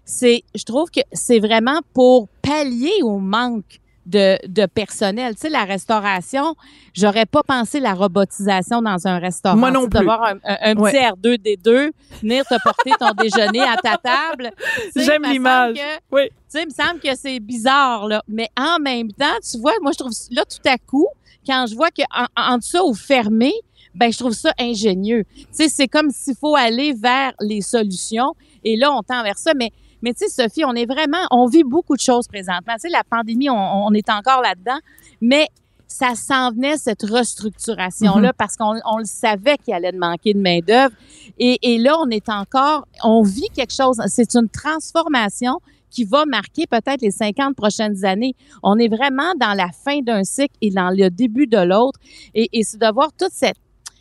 c'est, 0.04 0.42
je 0.54 0.64
trouve 0.64 0.90
que 0.90 1.00
c'est 1.12 1.40
vraiment 1.40 1.80
pour 1.92 2.28
pallier 2.42 3.02
au 3.02 3.18
manque 3.18 3.80
de, 4.06 4.38
de 4.46 4.66
personnel. 4.66 5.34
Tu 5.34 5.42
sais, 5.42 5.48
la 5.50 5.64
restauration, 5.64 6.54
j'aurais 6.94 7.26
pas 7.26 7.42
pensé 7.42 7.80
la 7.80 7.92
robotisation 7.94 8.80
dans 8.80 9.06
un 9.06 9.18
restaurant. 9.18 9.56
Moi 9.56 9.70
non 9.70 9.82
plus. 9.88 9.98
D'avoir 9.98 10.22
un, 10.24 10.36
un- 10.44 10.58
un 10.62 10.76
Ouais. 10.76 10.92
petit 10.92 10.98
R2D2, 10.98 11.90
venir 12.22 12.44
te 12.46 12.54
porter 12.62 12.92
ton 12.98 13.10
déjeuner 13.22 13.62
à 13.62 13.76
ta 13.76 13.96
table. 13.98 14.50
Tu 14.94 15.00
sais, 15.00 15.04
J'aime 15.04 15.24
l'image. 15.24 15.76
Oui. 16.12 16.22
tu 16.28 16.34
sais, 16.48 16.62
il 16.62 16.66
me 16.68 16.70
semble 16.72 17.00
que 17.00 17.14
c'est 17.16 17.40
bizarre, 17.40 18.06
là. 18.08 18.22
Mais 18.28 18.48
en 18.58 18.78
même 18.78 19.10
temps, 19.12 19.26
tu 19.48 19.58
vois, 19.58 19.74
moi, 19.82 19.90
je 19.92 19.98
trouve, 19.98 20.12
là, 20.30 20.44
tout 20.44 20.68
à 20.68 20.78
coup, 20.78 21.08
quand 21.46 21.66
je 21.68 21.74
vois 21.74 21.90
qu'en 21.90 22.26
en 22.36 22.60
ça 22.60 22.84
ou 22.84 22.94
fermé, 22.94 23.52
ben, 23.94 24.12
je 24.12 24.18
trouve 24.18 24.32
ça 24.34 24.52
ingénieux. 24.58 25.24
Tu 25.36 25.46
sais, 25.50 25.68
c'est 25.68 25.88
comme 25.88 26.10
s'il 26.10 26.36
faut 26.36 26.54
aller 26.54 26.92
vers 26.92 27.32
les 27.40 27.60
solutions. 27.62 28.34
Et 28.62 28.76
là, 28.76 28.92
on 28.92 29.02
tend 29.02 29.22
vers 29.22 29.38
ça. 29.38 29.52
Mais, 29.54 29.72
mais 30.02 30.12
tu 30.14 30.26
sais, 30.26 30.42
Sophie, 30.42 30.64
on 30.64 30.74
est 30.74 30.86
vraiment, 30.86 31.26
on 31.30 31.46
vit 31.46 31.64
beaucoup 31.64 31.96
de 31.96 32.00
choses 32.00 32.26
présentement. 32.28 32.74
Tu 32.74 32.82
sais, 32.82 32.88
la 32.88 33.02
pandémie, 33.08 33.50
on, 33.50 33.54
on 33.86 33.92
est 33.92 34.08
encore 34.10 34.42
là-dedans. 34.42 34.78
Mais 35.20 35.48
ça 35.88 36.14
s'en 36.14 36.50
venait, 36.50 36.76
cette 36.76 37.02
restructuration-là, 37.02 38.32
parce 38.32 38.56
qu'on 38.56 38.74
on 38.84 38.98
le 38.98 39.04
savait 39.04 39.56
qu'il 39.58 39.72
allait 39.74 39.92
manquer 39.92 40.34
de 40.34 40.40
main-d'œuvre. 40.40 40.94
Et, 41.38 41.58
et 41.62 41.78
là, 41.78 41.96
on 42.00 42.08
est 42.10 42.28
encore, 42.28 42.86
on 43.04 43.22
vit 43.22 43.48
quelque 43.54 43.72
chose. 43.74 44.00
C'est 44.08 44.34
une 44.34 44.48
transformation 44.48 45.60
qui 45.90 46.04
va 46.04 46.24
marquer 46.26 46.66
peut-être 46.66 47.00
les 47.00 47.10
50 47.12 47.56
prochaines 47.56 48.04
années. 48.04 48.34
On 48.62 48.78
est 48.78 48.88
vraiment 48.88 49.32
dans 49.40 49.54
la 49.54 49.68
fin 49.70 50.00
d'un 50.00 50.24
cycle 50.24 50.54
et 50.60 50.70
dans 50.70 50.90
le 50.90 51.08
début 51.08 51.46
de 51.46 51.58
l'autre. 51.58 51.98
Et, 52.34 52.48
et 52.52 52.64
c'est 52.64 52.78
de 52.78 52.92
voir 52.92 53.10
toute 53.18 53.32
cette... 53.32 53.56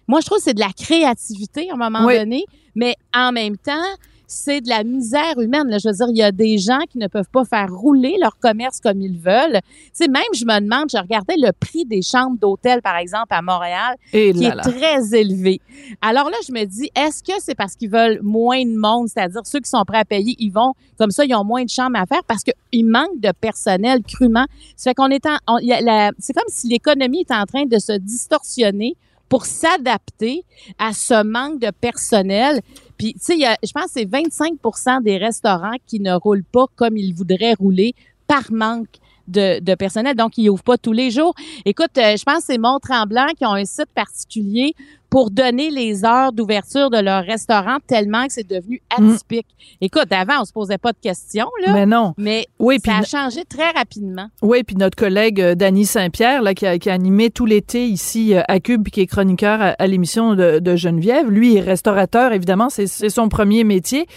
Moi, 0.07 0.19
je 0.21 0.25
trouve 0.25 0.39
que 0.39 0.43
c'est 0.43 0.53
de 0.53 0.59
la 0.59 0.73
créativité 0.73 1.69
à 1.69 1.75
un 1.75 1.77
moment 1.77 2.05
Oui. 2.05 2.17
donné, 2.17 2.43
mais 2.75 2.95
en 3.15 3.31
même 3.31 3.57
temps, 3.57 3.73
c'est 4.27 4.61
de 4.61 4.69
la 4.69 4.83
misère 4.83 5.39
humaine. 5.39 5.67
là. 5.69 5.77
Je 5.77 5.87
veux 5.89 5.93
dire, 5.95 6.07
il 6.09 6.17
y 6.17 6.23
a 6.23 6.31
des 6.31 6.57
gens 6.57 6.79
qui 6.89 6.97
ne 6.97 7.07
peuvent 7.07 7.29
pas 7.31 7.45
faire 7.45 7.67
rouler 7.71 8.17
leur 8.21 8.37
commerce 8.39 8.79
comme 8.79 9.01
ils 9.01 9.17
veulent. 9.19 9.59
Tu 9.63 9.89
sais, 9.93 10.07
même, 10.07 10.23
je 10.33 10.45
me 10.45 10.59
demande, 10.59 10.89
je 10.91 10.97
regardais 10.97 11.35
le 11.37 11.51
prix 11.51 11.85
des 11.85 12.01
chambres 12.01 12.37
d'hôtel, 12.39 12.81
par 12.81 12.97
exemple, 12.97 13.27
à 13.29 13.41
Montréal, 13.41 13.95
Et 14.13 14.31
qui 14.33 14.41
là, 14.41 14.51
est 14.51 14.55
là. 14.55 14.61
très 14.63 15.17
élevé. 15.19 15.61
Alors 16.01 16.29
là, 16.29 16.37
je 16.47 16.51
me 16.51 16.63
dis, 16.65 16.89
est-ce 16.95 17.23
que 17.23 17.33
c'est 17.39 17.55
parce 17.55 17.75
qu'ils 17.75 17.89
veulent 17.89 18.19
moins 18.23 18.63
de 18.65 18.75
monde, 18.77 19.07
c'est-à-dire 19.07 19.41
ceux 19.45 19.59
qui 19.59 19.69
sont 19.69 19.83
prêts 19.85 19.99
à 19.99 20.05
payer, 20.05 20.35
ils 20.39 20.51
vont, 20.51 20.73
comme 20.97 21.11
ça, 21.11 21.25
ils 21.25 21.35
ont 21.35 21.43
moins 21.43 21.63
de 21.63 21.69
chambres 21.69 21.97
à 21.99 22.05
faire 22.05 22.23
parce 22.27 22.43
qu'il 22.43 22.85
manque 22.85 23.19
de 23.19 23.31
personnel 23.39 24.01
crûment. 24.03 24.45
Ça 24.75 24.91
fait 24.91 24.95
qu'on 24.95 25.09
est 25.09 25.25
en, 25.25 25.37
on- 25.47 25.57
il 25.59 25.67
y 25.67 25.73
a 25.73 25.81
la- 25.81 26.11
c'est 26.19 26.33
comme 26.33 26.43
si 26.49 26.67
l'économie 26.67 27.21
est 27.27 27.31
en 27.33 27.45
train 27.45 27.65
de 27.65 27.77
se 27.79 27.93
distorsionner 27.93 28.95
pour 29.29 29.45
s'adapter 29.45 30.43
à 30.77 30.93
ce 30.93 31.23
manque 31.23 31.59
de 31.59 31.71
personnel. 31.71 32.61
Puis, 32.97 33.13
tu 33.13 33.19
sais, 33.21 33.37
je 33.63 33.71
pense 33.71 33.85
que 33.85 33.91
c'est 33.93 34.05
25% 34.05 35.03
des 35.03 35.17
restaurants 35.17 35.75
qui 35.85 35.99
ne 35.99 36.13
roulent 36.13 36.43
pas 36.43 36.65
comme 36.75 36.97
ils 36.97 37.13
voudraient 37.13 37.53
rouler 37.53 37.93
par 38.27 38.51
manque 38.51 38.99
de, 39.27 39.59
de 39.59 39.75
personnel. 39.75 40.15
Donc, 40.15 40.37
ils 40.37 40.49
ouvrent 40.49 40.63
pas 40.63 40.77
tous 40.77 40.91
les 40.91 41.11
jours. 41.11 41.33
Écoute, 41.65 41.97
euh, 41.97 42.15
je 42.17 42.23
pense 42.23 42.39
que 42.39 42.45
c'est 42.47 42.57
Mont-Tremblant 42.57 43.27
qui 43.37 43.45
ont 43.45 43.53
un 43.53 43.65
site 43.65 43.89
particulier 43.93 44.75
pour 45.15 45.31
donner 45.31 45.69
les 45.69 46.03
heures 46.03 46.33
d'ouverture 46.33 46.89
de 46.89 46.97
leur 46.97 47.23
restaurant 47.23 47.77
tellement 47.87 48.27
que 48.27 48.33
c'est 48.33 48.45
devenu 48.45 48.81
atypique. 48.89 49.47
Écoute, 49.79 50.11
avant, 50.11 50.41
on 50.41 50.43
se 50.43 50.51
posait 50.51 50.77
pas 50.77 50.91
de 50.91 50.97
questions, 51.01 51.47
là. 51.65 51.71
Mais 51.71 51.85
non. 51.85 52.13
Mais 52.17 52.47
Oui, 52.59 52.79
ça 52.83 52.97
a 52.97 53.03
changé 53.03 53.45
très 53.45 53.71
rapidement. 53.71 54.27
Oui, 54.41 54.63
puis 54.63 54.75
notre 54.75 54.97
collègue 54.97 55.39
euh, 55.39 55.55
Dany 55.55 55.85
Saint-Pierre, 55.85 56.41
là, 56.41 56.53
qui 56.53 56.67
a, 56.67 56.77
qui 56.79 56.89
a 56.89 56.93
animé 56.93 57.29
tout 57.29 57.45
l'été 57.45 57.87
ici 57.87 58.35
euh, 58.35 58.41
à 58.49 58.59
Cube, 58.59 58.89
qui 58.89 58.99
est 58.99 59.07
chroniqueur 59.07 59.61
à, 59.61 59.67
à 59.69 59.87
l'émission 59.87 60.35
de, 60.35 60.59
de 60.59 60.75
Geneviève, 60.75 61.31
lui 61.31 61.55
est 61.55 61.61
restaurateur, 61.61 62.33
évidemment, 62.33 62.67
c'est 62.69 62.85
son 62.87 63.29
premier 63.29 63.63
métier. 63.63 64.07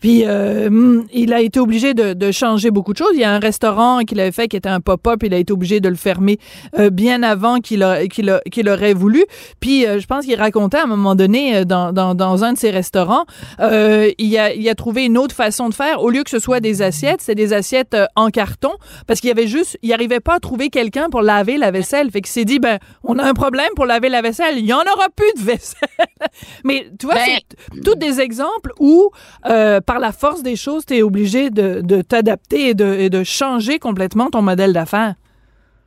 Puis 0.00 0.24
euh, 0.26 0.68
hum, 0.68 1.06
il 1.12 1.32
a 1.32 1.40
été 1.40 1.60
obligé 1.60 1.94
de, 1.94 2.12
de 2.14 2.30
changer 2.32 2.70
beaucoup 2.70 2.92
de 2.92 2.98
choses. 2.98 3.10
Il 3.14 3.20
y 3.20 3.24
a 3.24 3.32
un 3.32 3.38
restaurant 3.38 4.00
qu'il 4.00 4.18
avait 4.20 4.32
fait 4.32 4.48
qui 4.48 4.56
était 4.56 4.68
un 4.68 4.80
pop-up, 4.80 5.22
il 5.22 5.34
a 5.34 5.36
été 5.38 5.52
obligé 5.52 5.80
de 5.80 5.88
le 5.88 5.94
fermer 5.94 6.38
euh, 6.78 6.90
bien 6.90 7.22
avant 7.22 7.58
qu'il 7.58 7.86
qu'il 8.10 8.30
a- 8.30 8.40
qu'il 8.50 8.68
aurait 8.68 8.94
voulu. 8.94 9.24
Puis 9.60 9.86
euh, 9.86 9.98
je 10.00 10.06
pense 10.06 10.24
qu'il 10.24 10.36
racontait 10.36 10.78
à 10.78 10.84
un 10.84 10.86
moment 10.86 11.14
donné 11.14 11.56
euh, 11.56 11.64
dans, 11.64 11.92
dans, 11.92 12.14
dans 12.14 12.44
un 12.44 12.54
de 12.54 12.58
ses 12.58 12.70
restaurants, 12.70 13.24
euh, 13.60 14.10
il, 14.18 14.36
a, 14.38 14.52
il 14.54 14.68
a 14.68 14.74
trouvé 14.74 15.04
une 15.04 15.18
autre 15.18 15.34
façon 15.34 15.68
de 15.68 15.74
faire. 15.74 16.02
Au 16.02 16.10
lieu 16.10 16.22
que 16.24 16.30
ce 16.30 16.38
soit 16.38 16.60
des 16.60 16.82
assiettes, 16.82 17.20
c'est 17.20 17.34
des 17.34 17.52
assiettes 17.52 17.94
euh, 17.94 18.06
en 18.16 18.28
carton 18.30 18.72
parce 19.06 19.20
qu'il 19.20 19.28
y 19.28 19.32
avait 19.32 19.46
juste, 19.46 19.78
il 19.82 19.92
arrivait 19.92 20.20
pas 20.20 20.34
à 20.36 20.40
trouver 20.40 20.70
quelqu'un 20.70 21.08
pour 21.10 21.22
laver 21.22 21.56
la 21.58 21.70
vaisselle. 21.70 22.10
Fait 22.10 22.20
qu'il 22.22 22.30
s'est 22.32 22.44
dit, 22.44 22.58
ben, 22.58 22.78
on 23.04 23.18
a 23.18 23.24
un 23.24 23.34
problème 23.34 23.68
pour 23.76 23.84
laver 23.86 24.08
la 24.08 24.22
vaisselle. 24.22 24.54
Il 24.58 24.66
y 24.66 24.72
en 24.72 24.80
aura 24.80 25.08
plus 25.14 25.32
de 25.36 25.46
vaisselle. 25.46 25.88
Mais 26.64 26.86
tu 26.98 27.06
vois, 27.06 27.16
Ben- 27.16 27.24
c'est 27.26 27.80
tous 27.82 27.94
des 27.96 28.20
exemples 28.20 28.72
où, 28.78 29.10
euh, 29.46 29.80
par 29.90 29.98
la 29.98 30.12
force 30.12 30.44
des 30.44 30.54
choses, 30.54 30.86
tu 30.86 30.96
es 30.96 31.02
obligé 31.02 31.50
de, 31.50 31.80
de 31.80 32.00
t'adapter 32.00 32.68
et 32.68 32.74
de, 32.74 32.94
et 32.94 33.10
de 33.10 33.24
changer 33.24 33.80
complètement 33.80 34.30
ton 34.30 34.40
modèle 34.40 34.72
d'affaires. 34.72 35.16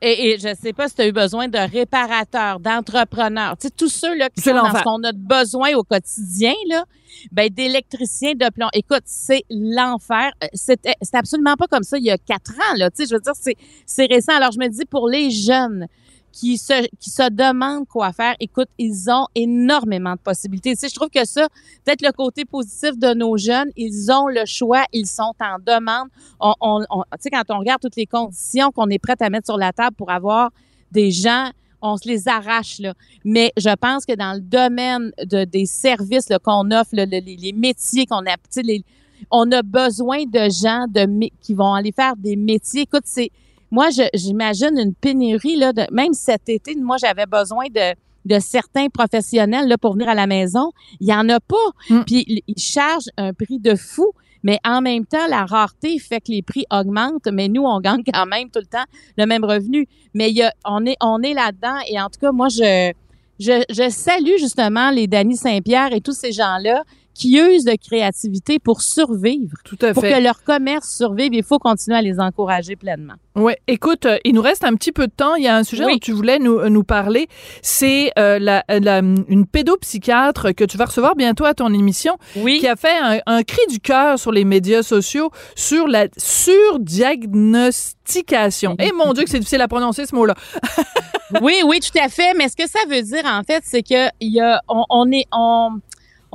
Et, 0.01 0.31
et 0.31 0.37
je 0.37 0.53
sais 0.61 0.73
pas 0.73 0.89
si 0.89 0.95
tu 0.95 1.03
as 1.03 1.07
eu 1.07 1.13
besoin 1.13 1.47
de 1.47 1.57
réparateurs, 1.57 2.59
d'entrepreneurs, 2.59 3.55
tu 3.55 3.67
sais, 3.67 3.73
tous 3.73 3.87
ceux 3.87 4.13
là 4.17 4.29
qui 4.29 4.41
sont 4.41 4.55
dans 4.55 4.77
ce 4.77 4.83
qu'on 4.83 5.01
a 5.03 5.13
besoin 5.13 5.73
au 5.75 5.83
quotidien, 5.83 6.51
là, 6.67 6.83
ben, 7.31 7.49
d'électriciens, 7.49 8.33
de 8.33 8.49
plomb. 8.51 8.67
Écoute, 8.73 9.03
c'est 9.05 9.45
l'enfer. 9.49 10.33
Euh, 10.43 10.47
C'était, 10.53 10.95
c'est 11.01 11.15
absolument 11.15 11.55
pas 11.55 11.67
comme 11.67 11.83
ça 11.83 11.97
il 11.97 12.03
y 12.03 12.11
a 12.11 12.17
quatre 12.17 12.51
ans, 12.51 12.75
là. 12.75 12.89
Tu 12.89 12.97
sais, 12.97 13.09
je 13.09 13.15
veux 13.15 13.21
dire, 13.21 13.31
c'est, 13.39 13.55
c'est 13.85 14.07
récent. 14.07 14.35
Alors, 14.35 14.51
je 14.51 14.59
me 14.59 14.67
dis, 14.67 14.83
pour 14.83 15.07
les 15.07 15.31
jeunes 15.31 15.87
qui 16.33 16.57
se, 16.57 16.87
qui 16.99 17.11
se 17.11 17.29
demandent 17.29 17.87
quoi 17.87 18.11
faire, 18.11 18.35
écoute, 18.39 18.67
ils 18.79 19.09
ont 19.09 19.27
énormément 19.35 20.13
de 20.13 20.19
possibilités. 20.19 20.71
Tu 20.71 20.79
sais, 20.79 20.89
je 20.89 20.95
trouve 20.95 21.09
que 21.09 21.25
ça, 21.25 21.47
peut-être 21.85 22.01
le 22.01 22.11
côté 22.11 22.43
positif 22.43 22.97
de 22.97 23.13
nos 23.13 23.37
jeunes, 23.37 23.69
ils 23.77 24.11
ont 24.11 24.27
le 24.27 24.43
choix, 24.45 24.83
ils 24.91 25.05
sont 25.05 25.33
en 25.39 25.59
demande. 25.59 26.09
On, 26.39 26.55
on, 26.59 26.81
tu 26.81 27.17
sais, 27.19 27.29
quand 27.29 27.43
on 27.49 27.59
regarde 27.59 27.81
toutes 27.81 27.95
les 27.95 28.07
conditions 28.07 28.71
qu'on 28.71 28.89
est 28.89 28.97
prêt 28.97 29.15
à 29.19 29.29
mettre 29.29 29.45
sur 29.45 29.57
la 29.57 29.71
table 29.71 29.95
pour 29.95 30.09
avoir 30.09 30.49
des 30.91 31.11
gens 31.11 31.49
on 31.85 31.97
se 31.97 32.07
les 32.07 32.29
arrache 32.29 32.79
là. 32.79 32.93
Mais 33.25 33.51
je 33.57 33.75
pense 33.75 34.05
que 34.05 34.13
dans 34.15 34.33
le 34.33 34.39
domaine 34.39 35.11
de, 35.21 35.43
des 35.43 35.65
services 35.65 36.29
qu'on 36.41 36.71
offre, 36.71 36.91
les, 36.93 37.53
métiers 37.53 38.05
qu'on 38.05 38.25
a, 38.25 38.37
les, 38.63 38.85
on 39.29 39.51
a 39.51 39.61
besoin 39.61 40.23
de 40.23 40.49
gens 40.49 40.85
de, 40.87 41.29
qui 41.41 41.53
vont 41.53 41.73
aller 41.73 41.91
faire 41.91 42.15
des 42.15 42.37
métiers. 42.37 42.83
Écoute, 42.83 43.03
c'est 43.03 43.31
moi, 43.73 43.87
j'imagine 44.13 44.77
une 44.77 44.93
pénurie, 44.93 45.55
là, 45.55 45.73
de, 45.73 45.87
même 45.91 46.13
cet 46.13 46.47
été, 46.47 46.75
moi, 46.75 46.97
j'avais 47.01 47.25
besoin 47.25 47.65
de, 47.73 47.95
de 48.23 48.39
certains 48.39 48.87
professionnels 48.87 49.67
là, 49.67 49.79
pour 49.79 49.93
venir 49.93 50.09
à 50.09 50.13
la 50.13 50.27
maison. 50.27 50.71
Il 50.99 51.07
n'y 51.07 51.13
en 51.13 51.27
a 51.29 51.39
pas. 51.39 51.55
Mm. 51.89 52.01
Puis, 52.05 52.43
ils 52.47 52.61
chargent 52.61 53.09
un 53.17 53.33
prix 53.33 53.57
de 53.57 53.73
fou. 53.73 54.11
Mais 54.43 54.59
en 54.63 54.81
même 54.81 55.07
temps, 55.07 55.25
la 55.27 55.45
rareté 55.45 55.97
fait 55.97 56.19
que 56.19 56.31
les 56.31 56.43
prix 56.43 56.65
augmentent, 56.69 57.29
mais 57.31 57.47
nous, 57.47 57.63
on 57.63 57.79
gagne 57.79 58.03
quand 58.13 58.25
même 58.27 58.51
tout 58.51 58.59
le 58.59 58.67
temps 58.67 58.85
le 59.17 59.25
même 59.25 59.43
revenu. 59.43 59.87
Mais 60.13 60.29
il 60.29 60.37
y 60.37 60.43
a, 60.43 60.53
on 60.65 60.85
est, 60.85 60.97
on 61.01 61.23
est 61.23 61.33
là-dedans. 61.33 61.79
Et 61.89 61.99
en 61.99 62.09
tout 62.09 62.19
cas, 62.19 62.31
moi, 62.31 62.49
je, 62.49 62.91
je, 63.39 63.63
je 63.69 63.89
salue 63.89 64.37
justement 64.37 64.91
les 64.91 65.07
Dany 65.07 65.35
Saint-Pierre 65.35 65.93
et 65.93 66.01
tous 66.01 66.13
ces 66.13 66.31
gens-là 66.31 66.83
qui 67.13 67.37
usent 67.37 67.65
de 67.65 67.75
créativité 67.75 68.59
pour 68.59 68.81
survivre. 68.81 69.57
Tout 69.63 69.77
à 69.81 69.87
fait. 69.87 69.93
Pour 69.93 70.03
que 70.03 70.21
leur 70.21 70.43
commerce 70.43 70.95
survive, 70.95 71.33
il 71.33 71.43
faut 71.43 71.57
continuer 71.59 71.97
à 71.97 72.01
les 72.01 72.19
encourager 72.19 72.75
pleinement. 72.75 73.13
Oui, 73.35 73.53
écoute, 73.67 74.05
euh, 74.05 74.19
il 74.25 74.35
nous 74.35 74.43
reste 74.43 74.63
un 74.63 74.75
petit 74.75 74.91
peu 74.91 75.07
de 75.07 75.11
temps. 75.11 75.33
Il 75.35 75.43
y 75.43 75.47
a 75.47 75.55
un 75.55 75.63
sujet 75.63 75.85
dont 75.85 75.97
tu 75.97 76.11
voulais 76.11 76.37
nous, 76.37 76.59
euh, 76.59 76.69
nous 76.69 76.83
parler. 76.83 77.27
C'est 77.61 78.11
euh, 78.19 78.37
la, 78.39 78.63
la, 78.69 78.99
une 78.99 79.47
pédopsychiatre 79.47 80.53
que 80.55 80.63
tu 80.63 80.77
vas 80.77 80.85
recevoir 80.85 81.15
bientôt 81.15 81.45
à 81.45 81.55
ton 81.55 81.73
émission 81.73 82.17
oui. 82.35 82.59
qui 82.59 82.67
a 82.67 82.75
fait 82.75 82.95
un, 83.01 83.19
un 83.25 83.41
cri 83.43 83.61
du 83.69 83.79
cœur 83.79 84.19
sur 84.19 84.31
les 84.31 84.45
médias 84.45 84.83
sociaux 84.83 85.31
sur 85.55 85.87
la 85.87 86.05
surdiagnostication. 86.17 88.75
Et 88.79 88.89
eh, 88.89 88.91
mon 88.91 89.13
Dieu 89.13 89.23
que 89.23 89.29
c'est 89.29 89.39
difficile 89.39 89.61
à 89.61 89.67
prononcer 89.67 90.05
ce 90.05 90.13
mot-là. 90.13 90.35
oui, 91.41 91.61
oui, 91.65 91.79
tout 91.79 91.97
à 91.99 92.09
fait. 92.09 92.35
Mais 92.35 92.49
ce 92.49 92.55
que 92.55 92.67
ça 92.67 92.81
veut 92.87 93.01
dire, 93.01 93.25
en 93.25 93.41
fait, 93.43 93.63
c'est 93.65 93.81
que 93.81 94.09
il 94.19 94.33
y 94.33 94.41
a, 94.41 94.61
on, 94.67 94.85
on 94.89 95.11
est... 95.11 95.25
On, 95.31 95.79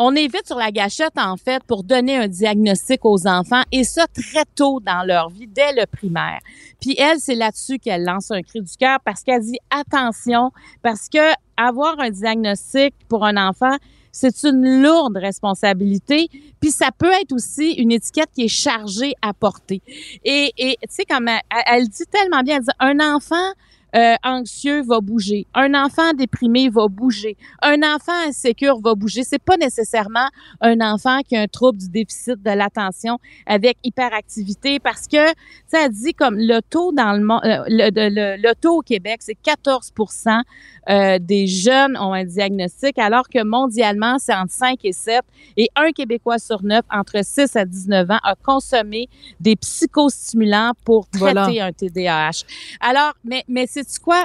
on 0.00 0.14
évite 0.14 0.46
sur 0.46 0.56
la 0.56 0.70
gâchette, 0.70 1.18
en 1.18 1.36
fait, 1.36 1.62
pour 1.64 1.82
donner 1.82 2.16
un 2.16 2.28
diagnostic 2.28 3.04
aux 3.04 3.26
enfants, 3.26 3.62
et 3.72 3.82
ça 3.82 4.06
très 4.06 4.44
tôt 4.54 4.78
dans 4.78 5.04
leur 5.04 5.28
vie, 5.28 5.48
dès 5.48 5.72
le 5.72 5.86
primaire. 5.86 6.38
Puis 6.80 6.94
elle, 6.96 7.18
c'est 7.18 7.34
là-dessus 7.34 7.80
qu'elle 7.80 8.04
lance 8.04 8.30
un 8.30 8.42
cri 8.42 8.62
du 8.62 8.76
cœur 8.76 9.00
parce 9.04 9.24
qu'elle 9.24 9.42
dit 9.42 9.58
attention, 9.70 10.52
parce 10.82 11.08
que 11.08 11.32
avoir 11.56 11.98
un 11.98 12.10
diagnostic 12.10 12.94
pour 13.08 13.24
un 13.24 13.36
enfant, 13.48 13.76
c'est 14.12 14.44
une 14.44 14.82
lourde 14.82 15.16
responsabilité. 15.16 16.28
Puis 16.60 16.70
ça 16.70 16.90
peut 16.96 17.12
être 17.20 17.32
aussi 17.32 17.72
une 17.72 17.90
étiquette 17.90 18.30
qui 18.32 18.44
est 18.44 18.48
chargée 18.48 19.14
à 19.20 19.34
porter. 19.34 19.82
Et 20.24 20.52
tu 20.56 20.76
sais, 20.90 21.04
comme 21.06 21.26
elle, 21.26 21.40
elle, 21.66 21.88
dit 21.88 22.06
tellement 22.08 22.42
bien, 22.44 22.58
elle 22.58 22.62
dit 22.62 22.70
un 22.78 23.16
enfant 23.16 23.52
euh, 23.96 24.14
anxieux 24.22 24.82
va 24.82 25.00
bouger. 25.00 25.46
Un 25.54 25.74
enfant 25.74 26.12
déprimé 26.12 26.68
va 26.68 26.88
bouger. 26.88 27.36
Un 27.62 27.82
enfant 27.82 28.12
insécure 28.26 28.80
va 28.80 28.94
bouger. 28.94 29.22
C'est 29.24 29.42
pas 29.42 29.56
nécessairement 29.56 30.28
un 30.60 30.80
enfant 30.80 31.20
qui 31.26 31.36
a 31.36 31.40
un 31.40 31.46
trouble 31.46 31.78
du 31.78 31.88
déficit 31.88 32.42
de 32.42 32.50
l'attention 32.50 33.18
avec 33.46 33.78
hyperactivité 33.84 34.78
parce 34.78 35.06
que 35.06 35.32
ça 35.66 35.88
dit 35.88 36.14
comme 36.14 36.36
le 36.36 36.60
taux 36.60 36.92
dans 36.92 37.12
le 37.12 37.24
monde, 37.24 37.40
euh, 37.44 37.64
le, 37.68 38.36
le, 38.36 38.54
taux 38.54 38.78
au 38.78 38.82
Québec, 38.82 39.20
c'est 39.20 39.38
14% 39.42 40.42
euh, 40.88 41.18
des 41.20 41.46
jeunes 41.46 41.96
ont 41.98 42.14
un 42.14 42.24
diagnostic 42.24 42.98
alors 42.98 43.28
que 43.28 43.42
mondialement, 43.42 44.18
c'est 44.18 44.34
entre 44.34 44.52
5 44.52 44.78
et 44.84 44.92
7 44.92 45.20
et 45.56 45.68
un 45.76 45.92
Québécois 45.92 46.38
sur 46.38 46.62
neuf 46.62 46.82
entre 46.90 47.22
6 47.22 47.56
à 47.56 47.64
19 47.64 48.10
ans 48.10 48.18
a 48.22 48.34
consommé 48.34 49.08
des 49.40 49.56
psychostimulants 49.56 50.72
pour 50.84 51.08
traiter 51.08 51.60
un 51.60 51.72
TDAH. 51.72 52.44
Alors, 52.80 53.12
mais, 53.22 53.44
mais 53.48 53.66
c'est 53.66 53.77
c'est 53.86 54.02
quoi? 54.02 54.24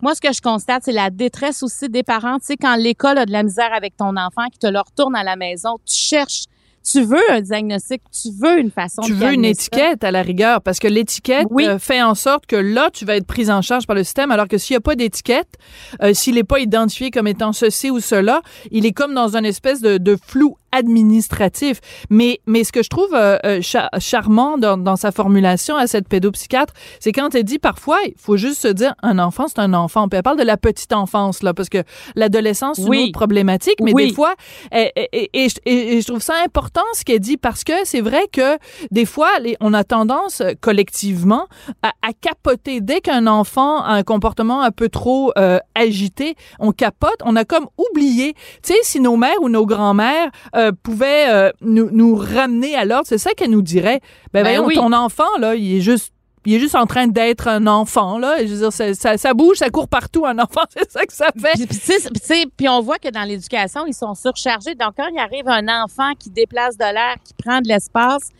Moi, 0.00 0.14
ce 0.14 0.20
que 0.20 0.32
je 0.32 0.40
constate, 0.40 0.84
c'est 0.84 0.92
la 0.92 1.10
détresse 1.10 1.62
aussi 1.62 1.88
des 1.88 2.04
parents. 2.04 2.38
Tu 2.38 2.46
sais, 2.46 2.56
quand 2.56 2.76
l'école 2.76 3.18
a 3.18 3.26
de 3.26 3.32
la 3.32 3.42
misère 3.42 3.72
avec 3.74 3.96
ton 3.96 4.16
enfant, 4.16 4.46
qui 4.52 4.58
te 4.58 4.68
le 4.68 4.78
retourne 4.78 5.16
à 5.16 5.24
la 5.24 5.34
maison, 5.34 5.78
tu 5.84 5.94
cherches 5.94 6.44
tu 6.90 7.02
veux 7.02 7.30
un 7.30 7.40
diagnostic, 7.40 8.02
tu 8.10 8.28
veux 8.30 8.58
une 8.58 8.70
façon 8.70 9.02
tu 9.02 9.12
veux 9.12 9.32
une 9.32 9.44
étiquette 9.44 10.04
à 10.04 10.10
la 10.10 10.22
rigueur 10.22 10.62
parce 10.62 10.78
que 10.78 10.88
l'étiquette 10.88 11.46
euh, 11.60 11.78
fait 11.78 12.02
en 12.02 12.14
sorte 12.14 12.46
que 12.46 12.56
là 12.56 12.90
tu 12.92 13.04
vas 13.04 13.16
être 13.16 13.26
prise 13.26 13.50
en 13.50 13.62
charge 13.62 13.86
par 13.86 13.94
le 13.94 14.04
système 14.04 14.30
alors 14.30 14.48
que 14.48 14.58
s'il 14.58 14.74
n'y 14.74 14.78
a 14.78 14.80
pas 14.80 14.94
d'étiquette, 14.94 15.58
euh, 16.02 16.14
s'il 16.14 16.36
n'est 16.36 16.44
pas 16.44 16.60
identifié 16.60 17.10
comme 17.10 17.26
étant 17.26 17.52
ceci 17.52 17.90
ou 17.90 18.00
cela, 18.00 18.42
il 18.70 18.86
est 18.86 18.92
comme 18.92 19.14
dans 19.14 19.36
une 19.36 19.44
espèce 19.44 19.80
de, 19.80 19.98
de 19.98 20.16
flou 20.16 20.56
administratif. 20.72 21.80
Mais, 22.10 22.40
mais 22.46 22.64
ce 22.64 22.72
que 22.72 22.82
je 22.82 22.88
trouve 22.88 23.14
euh, 23.14 23.38
euh, 23.44 23.60
charmant 23.98 24.58
dans, 24.58 24.76
dans, 24.76 24.96
sa 24.96 25.12
formulation 25.12 25.76
à 25.76 25.86
cette 25.86 26.08
pédopsychiatre, 26.08 26.72
c'est 27.00 27.12
quand 27.12 27.34
elle 27.34 27.44
dit 27.44 27.58
parfois, 27.58 27.98
il 28.06 28.14
faut 28.16 28.36
juste 28.36 28.60
se 28.60 28.68
dire, 28.68 28.94
un 29.02 29.18
enfant, 29.18 29.46
c'est 29.48 29.60
un 29.60 29.74
enfant. 29.74 30.08
Puis 30.08 30.16
elle 30.16 30.22
parle 30.22 30.38
de 30.38 30.44
la 30.44 30.56
petite 30.56 30.92
enfance, 30.92 31.42
là, 31.42 31.54
parce 31.54 31.68
que 31.68 31.82
l'adolescence, 32.14 32.76
c'est 32.76 32.82
une 32.82 33.04
autre 33.04 33.12
problématique, 33.12 33.80
mais 33.80 33.92
des 33.92 34.12
fois, 34.12 34.34
et, 34.72 34.92
et, 35.12 35.48
et, 35.64 36.00
je 36.00 36.06
trouve 36.06 36.22
ça 36.22 36.34
important 36.44 36.82
ce 36.94 37.04
qu'elle 37.04 37.20
dit, 37.20 37.36
parce 37.36 37.64
que 37.64 37.72
c'est 37.84 38.00
vrai 38.00 38.26
que 38.32 38.58
des 38.90 39.04
fois, 39.04 39.38
les, 39.40 39.56
on 39.60 39.74
a 39.74 39.84
tendance 39.84 40.40
euh, 40.40 40.52
collectivement 40.60 41.46
à, 41.82 41.92
à 42.02 42.12
capoter. 42.12 42.80
Dès 42.80 43.00
qu'un 43.00 43.26
enfant 43.26 43.82
a 43.82 43.92
un 43.92 44.02
comportement 44.02 44.62
un 44.62 44.70
peu 44.70 44.88
trop 44.88 45.32
euh, 45.38 45.58
agité, 45.74 46.34
on 46.58 46.72
capote, 46.72 47.20
on 47.24 47.36
a 47.36 47.44
comme 47.44 47.66
oublié. 47.76 48.34
Tu 48.62 48.72
sais, 48.72 48.78
si 48.82 49.00
nos 49.00 49.16
mères 49.16 49.40
ou 49.42 49.48
nos 49.48 49.66
grands-mères 49.66 50.30
euh, 50.58 50.72
pouvait 50.82 51.28
euh, 51.28 51.50
nous, 51.60 51.88
nous, 51.90 52.16
ramener 52.16 52.74
à 52.74 52.84
l'ordre, 52.84 53.06
c'est 53.06 53.18
ça 53.18 53.32
qu'elle 53.32 53.50
nous 53.50 53.62
dirait. 53.62 54.00
Ben, 54.32 54.42
ben 54.44 54.60
voyons, 54.60 54.82
ton 54.82 54.92
enfant, 54.92 55.38
là, 55.38 55.54
il 55.54 55.76
est 55.76 55.80
juste 55.80 56.12
il 56.46 56.54
est 56.54 56.60
juste 56.60 56.76
en 56.76 56.86
train 56.86 57.08
d'être 57.08 57.46
un 57.46 57.66
enfant 57.66 58.16
là. 58.18 58.38
Je 58.38 58.46
veux 58.54 58.70
dire, 58.70 58.72
ça, 58.72 59.18
ça, 59.18 59.34
bouge, 59.34 59.58
ça 59.58 59.68
court 59.68 59.88
partout 59.88 60.24
un 60.24 60.38
enfant, 60.38 60.62
c'est 60.70 60.90
ça 60.90 61.04
que 61.04 61.12
ça 61.12 61.28
fait. 61.38 61.66
Puis, 61.66 62.46
puis 62.56 62.68
on 62.68 62.80
voit 62.80 62.98
que 62.98 63.10
dans 63.10 63.24
l'éducation, 63.24 63.84
ils 63.86 63.94
sont 63.94 64.14
surchargés. 64.14 64.74
Donc 64.74 64.94
quand 64.96 65.08
il 65.12 65.18
arrive 65.18 65.46
un 65.48 65.82
enfant 65.84 66.12
qui 66.18 66.30
déplace 66.30 66.76
de 66.78 66.84
l'air, 66.84 67.16
qui 67.22 67.34
prend 67.34 67.60
de 67.60 67.68
l'espace, 67.68 68.30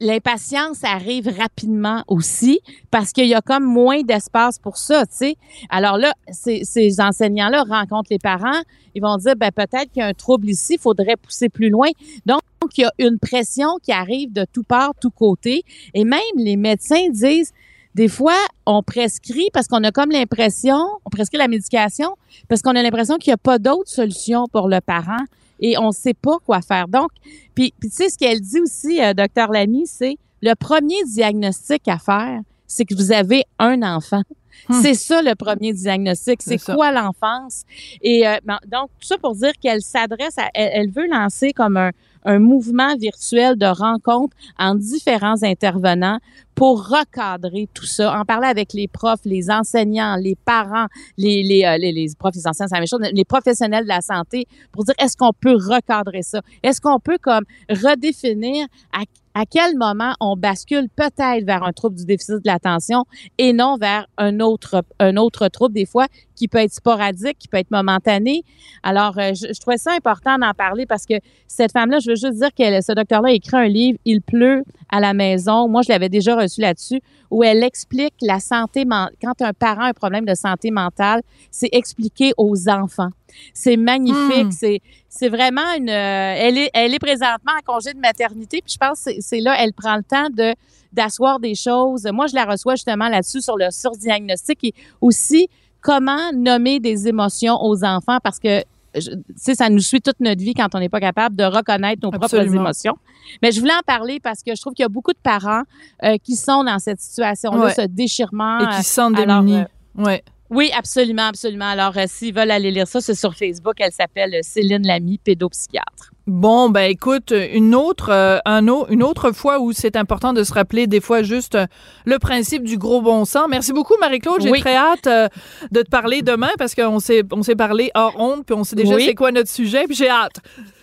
l'impatience 0.00 0.84
arrive 0.84 1.28
rapidement 1.28 2.04
aussi 2.08 2.60
parce 2.90 3.12
qu'il 3.12 3.26
y 3.26 3.34
a 3.34 3.40
comme 3.40 3.64
moins 3.64 4.02
d'espace 4.02 4.58
pour 4.58 4.76
ça, 4.76 5.06
tu 5.06 5.16
sais. 5.16 5.36
Alors 5.70 5.98
là, 5.98 6.12
ces, 6.30 7.00
enseignants-là 7.00 7.64
rencontrent 7.68 8.08
les 8.10 8.18
parents, 8.18 8.60
ils 8.94 9.02
vont 9.02 9.16
dire, 9.16 9.36
ben 9.36 9.50
peut-être 9.50 9.90
qu'il 9.92 10.00
y 10.00 10.02
a 10.02 10.06
un 10.06 10.14
trouble 10.14 10.48
ici, 10.48 10.74
il 10.74 10.80
faudrait 10.80 11.16
pousser 11.16 11.48
plus 11.48 11.70
loin. 11.70 11.88
Donc, 12.26 12.40
il 12.76 12.82
y 12.82 12.84
a 12.84 12.92
une 12.98 13.18
pression 13.18 13.76
qui 13.82 13.92
arrive 13.92 14.32
de 14.32 14.44
tout 14.52 14.64
part, 14.64 14.92
tout 15.00 15.10
côté. 15.10 15.64
Et 15.94 16.04
même 16.04 16.20
les 16.36 16.56
médecins 16.56 17.08
disent, 17.10 17.52
des 17.94 18.08
fois, 18.08 18.36
on 18.66 18.82
prescrit 18.82 19.48
parce 19.54 19.68
qu'on 19.68 19.82
a 19.82 19.90
comme 19.90 20.10
l'impression, 20.10 20.78
on 21.06 21.10
prescrit 21.10 21.38
la 21.38 21.48
médication 21.48 22.16
parce 22.48 22.60
qu'on 22.60 22.76
a 22.76 22.82
l'impression 22.82 23.16
qu'il 23.16 23.30
n'y 23.30 23.34
a 23.34 23.38
pas 23.38 23.58
d'autre 23.58 23.88
solution 23.88 24.46
pour 24.52 24.68
le 24.68 24.80
parent 24.80 25.24
et 25.60 25.78
on 25.78 25.88
ne 25.88 25.92
sait 25.92 26.14
pas 26.14 26.38
quoi 26.44 26.60
faire. 26.60 26.88
Donc, 26.88 27.10
puis, 27.54 27.72
tu 27.80 27.88
sais, 27.90 28.08
ce 28.08 28.18
qu'elle 28.18 28.40
dit 28.40 28.60
aussi, 28.60 29.02
euh, 29.02 29.14
docteur 29.14 29.50
Lamy, 29.50 29.86
c'est 29.86 30.16
le 30.42 30.54
premier 30.54 31.02
diagnostic 31.04 31.88
à 31.88 31.98
faire, 31.98 32.40
c'est 32.66 32.84
que 32.84 32.94
vous 32.94 33.12
avez 33.12 33.44
un 33.58 33.82
enfant. 33.82 34.22
Hmm. 34.68 34.80
C'est 34.82 34.94
ça 34.94 35.22
le 35.22 35.34
premier 35.34 35.72
diagnostic. 35.72 36.42
C'est 36.42 36.62
quoi 36.62 36.90
l'enfance? 36.90 37.64
Et 38.00 38.26
euh, 38.26 38.38
ben, 38.44 38.58
donc, 38.66 38.90
tout 38.98 39.06
ça 39.06 39.18
pour 39.18 39.34
dire 39.34 39.52
qu'elle 39.60 39.82
s'adresse 39.82 40.38
à, 40.38 40.48
elle, 40.54 40.90
veut 40.90 41.06
lancer 41.06 41.52
comme 41.52 41.76
un, 41.76 41.90
un 42.26 42.38
mouvement 42.38 42.96
virtuel 42.96 43.56
de 43.56 43.66
rencontre 43.66 44.36
en 44.58 44.74
différents 44.74 45.42
intervenants 45.42 46.18
pour 46.54 46.88
recadrer 46.88 47.68
tout 47.72 47.86
ça, 47.86 48.18
en 48.18 48.24
parler 48.24 48.48
avec 48.48 48.72
les 48.72 48.88
profs, 48.88 49.24
les 49.24 49.50
enseignants, 49.50 50.16
les 50.16 50.36
parents, 50.36 50.86
les, 51.16 51.42
les, 51.42 51.64
euh, 51.64 51.76
les, 51.78 52.08
profs, 52.18 52.34
les 52.34 52.46
enseignants, 52.46 52.68
c'est 52.68 52.98
la 52.98 53.10
les 53.10 53.24
professionnels 53.24 53.84
de 53.84 53.88
la 53.88 54.00
santé, 54.00 54.46
pour 54.72 54.84
dire 54.84 54.94
est-ce 54.98 55.16
qu'on 55.16 55.32
peut 55.32 55.54
recadrer 55.54 56.22
ça? 56.22 56.40
Est-ce 56.62 56.80
qu'on 56.80 56.98
peut 56.98 57.18
comme 57.20 57.44
redéfinir 57.70 58.66
à 58.92 59.02
à 59.38 59.44
quel 59.44 59.76
moment 59.76 60.14
on 60.18 60.34
bascule 60.34 60.88
peut-être 60.96 61.44
vers 61.44 61.62
un 61.62 61.72
trouble 61.74 61.96
du 61.96 62.06
déficit 62.06 62.36
de 62.36 62.46
l'attention 62.46 63.04
et 63.36 63.52
non 63.52 63.76
vers 63.76 64.06
un 64.16 64.40
autre 64.40 64.82
un 64.98 65.18
autre 65.18 65.48
trouble 65.48 65.74
des 65.74 65.84
fois 65.84 66.06
qui 66.36 66.46
peut 66.46 66.58
être 66.58 66.72
sporadique, 66.72 67.38
qui 67.38 67.48
peut 67.48 67.56
être 67.56 67.70
momentané. 67.70 68.44
Alors 68.82 69.18
euh, 69.18 69.32
je, 69.34 69.52
je, 69.52 69.60
trouvais 69.60 69.78
ça 69.78 69.92
important 69.92 70.38
d'en 70.38 70.52
parler 70.52 70.86
parce 70.86 71.06
que 71.06 71.14
cette 71.48 71.72
femme-là, 71.72 71.98
je 71.98 72.10
veux 72.10 72.16
juste 72.16 72.34
dire 72.34 72.54
que 72.56 72.80
ce 72.80 72.92
docteur-là 72.92 73.32
écrit 73.32 73.56
un 73.56 73.68
livre 73.68 73.98
Il 74.04 74.22
pleut 74.22 74.62
à 74.90 75.00
la 75.00 75.14
maison. 75.14 75.68
Moi, 75.68 75.82
je 75.82 75.88
l'avais 75.88 76.08
déjà 76.08 76.36
reçu 76.36 76.60
là-dessus 76.60 77.00
où 77.30 77.42
elle 77.42 77.62
explique 77.62 78.14
la 78.20 78.40
santé 78.40 78.84
quand 79.20 79.42
un 79.42 79.52
parent 79.52 79.82
a 79.82 79.88
un 79.88 79.92
problème 79.92 80.24
de 80.24 80.34
santé 80.34 80.70
mentale, 80.70 81.22
c'est 81.50 81.70
expliqué 81.72 82.32
aux 82.36 82.68
enfants. 82.68 83.10
C'est 83.52 83.76
magnifique. 83.76 84.52
C'est, 84.52 84.80
c'est 85.08 85.28
vraiment 85.28 85.72
une. 85.76 85.90
Euh, 85.90 86.34
elle 86.38 86.58
est, 86.58 86.70
elle 86.72 86.94
est 86.94 86.98
présentement 86.98 87.52
en 87.58 87.72
congé 87.72 87.92
de 87.92 87.98
maternité. 87.98 88.62
Puis 88.62 88.74
je 88.74 88.78
pense 88.78 89.04
que 89.04 89.10
c'est, 89.20 89.40
là, 89.40 89.56
elle 89.58 89.72
prend 89.72 89.96
le 89.96 90.02
temps 90.02 90.28
de 90.30 90.54
d'asseoir 90.92 91.40
des 91.40 91.54
choses. 91.54 92.08
Moi, 92.10 92.26
je 92.26 92.34
la 92.34 92.46
reçois 92.46 92.74
justement 92.74 93.08
là-dessus 93.08 93.42
sur 93.42 93.58
le 93.58 93.70
surdiagnostic 93.70 94.64
et 94.64 94.74
aussi 95.00 95.48
comment 95.86 96.32
nommer 96.34 96.80
des 96.80 97.06
émotions 97.06 97.56
aux 97.62 97.84
enfants? 97.84 98.18
Parce 98.22 98.40
que 98.40 98.62
tu 98.94 99.02
sais, 99.36 99.54
ça 99.54 99.68
nous 99.68 99.78
suit 99.80 100.00
toute 100.00 100.18
notre 100.20 100.40
vie 100.40 100.54
quand 100.54 100.74
on 100.74 100.80
n'est 100.80 100.88
pas 100.88 101.00
capable 101.00 101.36
de 101.36 101.44
reconnaître 101.44 102.00
nos 102.02 102.10
propres 102.10 102.34
émotions. 102.54 102.96
Mais 103.42 103.52
je 103.52 103.60
voulais 103.60 103.74
en 103.74 103.84
parler 103.86 104.18
parce 104.20 104.42
que 104.42 104.54
je 104.56 104.60
trouve 104.60 104.72
qu'il 104.72 104.82
y 104.84 104.86
a 104.86 104.88
beaucoup 104.88 105.12
de 105.12 105.18
parents 105.22 105.62
euh, 106.02 106.16
qui 106.24 106.34
sont 106.34 106.64
dans 106.64 106.78
cette 106.78 107.00
situation-là, 107.00 107.64
Ouais. 107.66 107.74
ce 107.74 107.82
déchirement. 107.82 108.58
Et 108.60 108.76
qui 108.76 108.82
se 108.82 108.94
sentent 108.94 109.14
démunis. 109.16 109.58
euh, 109.58 110.02
ouais. 110.02 110.22
oui, 110.50 110.70
absolument, 110.76 111.26
absolument. 111.28 111.66
Alors, 111.68 111.96
euh, 111.98 112.04
s'ils 112.06 112.34
veulent 112.34 112.50
aller 112.50 112.70
lire 112.70 112.88
ça, 112.88 113.00
c'est 113.02 113.14
sur 113.14 113.34
Facebook. 113.34 113.74
Elle 113.78 113.92
s'appelle 113.92 114.34
Céline 114.42 114.86
Lamy, 114.86 115.18
pédopsychiatre. 115.18 116.10
Bon, 116.26 116.70
ben 116.70 116.90
écoute, 116.90 117.32
une 117.52 117.74
autre, 117.76 118.10
euh, 118.10 118.38
un 118.46 118.66
au- 118.66 118.88
une 118.88 119.04
autre 119.04 119.30
fois 119.30 119.60
où 119.60 119.72
c'est 119.72 119.94
important 119.94 120.32
de 120.32 120.42
se 120.42 120.52
rappeler 120.52 120.88
des 120.88 121.00
fois 121.00 121.22
juste 121.22 121.54
euh, 121.54 121.66
le 122.04 122.18
principe 122.18 122.64
du 122.64 122.78
gros 122.78 123.00
bon 123.00 123.24
sens. 123.24 123.46
Merci 123.48 123.72
beaucoup, 123.72 123.94
Marie-Claude. 124.00 124.40
J'ai 124.42 124.50
Oui. 124.50 124.60
très 124.60 124.74
hâte 124.74 125.06
euh, 125.06 125.28
de 125.70 125.82
te 125.82 125.88
parler 125.88 126.22
demain 126.22 126.50
parce 126.58 126.74
qu'on 126.74 126.98
s'est, 126.98 127.22
on 127.32 127.42
s'est 127.44 127.54
parlé 127.54 127.92
hors 127.94 128.18
honte, 128.18 128.44
puis 128.44 128.56
on 128.56 128.64
sait 128.64 128.74
déjà 128.74 128.96
Oui. 128.96 129.04
c'est 129.06 129.14
quoi 129.14 129.30
notre 129.30 129.50
sujet, 129.50 129.84
puis 129.84 129.94
j'ai 129.94 130.08
hâte. 130.10 130.38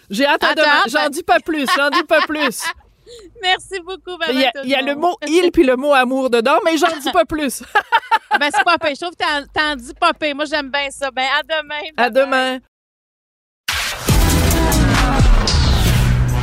J'ai 0.09 0.25
hâte 0.25 0.43
à 0.45 0.53
demain. 0.55 0.83
J'en 0.87 1.09
dis 1.09 1.23
pas 1.23 1.39
plus, 1.41 1.65
j'en 1.75 1.89
dis 1.89 2.03
pas 2.07 2.21
plus. 2.21 2.63
Merci 3.41 3.81
beaucoup, 3.85 4.17
Il 4.31 4.39
y 4.39 4.45
a, 4.45 4.51
il 4.63 4.69
y 4.69 4.75
a 4.75 4.81
le 4.81 4.95
mot 4.95 5.17
il 5.27 5.51
puis 5.51 5.63
le 5.65 5.75
mot 5.75 5.91
amour 5.93 6.29
dedans, 6.29 6.57
mais 6.63 6.77
j'en 6.77 6.95
dis 7.01 7.11
pas 7.11 7.25
plus. 7.25 7.63
Ben, 8.39 8.49
c'est 8.51 8.63
pas 8.63 8.79
pire. 8.79 8.95
Je 8.95 9.01
trouve 9.01 9.15
que 9.15 9.23
t'en- 9.23 9.45
t'en 9.53 9.75
dis 9.75 9.93
pas 9.93 10.11
pire. 10.11 10.35
Moi, 10.35 10.45
j'aime 10.45 10.71
bien 10.71 10.89
ça. 10.89 11.11
Ben, 11.11 11.23
à 11.39 11.43
demain. 11.43 11.81
À 11.97 12.09
demain. 12.09 12.57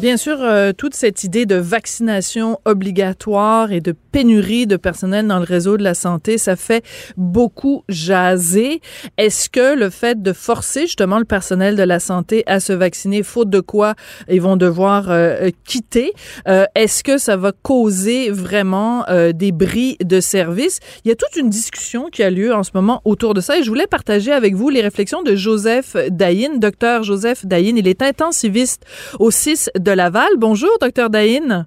Bien 0.00 0.16
sûr, 0.16 0.38
euh, 0.40 0.72
toute 0.72 0.94
cette 0.94 1.24
idée 1.24 1.44
de 1.44 1.56
vaccination 1.56 2.58
obligatoire 2.64 3.70
et 3.70 3.82
de 3.82 3.94
pénurie 4.12 4.66
de 4.66 4.76
personnel 4.76 5.26
dans 5.26 5.38
le 5.38 5.44
réseau 5.44 5.76
de 5.76 5.82
la 5.82 5.94
santé, 5.94 6.38
ça 6.38 6.56
fait 6.56 6.82
beaucoup 7.16 7.84
jaser. 7.88 8.80
Est-ce 9.18 9.48
que 9.48 9.76
le 9.76 9.90
fait 9.90 10.22
de 10.22 10.32
forcer 10.32 10.82
justement 10.82 11.18
le 11.18 11.24
personnel 11.24 11.76
de 11.76 11.82
la 11.82 12.00
santé 12.00 12.42
à 12.46 12.60
se 12.60 12.72
vacciner, 12.72 13.22
faute 13.22 13.50
de 13.50 13.60
quoi 13.60 13.94
ils 14.28 14.40
vont 14.40 14.56
devoir 14.56 15.10
euh, 15.10 15.50
quitter, 15.64 16.12
euh, 16.48 16.64
est-ce 16.74 17.04
que 17.04 17.18
ça 17.18 17.36
va 17.36 17.52
causer 17.52 18.30
vraiment 18.30 19.06
euh, 19.08 19.32
des 19.32 19.52
bris 19.52 19.96
de 20.02 20.20
service? 20.20 20.80
Il 21.04 21.08
y 21.08 21.12
a 21.12 21.16
toute 21.16 21.36
une 21.36 21.50
discussion 21.50 22.08
qui 22.10 22.22
a 22.22 22.30
lieu 22.30 22.54
en 22.54 22.62
ce 22.62 22.70
moment 22.74 23.00
autour 23.04 23.34
de 23.34 23.40
ça 23.40 23.58
et 23.58 23.62
je 23.62 23.68
voulais 23.68 23.86
partager 23.86 24.32
avec 24.32 24.54
vous 24.54 24.70
les 24.70 24.80
réflexions 24.80 25.22
de 25.22 25.36
Joseph 25.36 25.96
Dayin, 26.10 26.56
docteur 26.56 27.02
Joseph 27.02 27.44
Dayin. 27.46 27.76
Il 27.76 27.86
est 27.86 28.02
intensiviste 28.02 28.84
au 29.18 29.30
6 29.30 29.70
de 29.78 29.89
Laval. 29.94 30.30
Bonjour, 30.38 30.70
docteur 30.80 31.10
Dayin. 31.10 31.66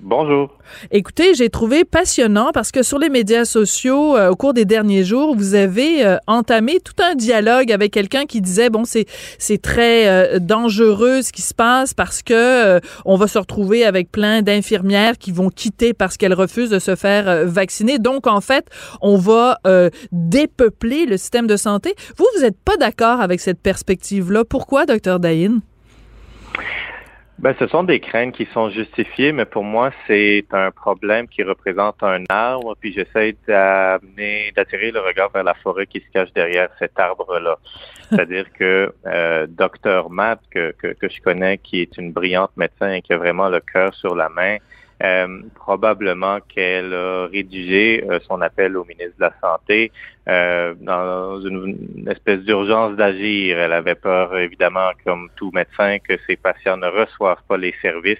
Bonjour. 0.00 0.56
Écoutez, 0.90 1.34
j'ai 1.34 1.50
trouvé 1.50 1.84
passionnant 1.84 2.50
parce 2.52 2.72
que 2.72 2.82
sur 2.82 2.98
les 2.98 3.10
médias 3.10 3.44
sociaux, 3.44 4.16
euh, 4.16 4.30
au 4.30 4.36
cours 4.36 4.54
des 4.54 4.64
derniers 4.64 5.04
jours, 5.04 5.34
vous 5.36 5.54
avez 5.54 6.04
euh, 6.04 6.16
entamé 6.26 6.80
tout 6.80 6.94
un 7.02 7.14
dialogue 7.14 7.70
avec 7.70 7.92
quelqu'un 7.92 8.24
qui 8.24 8.40
disait 8.40 8.70
bon, 8.70 8.84
c'est 8.84 9.06
c'est 9.38 9.60
très 9.60 10.08
euh, 10.08 10.38
dangereux 10.38 11.22
ce 11.22 11.32
qui 11.32 11.42
se 11.42 11.52
passe 11.52 11.92
parce 11.94 12.22
que 12.22 12.80
on 13.04 13.16
va 13.16 13.26
se 13.26 13.38
retrouver 13.38 13.84
avec 13.84 14.10
plein 14.10 14.42
d'infirmières 14.42 15.18
qui 15.18 15.32
vont 15.32 15.50
quitter 15.50 15.92
parce 15.92 16.16
qu'elles 16.16 16.34
refusent 16.34 16.70
de 16.70 16.78
se 16.78 16.96
faire 16.96 17.46
vacciner. 17.46 17.98
Donc 17.98 18.26
en 18.26 18.40
fait, 18.40 18.66
on 19.00 19.16
va 19.16 19.58
dépeupler 20.12 21.06
le 21.06 21.16
système 21.16 21.46
de 21.46 21.56
santé. 21.56 21.94
Vous, 22.16 22.26
vous 22.36 22.42
n'êtes 22.42 22.58
pas 22.64 22.76
d'accord 22.76 23.20
avec 23.20 23.40
cette 23.40 23.60
perspective-là. 23.60 24.44
Pourquoi, 24.44 24.86
docteur 24.86 25.20
Dayin? 25.20 25.60
Ben, 27.42 27.56
ce 27.58 27.66
sont 27.66 27.82
des 27.82 27.98
craintes 27.98 28.36
qui 28.36 28.46
sont 28.54 28.70
justifiées, 28.70 29.32
mais 29.32 29.44
pour 29.44 29.64
moi, 29.64 29.90
c'est 30.06 30.44
un 30.52 30.70
problème 30.70 31.26
qui 31.26 31.42
représente 31.42 32.00
un 32.00 32.22
arbre, 32.28 32.76
puis 32.78 32.92
j'essaie 32.92 33.34
d'amener, 33.48 34.52
d'attirer 34.54 34.92
le 34.92 35.00
regard 35.00 35.30
vers 35.30 35.42
la 35.42 35.54
forêt 35.54 35.86
qui 35.86 35.98
se 35.98 36.08
cache 36.12 36.32
derrière 36.34 36.68
cet 36.78 36.96
arbre-là. 37.00 37.58
C'est-à-dire 38.08 38.46
que 38.52 38.94
euh, 39.06 39.48
Dr 39.48 40.08
Matt, 40.08 40.38
que, 40.52 40.72
que, 40.78 40.92
que 40.92 41.08
je 41.08 41.20
connais, 41.20 41.58
qui 41.58 41.80
est 41.80 41.98
une 41.98 42.12
brillante 42.12 42.56
médecin 42.56 42.92
et 42.92 43.02
qui 43.02 43.12
a 43.12 43.16
vraiment 43.16 43.48
le 43.48 43.58
cœur 43.58 43.92
sur 43.92 44.14
la 44.14 44.28
main, 44.28 44.58
euh, 45.02 45.42
probablement 45.56 46.38
qu'elle 46.48 46.94
a 46.94 47.26
rédigé 47.26 48.04
euh, 48.08 48.20
son 48.28 48.40
appel 48.40 48.76
au 48.76 48.84
ministre 48.84 49.16
de 49.18 49.22
la 49.22 49.32
Santé 49.40 49.90
euh, 50.28 50.74
dans 50.80 51.40
une, 51.40 52.06
espèce 52.08 52.40
d'urgence 52.40 52.94
d'agir. 52.94 53.58
Elle 53.58 53.72
avait 53.72 53.96
peur, 53.96 54.36
évidemment, 54.38 54.90
comme 55.04 55.28
tout 55.34 55.50
médecin, 55.52 55.98
que 55.98 56.14
ses 56.28 56.36
patients 56.36 56.76
ne 56.76 56.86
reçoivent 56.86 57.42
pas 57.48 57.56
les 57.56 57.74
services. 57.82 58.18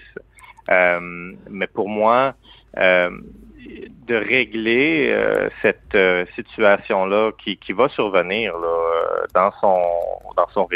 Mais 0.69 1.67
pour 1.67 1.87
moi, 1.87 2.33
de 2.75 4.15
régler 4.15 5.15
cette 5.61 5.97
situation-là 6.35 7.31
qui, 7.37 7.73
va 7.73 7.89
survenir 7.89 8.53
dans 9.33 9.51
son 9.59 9.79
dans 10.37 10.47
son 10.53 10.67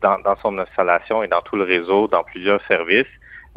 dans 0.00 0.36
son 0.42 0.58
installation 0.58 1.22
et 1.22 1.28
dans 1.28 1.40
tout 1.40 1.56
le 1.56 1.64
réseau, 1.64 2.08
dans 2.08 2.22
plusieurs 2.22 2.64
services, 2.66 3.06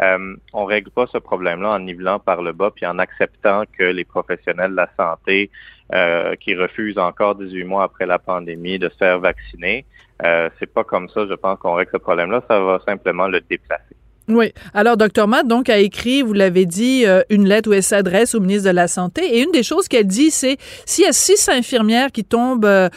euh, 0.01 0.35
on 0.53 0.65
règle 0.65 0.91
pas 0.91 1.07
ce 1.07 1.17
problème-là 1.17 1.71
en 1.71 1.79
nivelant 1.79 2.19
par 2.19 2.41
le 2.41 2.51
bas 2.51 2.71
puis 2.75 2.85
en 2.85 2.99
acceptant 2.99 3.63
que 3.77 3.83
les 3.83 4.03
professionnels 4.03 4.71
de 4.71 4.75
la 4.75 4.89
santé 4.97 5.49
euh, 5.93 6.35
qui 6.35 6.55
refusent 6.55 6.97
encore 6.97 7.35
18 7.35 7.63
mois 7.63 7.83
après 7.83 8.05
la 8.05 8.19
pandémie 8.19 8.79
de 8.79 8.89
se 8.89 8.97
faire 8.97 9.19
vacciner, 9.19 9.85
euh, 10.23 10.49
c'est 10.59 10.71
pas 10.71 10.83
comme 10.83 11.09
ça, 11.09 11.25
je 11.29 11.33
pense 11.33 11.59
qu'on 11.59 11.73
règle 11.73 11.91
ce 11.93 11.97
problème-là, 11.97 12.41
ça 12.49 12.59
va 12.59 12.79
simplement 12.85 13.27
le 13.27 13.41
déplacer. 13.41 13.95
Oui. 14.27 14.53
Alors, 14.73 14.97
Dr 14.97 15.27
Matt, 15.27 15.47
donc, 15.47 15.69
a 15.69 15.77
écrit, 15.77 16.23
vous 16.23 16.33
l'avez 16.33 16.65
dit, 16.65 17.05
euh, 17.05 17.21
une 17.29 17.47
lettre 17.47 17.69
où 17.69 17.73
elle 17.73 17.83
s'adresse 17.83 18.33
au 18.33 18.39
ministre 18.39 18.67
de 18.67 18.73
la 18.73 18.87
Santé. 18.87 19.21
Et 19.21 19.43
une 19.43 19.51
des 19.51 19.61
choses 19.61 19.87
qu'elle 19.87 20.07
dit, 20.07 20.31
c'est 20.31 20.57
s'il 20.85 21.03
y 21.03 21.07
a 21.07 21.13
six 21.13 21.47
infirmières 21.47 22.11
qui 22.11 22.23
tombent 22.23 22.65
euh, 22.65 22.89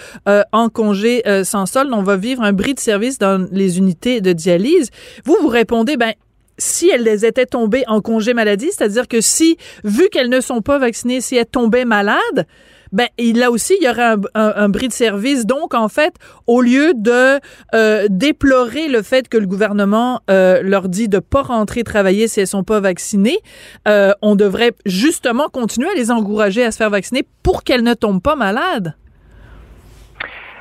en 0.53 0.71
congé 0.71 1.23
sans 1.45 1.67
solde, 1.67 1.93
on 1.93 2.03
va 2.03 2.17
vivre 2.17 2.43
un 2.43 2.55
bris 2.55 2.73
de 2.73 2.81
service 2.81 3.19
dans 3.19 3.47
les 3.53 3.77
unités 3.77 4.23
de 4.23 4.33
dialyse. 4.33 4.91
Vous, 5.27 5.37
vous 5.43 5.49
répondez, 5.49 5.99
ben, 5.99 6.15
si 6.59 6.91
elles 6.91 7.25
étaient 7.25 7.47
tombées 7.47 7.85
en 7.87 8.01
congé 8.01 8.35
maladie, 8.35 8.71
c'est-à-dire 8.77 9.09
que 9.09 9.21
si, 9.21 9.57
vu 9.85 10.09
qu'elles 10.11 10.29
ne 10.29 10.41
sont 10.41 10.61
pas 10.61 10.79
vaccinées, 10.79 11.21
si 11.21 11.37
elles 11.37 11.47
tombaient 11.47 11.85
malades, 11.85 12.47
ben 12.91 13.07
là 13.19 13.51
aussi 13.51 13.75
il 13.79 13.85
y 13.85 13.89
aurait 13.91 14.03
un, 14.03 14.21
un- 14.35 14.53
un 14.57 14.69
bris 14.71 14.89
de 14.89 14.93
service. 14.95 15.45
Donc 15.45 15.75
en 15.75 15.89
fait, 15.89 16.15
au 16.47 16.63
lieu 16.63 16.93
de 16.95 17.39
euh, 17.75 18.07
déplorer 18.09 18.89
le 18.89 19.03
fait 19.03 19.29
que 19.29 19.37
le 19.37 19.47
gouvernement 19.47 20.21
euh, 20.31 20.63
leur 20.63 20.89
dit 20.89 21.07
de 21.09 21.19
pas 21.19 21.43
rentrer 21.43 21.85
travailler 21.85 22.29
si 22.29 22.41
elles 22.41 22.47
sont 22.47 22.65
pas 22.65 22.81
vaccinées, 22.81 23.39
euh, 23.87 24.13
on 24.23 24.37
devrait 24.37 24.73
justement 24.87 25.49
continuer 25.51 25.91
à 25.91 25.95
les 25.95 26.11
encourager 26.11 26.65
à 26.65 26.73
se 26.73 26.79
faire 26.79 26.89
vacciner 26.91 27.25
pour 27.43 27.63
qu'elles 27.63 27.83
ne 27.85 27.93
tombent 27.95 28.23
pas 28.23 28.37
malades. 28.37 28.95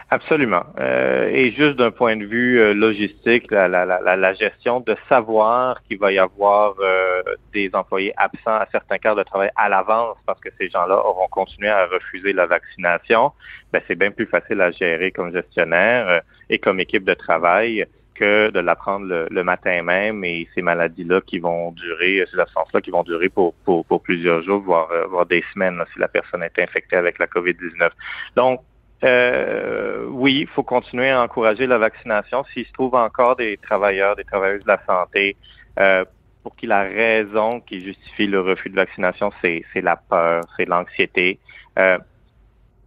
Absolument. 0.10 0.64
Euh, 0.80 1.28
et 1.28 1.52
juste 1.52 1.76
d'un 1.76 1.92
point 1.92 2.16
de 2.16 2.24
vue 2.24 2.62
euh, 2.62 2.74
logistique, 2.74 3.52
la, 3.52 3.68
la, 3.68 3.86
la, 3.86 4.16
la 4.16 4.34
gestion 4.34 4.80
de 4.80 4.96
savoir 5.10 5.84
qu'il 5.84 6.00
va 6.00 6.14
y 6.14 6.18
avoir 6.18 6.76
euh, 6.80 7.22
des 7.54 7.70
employés 7.74 8.14
absents 8.16 8.56
à 8.56 8.66
certains 8.72 9.00
quarts 9.00 9.18
de 9.18 9.24
travail 9.24 9.50
à 9.58 9.68
l'avance 9.68 10.16
parce 10.26 10.40
que 10.40 10.48
ces 10.58 10.70
gens-là 10.70 10.96
auront 10.96 11.28
continué 11.28 11.68
à 11.68 11.88
refuser 11.88 12.32
la 12.32 12.46
vaccination, 12.46 13.34
ben, 13.74 13.82
c'est 13.86 13.96
bien 13.96 14.12
plus 14.12 14.28
facile 14.28 14.62
à 14.62 14.72
gérer 14.72 15.12
comme 15.12 15.34
gestionnaire 15.34 16.08
euh, 16.08 16.20
et 16.50 16.58
comme 16.58 16.80
équipe 16.80 17.04
de 17.04 17.14
travail 17.14 17.86
que 18.16 18.50
de 18.50 18.60
l'apprendre 18.62 19.08
le, 19.08 19.28
le 19.30 19.44
matin 19.44 19.84
même 19.84 20.24
et 20.24 20.48
ces 20.56 20.62
maladies-là 20.62 21.20
qui 21.20 21.40
vont 21.40 21.72
durer, 21.74 22.26
ces 22.32 22.40
absences-là 22.40 22.80
qui 22.80 22.92
vont 22.92 23.04
durer 23.04 23.28
pour, 23.28 23.54
pour, 23.66 23.86
pour 23.86 24.02
plusieurs 24.02 24.42
jours, 24.44 24.62
voire, 24.62 24.90
euh, 24.90 25.06
voire 25.08 25.26
des 25.26 25.44
semaines 25.54 25.84
si 25.92 26.00
la 26.00 26.08
personne 26.08 26.44
est 26.44 26.58
infectée 26.60 26.96
avec 26.96 27.20
la 27.20 27.28
COVID-19. 27.28 27.90
Donc, 28.38 28.62
euh, 29.04 30.06
oui, 30.10 30.40
il 30.42 30.48
faut 30.48 30.64
continuer 30.64 31.10
à 31.10 31.22
encourager 31.22 31.68
la 31.68 31.78
vaccination. 31.78 32.44
S'il 32.54 32.66
se 32.66 32.74
trouve 32.74 32.96
encore 32.96 33.36
des 33.36 33.58
travailleurs, 33.58 34.16
des 34.16 34.24
travailleuses 34.24 34.64
de 34.64 34.68
la 34.68 34.82
santé, 34.86 35.36
euh, 35.80 36.04
pour 36.44 36.56
qui 36.56 36.66
la 36.66 36.84
raison 36.84 37.60
qui 37.60 37.82
justifie 37.82 38.28
le 38.28 38.42
refus 38.42 38.70
de 38.70 38.76
vaccination, 38.76 39.32
c'est 39.42 39.64
la 39.76 39.96
peur, 39.96 40.44
c'est 40.56 40.66
l'anxiété. 40.66 41.40
Euh, 41.78 41.98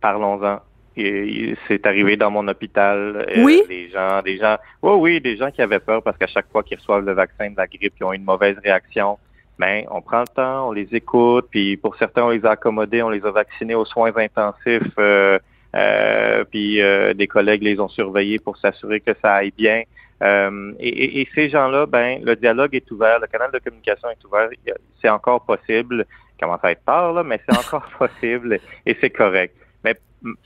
Parlons-en. 0.00 0.60
C'est 1.68 1.86
arrivé 1.86 2.16
dans 2.16 2.30
mon 2.30 2.46
hôpital. 2.48 3.24
euh, 3.28 3.44
Oui. 3.44 3.62
Des 3.68 3.88
gens, 3.90 4.20
des 4.22 4.36
gens, 4.38 4.58
oui, 4.82 4.92
oui, 4.98 5.20
des 5.20 5.36
gens 5.36 5.50
qui 5.50 5.62
avaient 5.62 5.78
peur 5.78 6.02
parce 6.02 6.18
qu'à 6.18 6.26
chaque 6.26 6.50
fois 6.50 6.62
qu'ils 6.62 6.78
reçoivent 6.78 7.04
le 7.04 7.12
vaccin 7.12 7.50
de 7.50 7.56
la 7.56 7.66
grippe, 7.66 7.94
ils 8.00 8.04
ont 8.04 8.12
une 8.12 8.24
mauvaise 8.24 8.56
réaction. 8.62 9.18
Mais 9.58 9.86
on 9.90 10.00
prend 10.00 10.20
le 10.20 10.26
temps, 10.26 10.68
on 10.68 10.72
les 10.72 10.88
écoute, 10.92 11.46
puis 11.50 11.76
pour 11.76 11.94
certains, 11.96 12.24
on 12.24 12.30
les 12.30 12.44
a 12.44 12.52
accommodés, 12.52 13.02
on 13.02 13.10
les 13.10 13.24
a 13.24 13.30
vaccinés 13.30 13.74
aux 13.74 13.84
soins 13.84 14.10
intensifs. 14.16 14.94
Euh, 15.76 16.44
puis 16.44 16.80
euh, 16.82 17.14
des 17.14 17.26
collègues 17.26 17.62
les 17.62 17.78
ont 17.80 17.88
surveillés 17.88 18.38
pour 18.38 18.56
s'assurer 18.56 19.00
que 19.00 19.12
ça 19.22 19.34
aille 19.34 19.52
bien. 19.56 19.82
Euh, 20.22 20.72
et, 20.78 20.88
et- 20.88 21.20
et 21.22 21.28
ces 21.34 21.48
gens-là, 21.48 21.86
ben, 21.86 22.20
le 22.22 22.36
dialogue 22.36 22.74
est 22.74 22.90
ouvert, 22.90 23.18
le 23.20 23.26
canal 23.26 23.50
de 23.52 23.58
communication 23.58 24.08
est 24.10 24.22
ouvert. 24.24 24.48
C'est 25.00 25.08
encore 25.08 25.44
possible. 25.44 26.04
Il 26.36 26.40
commence 26.42 26.60
à 26.62 26.72
être 26.72 26.84
tard, 26.84 27.12
là, 27.14 27.22
mais 27.22 27.40
c'est 27.48 27.56
encore 27.56 27.88
possible 27.98 28.58
et 28.86 28.96
c'est 29.00 29.10
correct. 29.10 29.54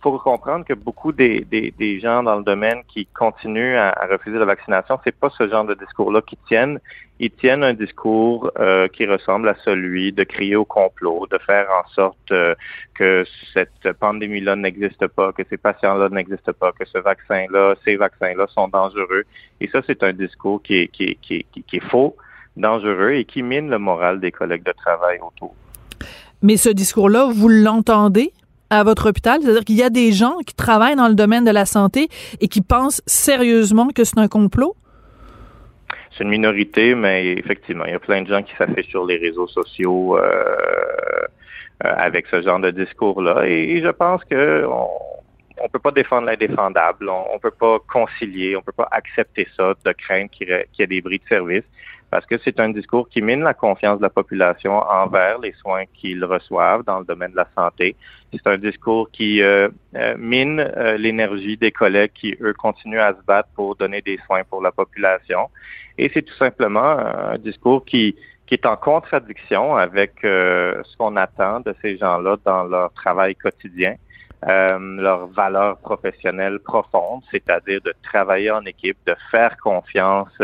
Faut 0.03 0.17
comprendre 0.19 0.65
que 0.65 0.75
beaucoup 0.75 1.11
des, 1.11 1.41
des, 1.41 1.73
des, 1.77 1.99
gens 1.99 2.23
dans 2.23 2.37
le 2.37 2.45
domaine 2.45 2.83
qui 2.87 3.07
continuent 3.07 3.77
à, 3.77 3.93
refuser 4.09 4.39
la 4.39 4.45
vaccination, 4.45 5.01
c'est 5.03 5.15
pas 5.15 5.31
ce 5.31 5.49
genre 5.49 5.65
de 5.65 5.75
discours-là 5.75 6.23
qui 6.23 6.37
tiennent. 6.47 6.79
Ils 7.19 7.33
tiennent 7.33 7.65
un 7.65 7.75
discours 7.75 8.53
euh, 8.59 8.87
qui 8.89 9.05
ressemble 9.07 9.49
à 9.49 9.57
celui 9.65 10.13
de 10.13 10.23
crier 10.23 10.55
au 10.55 10.65
complot, 10.65 11.27
de 11.31 11.39
faire 11.39 11.67
en 11.71 11.89
sorte 11.91 12.31
euh, 12.31 12.55
que 12.95 13.25
cette 13.53 13.93
pandémie-là 13.99 14.55
n'existe 14.55 15.07
pas, 15.09 15.33
que 15.33 15.43
ces 15.51 15.57
patients-là 15.57 16.09
n'existent 16.09 16.53
pas, 16.53 16.73
que 16.73 16.85
ce 16.85 16.99
vaccin-là, 16.99 17.75
ces 17.85 17.97
vaccins-là 17.97 18.47
sont 18.49 18.69
dangereux. 18.69 19.25
Et 19.61 19.69
ça, 19.69 19.81
c'est 19.87 20.05
un 20.05 20.13
discours 20.13 20.63
qui 20.63 20.83
est, 20.83 20.89
qui, 20.89 21.17
qui, 21.21 21.45
qui 21.45 21.77
est 21.77 21.89
faux, 21.89 22.17
dangereux 22.57 23.13
et 23.13 23.25
qui 23.25 23.43
mine 23.43 23.71
le 23.71 23.79
moral 23.79 24.21
des 24.21 24.31
collègues 24.31 24.65
de 24.65 24.73
travail 24.73 25.19
autour. 25.21 25.55
Mais 26.43 26.57
ce 26.57 26.69
discours-là, 26.69 27.31
vous 27.33 27.49
l'entendez? 27.49 28.33
À 28.71 28.85
votre 28.85 29.09
hôpital? 29.09 29.41
C'est-à-dire 29.43 29.65
qu'il 29.65 29.77
y 29.77 29.83
a 29.83 29.91
des 29.91 30.13
gens 30.13 30.39
qui 30.47 30.55
travaillent 30.55 30.97
dans 30.97 31.09
le 31.09 31.15
domaine 31.15 31.45
de 31.45 31.51
la 31.51 31.67
santé 31.67 32.09
et 32.41 32.49
qui 32.49 32.61
pensent 32.61 33.03
sérieusement 33.07 33.89
que 33.89 34.05
c'est 34.05 34.19
un 34.19 34.29
complot? 34.29 34.75
C'est 36.17 36.25
une 36.25 36.31
minorité, 36.31 36.95
mais 36.95 37.33
effectivement, 37.33 37.85
il 37.87 37.93
y 37.93 37.95
a 37.95 37.99
plein 37.99 38.23
de 38.23 38.29
gens 38.29 38.43
qui 38.43 38.55
s'affichent 38.57 38.89
sur 38.89 39.05
les 39.05 39.17
réseaux 39.17 39.49
sociaux 39.49 40.17
euh, 40.17 40.23
euh, 41.85 41.95
avec 41.97 42.27
ce 42.29 42.41
genre 42.41 42.61
de 42.61 42.71
discours-là. 42.71 43.47
Et 43.47 43.83
je 43.83 43.91
pense 43.91 44.23
que 44.25 44.65
on, 45.61 45.69
peut 45.69 45.81
pas 45.81 45.91
défendre 45.91 46.27
l'indéfendable, 46.27 47.09
on, 47.09 47.35
on 47.35 47.39
peut 47.41 47.51
pas 47.51 47.79
concilier, 47.93 48.55
on 48.55 48.63
peut 48.63 48.73
pas 48.73 48.89
accepter 48.93 49.49
ça 49.57 49.75
de 49.85 49.93
craindre 49.93 50.31
qu'il 50.31 50.49
y 50.49 50.83
ait 50.83 50.87
des 50.87 51.01
bris 51.01 51.19
de 51.19 51.29
service 51.29 51.65
parce 52.15 52.27
que 52.27 52.37
c'est 52.45 52.61
un 52.61 52.69
discours 52.69 53.09
qui 53.09 53.21
mine 53.21 53.41
la 53.41 53.55
confiance 53.55 53.99
de 53.99 54.05
la 54.05 54.09
population 54.09 54.79
envers 54.79 55.41
les 55.41 55.53
soins 55.55 55.83
qu'ils 55.95 56.25
reçoivent 56.25 56.85
dans 56.85 57.01
le 57.01 57.05
domaine 57.05 57.33
de 57.33 57.37
la 57.39 57.49
santé. 57.57 57.97
C'est 58.33 58.47
un 58.47 58.57
discours 58.57 59.11
qui 59.11 59.43
euh, 59.43 59.69
euh, 59.97 60.15
mine 60.17 60.61
euh, 60.61 60.97
l'énergie 60.97 61.57
des 61.57 61.73
collègues 61.73 62.13
qui, 62.15 62.37
eux, 62.41 62.55
continuent 62.55 63.01
à 63.01 63.15
se 63.15 63.23
battre 63.27 63.49
pour 63.57 63.75
donner 63.75 64.01
des 64.01 64.17
soins 64.27 64.45
pour 64.49 64.63
la 64.63 64.71
population. 64.71 65.51
Et 65.99 66.09
c'est 66.15 66.23
tout 66.23 66.37
simplement 66.37 66.97
un 67.33 67.37
discours 67.39 67.85
qui, 67.85 68.15
qui 68.47 68.55
est 68.55 68.65
en 68.65 68.77
contradiction 68.77 69.75
avec 69.75 70.13
ce 70.23 70.97
qu'on 70.97 71.17
attend 71.17 71.59
de 71.67 71.75
ces 71.83 71.99
gens-là 71.99 72.37
dans 72.45 72.63
leur 72.63 72.93
travail 72.93 73.35
quotidien 73.35 73.97
euh, 74.49 74.79
leur 74.79 75.27
valeur 75.29 75.79
professionnelle 75.79 76.59
profonde, 76.59 77.23
c'est-à-dire 77.31 77.81
de 77.83 77.95
travailler 78.03 78.51
en 78.51 78.65
équipe, 78.65 78.99
de 79.07 79.15
faire 79.31 79.57
confiance 79.57 80.37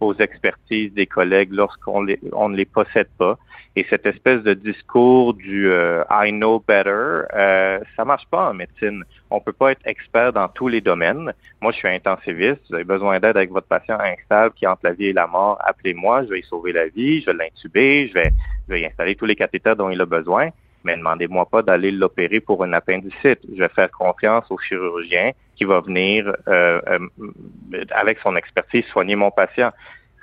aux 0.00 0.14
expertises 0.14 0.92
des 0.94 1.06
collègues 1.06 1.52
lorsqu'on 1.52 2.06
on 2.32 2.48
ne 2.48 2.56
les 2.56 2.64
possède 2.64 3.08
pas. 3.18 3.36
Et 3.76 3.86
cette 3.90 4.06
espèce 4.06 4.42
de 4.42 4.54
discours 4.54 5.34
du 5.34 5.70
euh, 5.70 6.02
I 6.10 6.32
know 6.32 6.62
better, 6.66 7.22
euh, 7.34 7.78
ça 7.96 8.04
marche 8.04 8.26
pas 8.28 8.50
en 8.50 8.54
médecine. 8.54 9.04
On 9.30 9.40
peut 9.40 9.52
pas 9.52 9.72
être 9.72 9.86
expert 9.86 10.32
dans 10.32 10.48
tous 10.48 10.68
les 10.68 10.80
domaines. 10.80 11.32
Moi, 11.60 11.72
je 11.72 11.76
suis 11.76 11.88
intensiviste. 11.88 12.60
Vous 12.68 12.74
avez 12.74 12.84
besoin 12.84 13.20
d'aide 13.20 13.36
avec 13.36 13.50
votre 13.50 13.68
patient 13.68 13.98
instable 14.00 14.54
qui 14.54 14.66
entre 14.66 14.80
la 14.84 14.92
vie 14.94 15.06
et 15.06 15.12
la 15.12 15.26
mort. 15.26 15.58
Appelez-moi, 15.64 16.24
je 16.24 16.30
vais 16.30 16.40
y 16.40 16.42
sauver 16.42 16.72
la 16.72 16.88
vie, 16.88 17.20
je 17.20 17.26
vais 17.26 17.34
l'intuber, 17.34 18.08
je 18.08 18.14
vais, 18.14 18.32
je 18.66 18.72
vais 18.72 18.80
y 18.80 18.86
installer 18.86 19.14
tous 19.14 19.26
les 19.26 19.36
cathéters 19.36 19.76
dont 19.76 19.90
il 19.90 20.00
a 20.00 20.06
besoin 20.06 20.50
mais 20.84 20.96
demandez-moi 20.96 21.46
pas 21.46 21.62
d'aller 21.62 21.90
l'opérer 21.90 22.40
pour 22.40 22.64
une 22.64 22.74
appendicite. 22.74 23.40
Je 23.52 23.58
vais 23.58 23.68
faire 23.68 23.90
confiance 23.90 24.44
au 24.50 24.58
chirurgien 24.58 25.32
qui 25.56 25.64
va 25.64 25.80
venir 25.80 26.32
euh, 26.48 26.80
euh, 26.88 27.84
avec 27.90 28.18
son 28.20 28.36
expertise 28.36 28.84
soigner 28.86 29.16
mon 29.16 29.30
patient. 29.30 29.70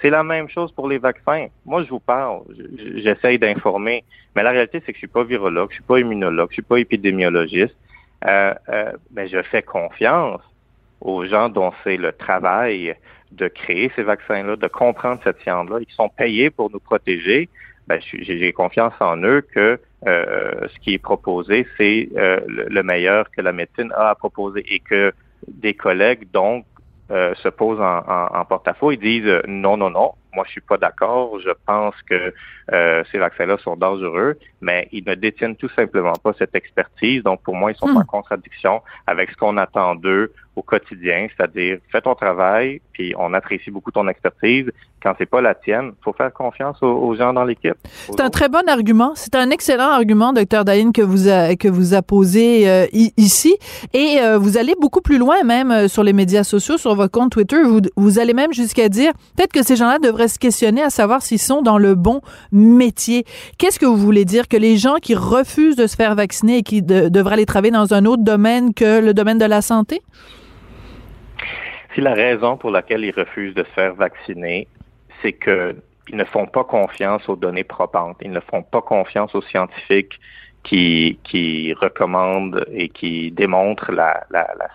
C'est 0.01 0.09
la 0.09 0.23
même 0.23 0.49
chose 0.49 0.71
pour 0.71 0.87
les 0.87 0.97
vaccins. 0.97 1.47
Moi, 1.65 1.83
je 1.83 1.89
vous 1.89 1.99
parle, 1.99 2.41
j'essaye 2.95 3.39
d'informer, 3.39 4.03
mais 4.35 4.43
la 4.43 4.51
réalité, 4.51 4.81
c'est 4.85 4.91
que 4.91 4.97
je 4.97 4.99
suis 4.99 5.07
pas 5.07 5.23
virologue, 5.23 5.69
je 5.69 5.75
suis 5.75 5.83
pas 5.83 5.99
immunologue, 5.99 6.49
je 6.49 6.55
suis 6.55 6.61
pas 6.61 6.77
épidémiologiste. 6.77 7.75
Euh, 8.25 8.53
mais 9.11 9.27
je 9.27 9.41
fais 9.43 9.61
confiance 9.61 10.41
aux 11.01 11.25
gens 11.25 11.49
dont 11.49 11.71
c'est 11.83 11.97
le 11.97 12.11
travail 12.11 12.95
de 13.31 13.47
créer 13.47 13.91
ces 13.95 14.03
vaccins-là, 14.03 14.55
de 14.55 14.67
comprendre 14.67 15.19
cette 15.23 15.39
science-là. 15.41 15.79
Ils 15.81 15.93
sont 15.93 16.09
payés 16.09 16.49
pour 16.49 16.71
nous 16.71 16.79
protéger. 16.79 17.49
Ben, 17.87 17.99
j'ai 18.01 18.51
confiance 18.51 18.93
en 18.99 19.17
eux 19.23 19.41
que 19.41 19.79
euh, 20.07 20.67
ce 20.73 20.79
qui 20.79 20.95
est 20.95 20.99
proposé, 20.99 21.67
c'est 21.77 22.09
euh, 22.15 22.39
le 22.47 22.81
meilleur 22.81 23.29
que 23.31 23.41
la 23.41 23.51
médecine 23.51 23.91
a 23.95 24.09
à 24.09 24.15
proposer 24.15 24.63
et 24.67 24.79
que 24.79 25.13
des 25.47 25.75
collègues, 25.75 26.27
donc, 26.31 26.65
euh, 27.11 27.35
se 27.35 27.49
posent 27.49 27.81
en, 27.81 27.99
en 28.07 28.45
porte-à-faux 28.45 28.91
et 28.91 28.97
disent 28.97 29.41
non, 29.47 29.77
non, 29.77 29.91
non, 29.91 30.13
moi 30.33 30.43
je 30.47 30.51
suis 30.53 30.61
pas 30.61 30.77
d'accord, 30.77 31.39
je 31.39 31.51
pense 31.67 31.95
que 32.09 32.33
ces 33.11 33.19
vaccins-là 33.19 33.57
sont 33.59 33.75
dangereux, 33.75 34.39
mais 34.65 34.89
ils 34.91 35.03
ne 35.05 35.13
détiennent 35.13 35.55
tout 35.55 35.69
simplement 35.75 36.13
pas 36.13 36.33
cette 36.39 36.55
expertise. 36.55 37.21
Donc 37.21 37.41
pour 37.43 37.55
moi, 37.55 37.71
ils 37.71 37.77
sont 37.77 37.87
hmm. 37.87 37.97
en 37.97 38.03
contradiction 38.03 38.81
avec 39.05 39.29
ce 39.29 39.35
qu'on 39.35 39.57
attend 39.57 39.93
d'eux 39.93 40.33
au 40.55 40.61
quotidien, 40.61 41.27
c'est-à-dire 41.35 41.79
fais 41.91 42.01
ton 42.01 42.15
travail, 42.15 42.81
puis 42.93 43.13
on 43.17 43.33
apprécie 43.33 43.71
beaucoup 43.71 43.91
ton 43.91 44.07
expertise. 44.07 44.71
Quand 45.03 45.13
c'est 45.17 45.25
pas 45.25 45.41
la 45.41 45.53
tienne, 45.53 45.91
faut 46.03 46.13
faire 46.13 46.33
confiance 46.33 46.81
aux, 46.81 47.13
gens 47.15 47.31
dans 47.33 47.43
l'équipe. 47.43 47.75
C'est 48.09 48.21
un 48.21 48.29
très 48.29 48.49
bon 48.49 48.67
argument. 48.67 49.11
C'est 49.15 49.35
un 49.35 49.51
excellent 49.51 49.89
argument, 49.89 50.33
docteur 50.33 50.65
Daïn, 50.65 50.91
que 50.91 51.01
vous 51.01 51.27
a, 51.27 51.55
que 51.55 51.67
vous 51.67 51.93
a 51.93 52.01
posé 52.01 52.67
euh, 52.67 52.87
ici. 52.91 53.55
Et 53.93 54.17
euh, 54.19 54.39
vous 54.39 54.57
allez 54.57 54.73
beaucoup 54.79 55.01
plus 55.01 55.19
loin 55.19 55.43
même 55.43 55.71
euh, 55.71 55.87
sur 55.87 56.03
les 56.03 56.13
médias 56.13 56.43
sociaux, 56.43 56.77
sur 56.77 56.95
votre 56.95 57.11
compte 57.11 57.31
Twitter. 57.31 57.61
Vous, 57.63 57.81
vous 57.97 58.17
allez 58.17 58.33
même 58.33 58.51
jusqu'à 58.51 58.89
dire 58.89 59.11
peut-être 59.35 59.53
que 59.53 59.61
ces 59.61 59.75
gens-là 59.75 59.99
devraient 59.99 60.27
se 60.27 60.39
questionner 60.39 60.81
à 60.81 60.89
savoir 60.89 61.21
s'ils 61.21 61.37
sont 61.37 61.61
dans 61.61 61.77
le 61.77 61.93
bon 61.93 62.21
métier. 62.51 63.25
Qu'est-ce 63.59 63.77
que 63.77 63.85
vous 63.85 63.97
voulez 63.97 64.25
dire 64.25 64.47
que 64.47 64.54
les 64.57 64.77
gens 64.77 64.95
qui 64.95 65.15
refusent 65.15 65.75
de 65.75 65.87
se 65.87 65.95
faire 65.95 66.15
vacciner 66.15 66.57
et 66.57 66.63
qui 66.63 66.81
devraient 66.81 67.33
aller 67.33 67.45
travailler 67.45 67.73
dans 67.73 67.93
un 67.93 68.05
autre 68.05 68.23
domaine 68.23 68.73
que 68.73 68.99
le 68.99 69.13
domaine 69.13 69.37
de 69.37 69.45
la 69.45 69.61
santé? 69.61 70.01
Si 71.93 72.01
la 72.01 72.13
raison 72.13 72.57
pour 72.57 72.71
laquelle 72.71 73.05
ils 73.05 73.15
refusent 73.15 73.55
de 73.55 73.63
se 73.63 73.69
faire 73.69 73.95
vacciner, 73.95 74.67
c'est 75.21 75.33
qu'ils 75.33 75.75
ne 76.17 76.25
font 76.25 76.45
pas 76.45 76.63
confiance 76.63 77.27
aux 77.29 77.35
données 77.35 77.63
probantes, 77.63 78.17
ils 78.21 78.31
ne 78.31 78.41
font 78.41 78.63
pas 78.63 78.81
confiance 78.81 79.33
aux 79.33 79.41
scientifiques 79.41 80.19
qui, 80.63 81.19
qui 81.23 81.73
recommandent 81.73 82.65
et 82.71 82.89
qui 82.89 83.31
démontrent 83.31 83.91
la 83.91 84.25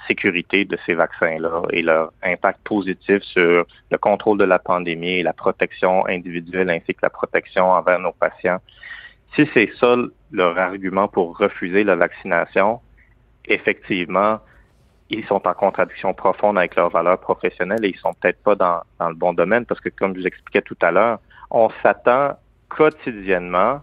sécurité 0.07 0.64
de 0.64 0.78
ces 0.87 0.95
vaccins-là 0.95 1.62
et 1.72 1.83
leur 1.83 2.12
impact 2.22 2.61
positif 2.64 3.22
sur 3.22 3.66
le 3.91 3.99
contrôle 3.99 4.39
de 4.39 4.45
la 4.45 4.59
pandémie 4.59 5.18
et 5.18 5.22
la 5.22 5.33
protection 5.33 6.07
individuelle 6.07 6.70
ainsi 6.70 6.95
que 6.95 7.01
la 7.03 7.11
protection 7.11 7.70
envers 7.72 7.99
nos 7.99 8.12
patients. 8.12 8.61
Si 9.35 9.49
c'est 9.55 9.70
ça 9.78 9.97
leur 10.33 10.59
argument 10.59 11.09
pour 11.09 11.37
refuser 11.39 11.85
la 11.85 11.97
vaccination, 11.97 12.81
effectivement, 13.47 14.41
ils 15.09 15.24
sont 15.26 15.47
en 15.47 15.55
contradiction 15.55 16.14
profonde 16.14 16.59
avec 16.59 16.76
leurs 16.76 16.91
valeurs 16.91 17.18
professionnelles 17.18 17.85
et 17.85 17.89
ils 17.91 17.99
sont 17.99 18.14
peut-être 18.14 18.43
pas 18.43 18.55
dans, 18.55 18.81
le 19.09 19.14
bon 19.14 19.33
domaine 19.33 19.66
parce 19.66 19.81
que, 19.81 19.89
comme 19.89 20.14
je 20.14 20.20
vous 20.20 20.26
expliquais 20.26 20.62
tout 20.62 20.76
à 20.81 20.91
l'heure, 20.91 21.18
on 21.51 21.68
s'attend 21.83 22.37
quotidiennement 22.68 23.81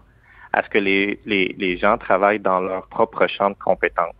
à 0.52 0.62
ce 0.62 0.68
que 0.70 0.78
les, 0.78 1.20
les, 1.26 1.54
les 1.58 1.76
gens 1.76 1.98
travaillent 1.98 2.40
dans 2.40 2.60
leur 2.60 2.86
propre 2.88 3.26
champ 3.26 3.50
de 3.50 3.56
compétences. 3.56 4.14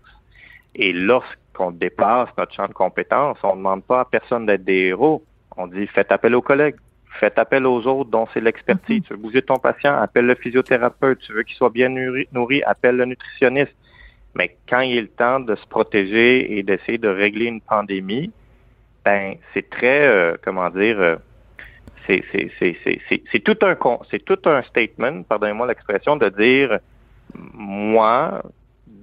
Et 0.74 0.92
lorsqu'on 0.92 1.70
dépasse 1.70 2.28
notre 2.36 2.54
champ 2.54 2.68
de 2.68 2.74
compétences, 2.74 3.38
on 3.42 3.52
ne 3.52 3.56
demande 3.56 3.84
pas 3.84 4.00
à 4.00 4.04
personne 4.04 4.44
d'être 4.44 4.64
des 4.64 4.88
héros. 4.88 5.24
On 5.56 5.66
dit 5.66 5.86
faites 5.86 6.12
appel 6.12 6.34
aux 6.34 6.42
collègues, 6.42 6.76
faites 7.18 7.38
appel 7.38 7.66
aux 7.66 7.86
autres 7.86 8.10
dont 8.10 8.26
c'est 8.32 8.40
l'expertise. 8.40 9.00
Mm-hmm. 9.00 9.06
Tu 9.06 9.12
veux 9.14 9.18
bouger 9.18 9.42
ton 9.42 9.56
patient, 9.56 9.96
appelle 10.00 10.26
le 10.26 10.34
physiothérapeute. 10.34 11.18
Tu 11.20 11.32
veux 11.32 11.42
qu'il 11.42 11.56
soit 11.56 11.70
bien 11.70 11.88
nourri, 11.88 12.28
nourri 12.32 12.62
appelle 12.62 12.96
le 12.96 13.04
nutritionniste. 13.04 13.74
Mais 14.34 14.56
quand 14.68 14.80
il 14.80 14.96
est 14.96 15.02
le 15.02 15.08
temps 15.08 15.40
de 15.40 15.54
se 15.56 15.66
protéger 15.66 16.58
et 16.58 16.62
d'essayer 16.62 16.98
de 16.98 17.08
régler 17.08 17.46
une 17.46 17.60
pandémie, 17.60 18.30
ben 19.04 19.34
c'est 19.52 19.68
très, 19.68 20.06
euh, 20.06 20.36
comment 20.42 20.70
dire, 20.70 21.00
euh, 21.00 21.16
c'est 22.06 23.44
tout 23.44 23.56
un 23.62 23.76
c'est 24.10 24.24
tout 24.24 24.38
un 24.46 24.62
statement, 24.62 25.22
pardonnez-moi 25.22 25.66
l'expression, 25.66 26.16
de 26.16 26.28
dire 26.28 26.78
moi, 27.34 28.42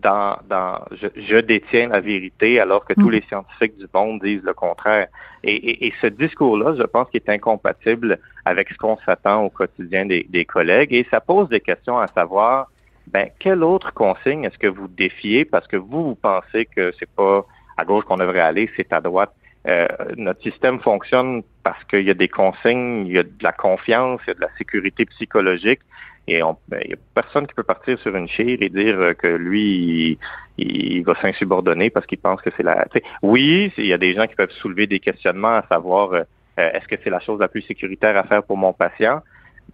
dans, 0.02 0.38
dans 0.50 0.80
je, 0.92 1.08
je, 1.16 1.38
détiens 1.38 1.90
la 1.90 2.00
vérité 2.00 2.60
alors 2.60 2.86
que 2.86 2.94
tous 2.94 3.10
mm. 3.10 3.12
les 3.12 3.22
scientifiques 3.22 3.78
du 3.78 3.88
monde 3.94 4.22
disent 4.22 4.44
le 4.44 4.54
contraire. 4.54 5.08
Et, 5.44 5.56
et, 5.56 5.88
et 5.88 5.94
ce 6.02 6.08
discours-là, 6.08 6.76
je 6.78 6.84
pense 6.84 7.10
qu'il 7.10 7.22
est 7.26 7.30
incompatible 7.30 8.20
avec 8.46 8.70
ce 8.70 8.78
qu'on 8.78 8.98
s'attend 9.06 9.44
au 9.44 9.50
quotidien 9.50 10.06
des, 10.06 10.26
des 10.30 10.46
collègues 10.46 10.94
et 10.94 11.06
ça 11.10 11.22
pose 11.22 11.50
des 11.50 11.62
questions 11.62 11.98
à 11.98 12.08
savoir 12.08 12.68
ben, 13.08 13.30
quelle 13.40 13.64
autre 13.64 13.94
consigne 13.94 14.44
est-ce 14.46 14.58
que 14.58 14.68
vous 14.68 14.88
défiez? 14.88 15.46
Parce 15.46 15.68
que 15.68 15.78
vous, 15.78 16.04
vous 16.04 16.16
pensez 16.16 16.66
que 16.66 16.92
c'est 17.00 17.10
pas 17.10 17.46
à 17.78 17.86
gauche 17.86 18.04
qu'on 18.06 18.18
devrait 18.18 18.40
aller, 18.40 18.70
c'est 18.76 18.92
à 18.94 19.02
droite. 19.02 19.32
Euh, 19.68 19.88
notre 20.18 20.42
système 20.44 20.80
fonctionne 20.80 21.42
parce 21.64 21.84
qu'il 21.86 22.04
y 22.04 22.12
a 22.12 22.14
des 22.14 22.28
consignes, 22.28 23.06
il 23.08 23.14
y 23.14 23.18
a 23.18 23.24
de 23.24 23.32
la 23.42 23.52
confiance, 23.52 24.22
il 24.26 24.30
y 24.30 24.32
a 24.32 24.34
de 24.36 24.42
la 24.42 24.56
sécurité 24.58 25.06
psychologique. 25.06 25.80
Et 26.28 26.42
ben, 26.68 26.80
il 26.84 26.88
n'y 26.88 26.94
a 26.94 26.98
personne 27.14 27.46
qui 27.46 27.54
peut 27.54 27.64
partir 27.64 28.00
sur 28.00 28.16
une 28.16 28.28
chire 28.28 28.58
et 28.60 28.70
dire 28.70 29.14
que 29.18 29.28
lui, 29.28 30.18
il, 30.58 31.04
va 31.04 31.14
s'insubordonner 31.22 31.90
parce 31.92 32.06
qu'il 32.08 32.18
pense 32.18 32.42
que 32.42 32.50
c'est 32.58 32.64
la. 32.64 32.86
Oui, 33.22 33.72
il 33.78 33.86
y 33.86 33.94
a 33.94 33.98
des 33.98 34.14
gens 34.16 34.26
qui 34.26 34.36
peuvent 34.36 34.52
soulever 34.52 34.88
des 34.88 35.00
questionnements 35.00 35.56
à 35.56 35.66
savoir 35.68 36.14
euh, 36.14 36.24
est-ce 36.58 36.88
que 36.88 36.96
c'est 37.04 37.10
la 37.10 37.20
chose 37.20 37.40
la 37.40 37.48
plus 37.48 37.62
sécuritaire 37.62 38.18
à 38.18 38.24
faire 38.24 38.44
pour 38.44 38.58
mon 38.58 38.74
patient? 38.74 39.22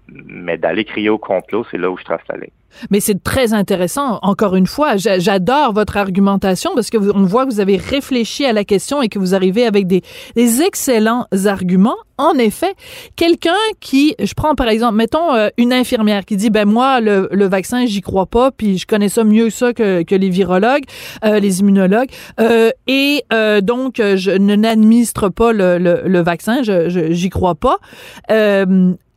Mais 0.07 0.57
d'aller 0.57 0.85
crier 0.85 1.09
au 1.09 1.17
complot, 1.17 1.65
c'est 1.71 1.77
là 1.77 1.89
où 1.89 1.97
je 1.97 2.03
trace 2.03 2.21
la 2.29 2.37
ligne. 2.37 2.49
Mais 2.89 2.99
c'est 2.99 3.21
très 3.21 3.53
intéressant. 3.53 4.19
Encore 4.21 4.55
une 4.55 4.67
fois, 4.67 4.95
j'adore 4.95 5.73
votre 5.73 5.97
argumentation 5.97 6.71
parce 6.73 6.89
que 6.89 6.97
on 6.97 7.23
voit 7.23 7.45
que 7.45 7.51
vous 7.51 7.59
avez 7.59 7.77
réfléchi 7.77 8.45
à 8.45 8.53
la 8.53 8.63
question 8.63 9.01
et 9.01 9.09
que 9.09 9.19
vous 9.19 9.35
arrivez 9.35 9.65
avec 9.65 9.87
des, 9.87 10.01
excellents 10.35 11.27
arguments. 11.45 11.95
En 12.17 12.35
effet, 12.35 12.73
quelqu'un 13.15 13.55
qui, 13.79 14.15
je 14.19 14.33
prends 14.33 14.53
par 14.53 14.67
exemple, 14.67 14.95
mettons 14.95 15.33
euh, 15.33 15.49
une 15.57 15.73
infirmière 15.73 16.23
qui 16.23 16.37
dit, 16.37 16.49
ben 16.49 16.67
moi 16.67 16.99
le, 17.01 17.27
le 17.31 17.47
vaccin 17.47 17.85
j'y 17.85 18.01
crois 18.01 18.25
pas, 18.25 18.51
puis 18.51 18.77
je 18.77 18.85
connais 18.85 19.09
ça 19.09 19.23
mieux 19.23 19.49
ça 19.49 19.73
que, 19.73 20.03
les 20.09 20.29
virologues, 20.29 20.83
euh, 21.25 21.39
les 21.39 21.61
immunologues, 21.61 22.09
euh, 22.39 22.69
et 22.87 23.23
donc 23.63 23.95
je 23.97 24.31
n'administre 24.31 25.29
pas 25.29 25.51
le, 25.51 25.77
le, 25.77 26.03
le, 26.05 26.21
vaccin, 26.21 26.61
je 26.63 27.09
j'y 27.11 27.29
crois 27.29 27.55
pas. 27.55 27.79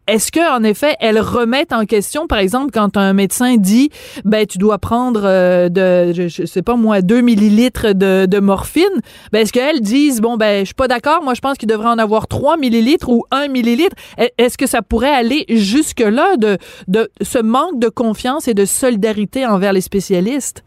Est-ce 0.07 0.31
que 0.31 0.55
en 0.55 0.63
effet 0.65 0.97
elles 1.01 1.21
remettent 1.21 1.73
en 1.73 1.87
question 1.87 2.27
par 2.27 2.39
exemple 2.39 2.71
quand 2.73 2.97
un 2.97 3.13
médecin 3.15 3.57
dit 3.57 3.91
ben 4.25 4.47
tu 4.47 4.59
dois 4.59 4.79
prendre 4.79 5.23
euh, 5.25 5.69
de 5.69 6.13
je, 6.13 6.45
sais 6.45 6.63
pas 6.63 6.77
moi 6.77 7.01
2 7.01 7.21
millilitres 7.23 7.95
de, 7.95 8.39
morphine 8.39 8.85
ben 9.33 9.41
est-ce 9.41 9.53
qu'elles 9.53 9.81
disent 9.81 10.21
bon 10.21 10.37
ben 10.37 10.61
je 10.61 10.67
suis 10.67 10.75
pas 10.75 10.89
d'accord 10.89 11.23
moi 11.23 11.35
je 11.35 11.41
pense 11.41 11.57
qu'il 11.57 11.69
devrait 11.69 11.89
en 11.89 11.99
avoir 11.99 12.27
3 12.29 12.57
millilitres 12.59 13.09
ou 13.09 13.25
1 13.31 13.49
millilitre. 13.49 13.97
Est-ce 14.39 14.59
que 14.59 14.67
ça 14.67 14.83
pourrait 14.83 15.15
aller 15.15 15.47
jusque 15.49 16.01
là 16.01 16.37
de 16.37 16.59
de 16.89 17.11
ce 17.23 17.39
manque 17.39 17.79
de 17.79 17.89
confiance 17.89 18.47
et 18.49 18.55
de 18.55 18.65
solidarité 18.65 19.47
envers 19.47 19.73
les 19.73 19.81
spécialistes? 19.81 20.65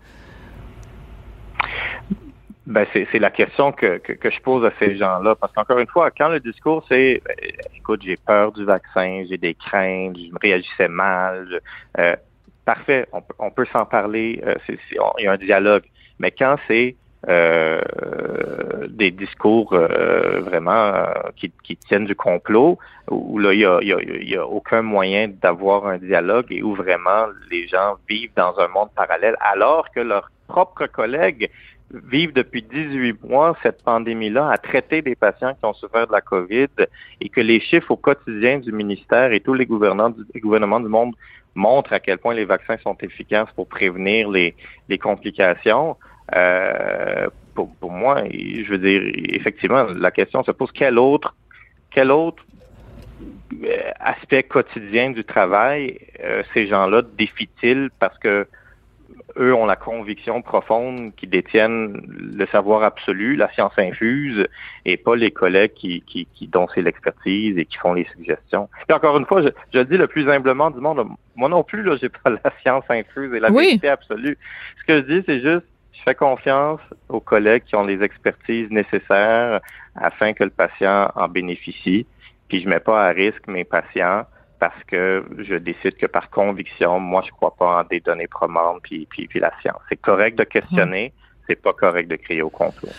Ben, 2.68 2.86
c'est 2.93 3.20
la 3.20 3.32
question 3.32 3.72
que, 3.72 3.97
que, 3.97 4.13
que, 4.13 4.30
je 4.30 4.39
pose 4.41 4.65
à 4.65 4.72
ces 4.78 4.97
gens-là. 4.97 5.36
Parce 5.36 5.53
qu'encore 5.53 5.80
une 5.80 5.88
fois, 5.88 6.11
quand 6.11 6.30
le 6.30 6.39
discours 6.39 6.86
c'est 6.88 7.22
ben, 7.26 7.36
écoute, 7.76 8.01
j'ai 8.03 8.18
peur 8.18 8.51
du 8.51 8.65
vaccin, 8.65 9.24
j'ai 9.30 9.38
des 9.38 9.55
craintes, 9.55 10.18
je 10.18 10.32
me 10.32 10.39
réagissais 10.39 10.88
mal, 10.88 11.61
euh, 11.97 12.15
parfait, 12.65 13.07
on, 13.13 13.24
on 13.39 13.49
peut 13.49 13.65
s'en 13.72 13.86
parler, 13.86 14.41
euh, 14.45 14.55
il 14.70 15.24
y 15.24 15.28
a 15.28 15.32
un 15.32 15.38
dialogue. 15.38 15.84
Mais 16.20 16.32
quand 16.32 16.57
c'est 16.68 16.95
euh, 17.28 17.82
des 18.89 19.11
discours 19.11 19.74
euh, 19.74 20.39
vraiment 20.41 20.72
euh, 20.72 21.11
qui, 21.36 21.51
qui, 21.63 21.76
tiennent 21.76 22.05
du 22.05 22.15
complot, 22.15 22.78
où 23.09 23.39
là, 23.39 23.53
il 23.53 23.59
n'y 23.59 23.65
a, 23.65 23.80
y 23.82 23.91
a, 23.91 24.01
y 24.01 24.36
a, 24.36 24.45
aucun 24.45 24.82
moyen 24.84 25.28
d'avoir 25.28 25.88
un 25.88 25.97
dialogue 25.97 26.45
et 26.51 26.61
où 26.61 26.76
vraiment 26.76 27.26
les 27.49 27.68
gens 27.68 27.95
vivent 28.07 28.32
dans 28.36 28.57
un 28.59 28.68
monde 28.68 28.89
parallèle, 28.95 29.36
alors 29.39 29.89
que 29.91 29.99
leurs 29.99 30.30
propres 30.47 30.86
collègues 30.86 31.49
vivent 31.91 32.33
depuis 32.33 32.61
18 32.61 33.23
mois 33.23 33.55
cette 33.63 33.83
pandémie-là, 33.83 34.49
à 34.49 34.57
traiter 34.57 35.01
des 35.01 35.15
patients 35.15 35.53
qui 35.53 35.65
ont 35.65 35.73
souffert 35.73 36.07
de 36.07 36.11
la 36.11 36.21
COVID 36.21 36.67
et 37.21 37.29
que 37.29 37.41
les 37.41 37.59
chiffres 37.59 37.91
au 37.91 37.97
quotidien 37.97 38.59
du 38.59 38.71
ministère 38.71 39.31
et 39.31 39.39
tous 39.39 39.53
les 39.53 39.65
gouvernements 39.65 40.09
du, 40.09 40.41
gouvernements 40.41 40.79
du 40.79 40.89
monde 40.89 41.13
montrent 41.55 41.93
à 41.93 41.99
quel 41.99 42.17
point 42.17 42.33
les 42.33 42.45
vaccins 42.45 42.77
sont 42.83 42.97
efficaces 43.01 43.49
pour 43.55 43.67
prévenir 43.67 44.29
les, 44.29 44.53
complications. 44.99 45.95
Euh, 46.35 47.29
pour, 47.55 47.73
pour, 47.75 47.91
moi, 47.91 48.23
je 48.29 48.69
veux 48.69 48.77
dire, 48.77 49.01
effectivement, 49.33 49.85
la 49.85 50.11
question 50.11 50.43
se 50.43 50.51
pose 50.51 50.71
quel 50.73 50.99
autre, 50.99 51.35
quel 51.89 52.11
autre 52.11 52.45
euh, 53.63 53.91
aspect 53.99 54.43
quotidien 54.43 55.11
du 55.11 55.23
travail 55.23 55.97
euh, 56.23 56.43
ces 56.53 56.67
gens-là 56.67 57.01
défient-ils 57.17 57.89
parce 57.97 58.17
que 58.19 58.45
eux 59.39 59.53
ont 59.53 59.65
la 59.65 59.75
conviction 59.75 60.41
profonde 60.41 61.15
qu'ils 61.15 61.29
détiennent 61.29 62.01
le 62.07 62.45
savoir 62.47 62.83
absolu, 62.83 63.35
la 63.35 63.51
science 63.53 63.73
infuse, 63.77 64.47
et 64.85 64.97
pas 64.97 65.15
les 65.15 65.31
collègues 65.31 65.73
qui, 65.73 66.01
qui, 66.01 66.27
qui 66.33 66.47
dont 66.47 66.67
c'est 66.73 66.81
l'expertise 66.81 67.57
et 67.57 67.65
qui 67.65 67.77
font 67.77 67.93
les 67.93 68.05
suggestions. 68.15 68.69
Et 68.89 68.93
encore 68.93 69.17
une 69.17 69.25
fois, 69.25 69.41
je, 69.41 69.49
je, 69.73 69.79
le 69.79 69.85
dis 69.85 69.97
le 69.97 70.07
plus 70.07 70.29
humblement 70.29 70.71
du 70.71 70.79
monde, 70.79 71.07
moi 71.35 71.49
non 71.49 71.63
plus, 71.63 71.83
là, 71.83 71.95
j'ai 71.97 72.09
pas 72.09 72.29
la 72.29 72.51
science 72.61 72.85
infuse 72.89 73.33
et 73.33 73.39
la 73.39 73.49
vérité 73.49 73.89
absolue. 73.89 74.38
Ce 74.79 74.83
que 74.85 74.97
je 74.97 75.19
dis, 75.19 75.23
c'est 75.25 75.41
juste, 75.41 75.65
je 75.93 76.01
fais 76.03 76.15
confiance 76.15 76.81
aux 77.09 77.19
collègues 77.19 77.63
qui 77.63 77.75
ont 77.75 77.85
les 77.85 78.03
expertises 78.03 78.69
nécessaires 78.69 79.61
afin 79.95 80.33
que 80.33 80.43
le 80.43 80.49
patient 80.51 81.11
en 81.15 81.27
bénéficie, 81.27 82.05
puis 82.47 82.61
je 82.61 82.69
mets 82.69 82.79
pas 82.79 83.07
à 83.07 83.09
risque 83.09 83.47
mes 83.47 83.63
patients 83.63 84.25
parce 84.59 84.83
que 84.85 85.23
je 85.37 85.55
décide 85.55 85.97
que 85.97 86.05
par 86.05 86.29
conviction, 86.29 86.99
moi, 86.99 87.23
je 87.25 87.31
crois 87.31 87.55
pas 87.57 87.81
en 87.81 87.83
des 87.83 87.99
données 87.99 88.27
probantes 88.27 88.81
puis, 88.83 89.07
puis, 89.09 89.27
puis 89.27 89.39
la 89.39 89.51
science. 89.61 89.79
C'est 89.89 90.01
correct 90.01 90.37
de 90.37 90.43
questionner, 90.43 91.13
c'est 91.47 91.61
pas 91.61 91.73
correct 91.73 92.09
de 92.09 92.15
crier 92.15 92.41
au 92.41 92.49
complot. 92.49 92.89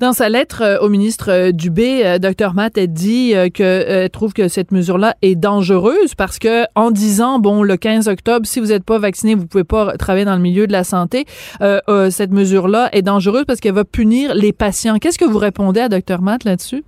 Dans 0.00 0.14
sa 0.14 0.30
lettre 0.30 0.62
euh, 0.62 0.78
au 0.78 0.88
ministre 0.88 1.30
euh, 1.30 1.52
Dubé, 1.52 2.06
euh, 2.06 2.18
Dr 2.18 2.54
Matt 2.54 2.78
a 2.78 2.86
dit 2.86 3.34
qu'elle 3.52 4.08
trouve 4.08 4.32
que 4.32 4.48
cette 4.48 4.72
mesure-là 4.72 5.14
est 5.20 5.34
dangereuse 5.34 6.14
parce 6.14 6.38
que 6.38 6.64
en 6.74 6.90
disant 6.90 7.38
bon 7.38 7.62
le 7.62 7.76
15 7.76 8.08
octobre 8.08 8.46
si 8.46 8.60
vous 8.60 8.68
n'êtes 8.68 8.84
pas 8.84 8.98
vacciné 8.98 9.34
vous 9.34 9.46
pouvez 9.46 9.64
pas 9.64 9.98
travailler 9.98 10.24
dans 10.24 10.36
le 10.36 10.40
milieu 10.40 10.66
de 10.66 10.72
la 10.72 10.84
santé, 10.84 11.26
cette 11.60 12.30
mesure-là 12.30 12.88
est 12.92 13.02
dangereuse 13.02 13.44
parce 13.46 13.60
qu'elle 13.60 13.74
va 13.74 13.84
punir 13.84 14.34
les 14.34 14.54
patients. 14.54 14.96
Qu'est-ce 14.98 15.18
que 15.18 15.26
vous 15.26 15.38
répondez 15.38 15.80
à 15.80 15.90
Dr 15.90 16.22
Matt 16.22 16.44
là-dessus? 16.44 16.82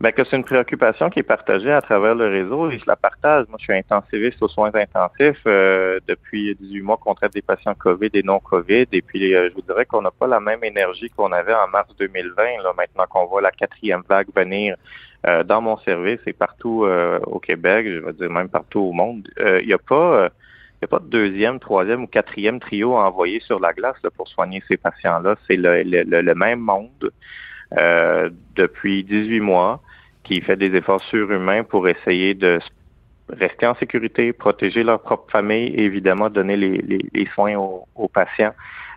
Ben, 0.00 0.12
que 0.12 0.22
c'est 0.22 0.36
une 0.36 0.44
préoccupation 0.44 1.10
qui 1.10 1.18
est 1.18 1.24
partagée 1.24 1.72
à 1.72 1.80
travers 1.80 2.14
le 2.14 2.28
réseau 2.28 2.70
et 2.70 2.78
je 2.78 2.84
la 2.86 2.94
partage. 2.94 3.46
Moi, 3.48 3.56
je 3.58 3.64
suis 3.64 3.72
intensiviste 3.72 4.40
aux 4.40 4.48
soins 4.48 4.70
intensifs 4.72 5.42
euh, 5.46 5.98
depuis 6.06 6.54
18 6.54 6.82
mois 6.82 6.98
qu'on 6.98 7.16
traite 7.16 7.32
des 7.32 7.42
patients 7.42 7.74
COVID 7.74 8.10
et 8.14 8.22
non 8.22 8.38
COVID. 8.38 8.86
Et 8.92 9.02
puis, 9.02 9.34
euh, 9.34 9.48
je 9.50 9.54
vous 9.54 9.62
dirais 9.62 9.86
qu'on 9.86 10.02
n'a 10.02 10.12
pas 10.12 10.28
la 10.28 10.38
même 10.38 10.62
énergie 10.62 11.10
qu'on 11.10 11.32
avait 11.32 11.52
en 11.52 11.66
mars 11.66 11.88
2020, 11.98 12.62
là, 12.62 12.72
maintenant 12.76 13.06
qu'on 13.10 13.26
voit 13.26 13.40
la 13.40 13.50
quatrième 13.50 14.02
vague 14.08 14.28
venir 14.36 14.76
euh, 15.26 15.42
dans 15.42 15.60
mon 15.60 15.76
service 15.78 16.20
et 16.26 16.32
partout 16.32 16.86
au 17.26 17.40
Québec, 17.40 17.86
je 17.88 17.98
vais 17.98 18.12
dire 18.12 18.30
même 18.30 18.48
partout 18.48 18.78
au 18.78 18.92
monde. 18.92 19.28
Il 19.36 19.66
n'y 19.66 19.72
a 19.72 19.78
pas... 19.78 20.28
il 20.80 20.84
a 20.84 20.86
pas 20.88 21.00
de 21.00 21.08
deuxième, 21.08 21.58
troisième 21.58 22.04
ou 22.04 22.06
quatrième 22.06 22.60
trio 22.60 22.96
à 22.96 23.08
envoyer 23.08 23.40
sur 23.40 23.58
la 23.58 23.72
glace 23.72 23.96
là, 24.04 24.10
pour 24.16 24.28
soigner 24.28 24.62
ces 24.68 24.76
patients-là. 24.76 25.34
C'est 25.48 25.56
le, 25.56 25.82
le, 25.82 26.04
le, 26.04 26.34
même 26.36 26.60
monde 26.60 27.10
euh, 27.76 28.30
depuis 28.54 29.04
18 29.04 29.40
mois 29.40 29.82
qui 30.28 30.42
fait 30.42 30.56
des 30.56 30.74
efforts 30.76 31.02
surhumains 31.04 31.64
pour 31.64 31.88
essayer 31.88 32.34
de 32.34 32.60
rester 33.30 33.66
en 33.66 33.74
sécurité, 33.76 34.32
protéger 34.32 34.82
leur 34.84 35.00
propre 35.00 35.30
famille 35.30 35.68
et 35.68 35.84
évidemment 35.84 36.28
donner 36.28 36.56
les, 36.56 36.78
les, 36.78 37.04
les 37.12 37.26
soins 37.34 37.56
aux, 37.56 37.86
aux 37.94 38.08
patients. 38.08 38.54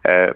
Euh, 0.08 0.34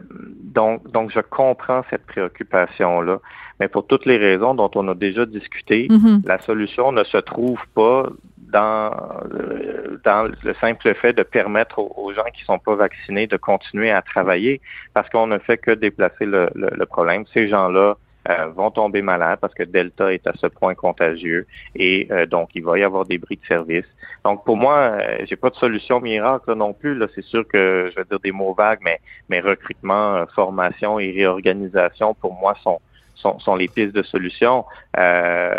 donc, 0.57 0.89
donc, 0.91 1.11
je 1.11 1.19
comprends 1.19 1.83
cette 1.89 2.05
préoccupation-là, 2.05 3.19
mais 3.59 3.67
pour 3.67 3.87
toutes 3.87 4.05
les 4.05 4.17
raisons 4.17 4.53
dont 4.53 4.71
on 4.75 4.87
a 4.87 4.95
déjà 4.95 5.25
discuté, 5.25 5.87
mm-hmm. 5.87 6.25
la 6.25 6.39
solution 6.39 6.91
ne 6.91 7.03
se 7.03 7.17
trouve 7.17 7.59
pas 7.73 8.07
dans, 8.37 8.91
euh, 9.33 9.99
dans 10.03 10.31
le 10.43 10.53
simple 10.61 10.93
fait 10.93 11.13
de 11.13 11.23
permettre 11.23 11.79
aux, 11.79 11.91
aux, 11.97 12.13
gens 12.13 12.29
qui 12.33 12.43
sont 12.43 12.59
pas 12.59 12.75
vaccinés 12.75 13.27
de 13.27 13.37
continuer 13.37 13.91
à 13.91 14.01
travailler, 14.01 14.61
parce 14.93 15.09
qu'on 15.09 15.27
ne 15.27 15.39
fait 15.39 15.57
que 15.57 15.71
déplacer 15.71 16.25
le, 16.25 16.49
le, 16.53 16.69
le 16.71 16.85
problème. 16.85 17.25
Ces 17.33 17.47
gens-là 17.47 17.97
euh, 18.29 18.47
vont 18.47 18.71
tomber 18.71 19.01
malades 19.01 19.39
parce 19.39 19.53
que 19.53 19.63
Delta 19.63 20.13
est 20.13 20.25
à 20.27 20.33
ce 20.35 20.47
point 20.47 20.73
contagieux 20.75 21.45
et 21.75 22.07
euh, 22.11 22.25
donc 22.25 22.49
il 22.55 22.63
va 22.63 22.79
y 22.79 22.83
avoir 22.83 23.05
des 23.05 23.17
bris 23.17 23.37
de 23.37 23.45
service. 23.45 23.85
Donc 24.23 24.43
pour 24.45 24.57
moi, 24.57 24.97
euh, 24.99 25.25
j'ai 25.25 25.35
pas 25.35 25.49
de 25.49 25.55
solution 25.55 25.99
miracle 25.99 26.53
non 26.53 26.73
plus. 26.73 26.95
Là, 26.95 27.07
c'est 27.13 27.23
sûr 27.23 27.47
que 27.47 27.89
je 27.91 27.95
vais 27.95 28.05
dire 28.05 28.19
des 28.19 28.31
mots 28.31 28.53
vagues, 28.53 28.79
mais 28.83 28.99
mais 29.29 29.39
recrutement, 29.39 30.25
formation 30.33 30.99
et 30.99 31.11
réorganisation 31.11 32.13
pour 32.15 32.33
moi 32.33 32.55
sont 32.63 32.79
sont, 33.15 33.39
sont 33.39 33.55
les 33.55 33.67
pistes 33.67 33.95
de 33.95 34.03
solution. 34.03 34.65
Euh, 34.97 35.55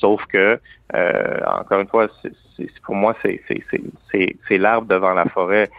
sauf 0.00 0.24
que, 0.26 0.58
euh, 0.94 1.40
encore 1.46 1.80
une 1.80 1.88
fois, 1.88 2.08
c'est, 2.22 2.32
pour 2.84 2.94
moi, 2.94 3.14
c'est 3.22 4.58
l'arbre 4.58 4.88
devant 4.88 5.14
la 5.14 5.24
forêt. 5.26 5.70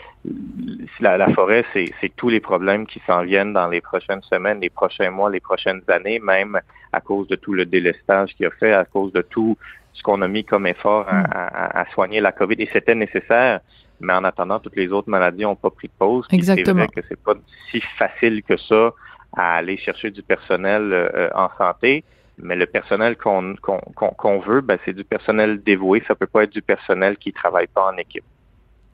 La, 1.00 1.18
la 1.18 1.30
forêt, 1.34 1.66
c'est 1.74 2.16
tous 2.16 2.30
les 2.30 2.40
problèmes 2.40 2.86
qui 2.86 3.02
s'en 3.06 3.24
viennent 3.24 3.54
dans 3.54 3.68
les 3.68 3.82
prochaines 3.82 4.22
semaines, 4.24 4.60
les 4.62 4.70
prochains 4.70 5.10
mois, 5.10 5.30
les 5.30 5.40
prochaines 5.40 5.82
années, 5.88 6.20
même 6.20 6.60
à 6.92 7.02
cause 7.02 7.28
de 7.28 7.36
tout 7.36 7.54
le 7.54 7.66
délestage 7.66 8.34
qu'il 8.36 8.46
a 8.46 8.52
fait, 8.52 8.74
à 8.74 8.86
cause 8.86 9.12
de 9.12 9.22
tout 9.22 9.58
ce 9.94 10.02
qu'on 10.02 10.22
a 10.22 10.28
mis 10.28 10.44
comme 10.44 10.66
effort 10.66 11.06
à, 11.08 11.22
à, 11.22 11.82
à 11.82 11.86
soigner 11.92 12.20
la 12.20 12.32
COVID. 12.32 12.56
Et 12.60 12.70
c'était 12.72 12.96
nécessaire 12.96 13.60
mais 14.04 14.14
en 14.14 14.24
attendant, 14.24 14.60
toutes 14.60 14.76
les 14.76 14.92
autres 14.92 15.10
maladies 15.10 15.44
n'ont 15.44 15.56
pas 15.56 15.70
pris 15.70 15.88
de 15.88 15.94
pause. 15.98 16.28
Exactement. 16.32 16.66
C'est 16.66 16.94
vrai 16.94 17.02
que 17.02 17.08
c'est 17.08 17.24
pas 17.24 17.34
si 17.72 17.82
facile 17.98 18.44
que 18.44 18.58
ça 18.58 18.92
à 19.36 19.56
aller 19.56 19.78
chercher 19.78 20.12
du 20.12 20.22
personnel 20.22 20.94
euh, 20.94 21.30
en 21.36 21.50
santé. 21.58 22.04
Mais 22.38 22.56
le 22.56 22.66
personnel 22.66 23.16
qu'on 23.16 23.56
qu'on 23.62 23.80
qu'on 23.94 24.40
veut, 24.40 24.62
ben, 24.62 24.80
c'est 24.86 24.94
du 24.94 25.04
personnel 25.04 25.62
dévoué. 25.62 26.04
Ça 26.08 26.16
peut 26.16 26.28
pas 26.28 26.44
être 26.44 26.54
du 26.54 26.62
personnel 26.62 27.18
qui 27.18 27.32
travaille 27.32 27.68
pas 27.68 27.92
en 27.92 27.98
équipe. 27.98 28.26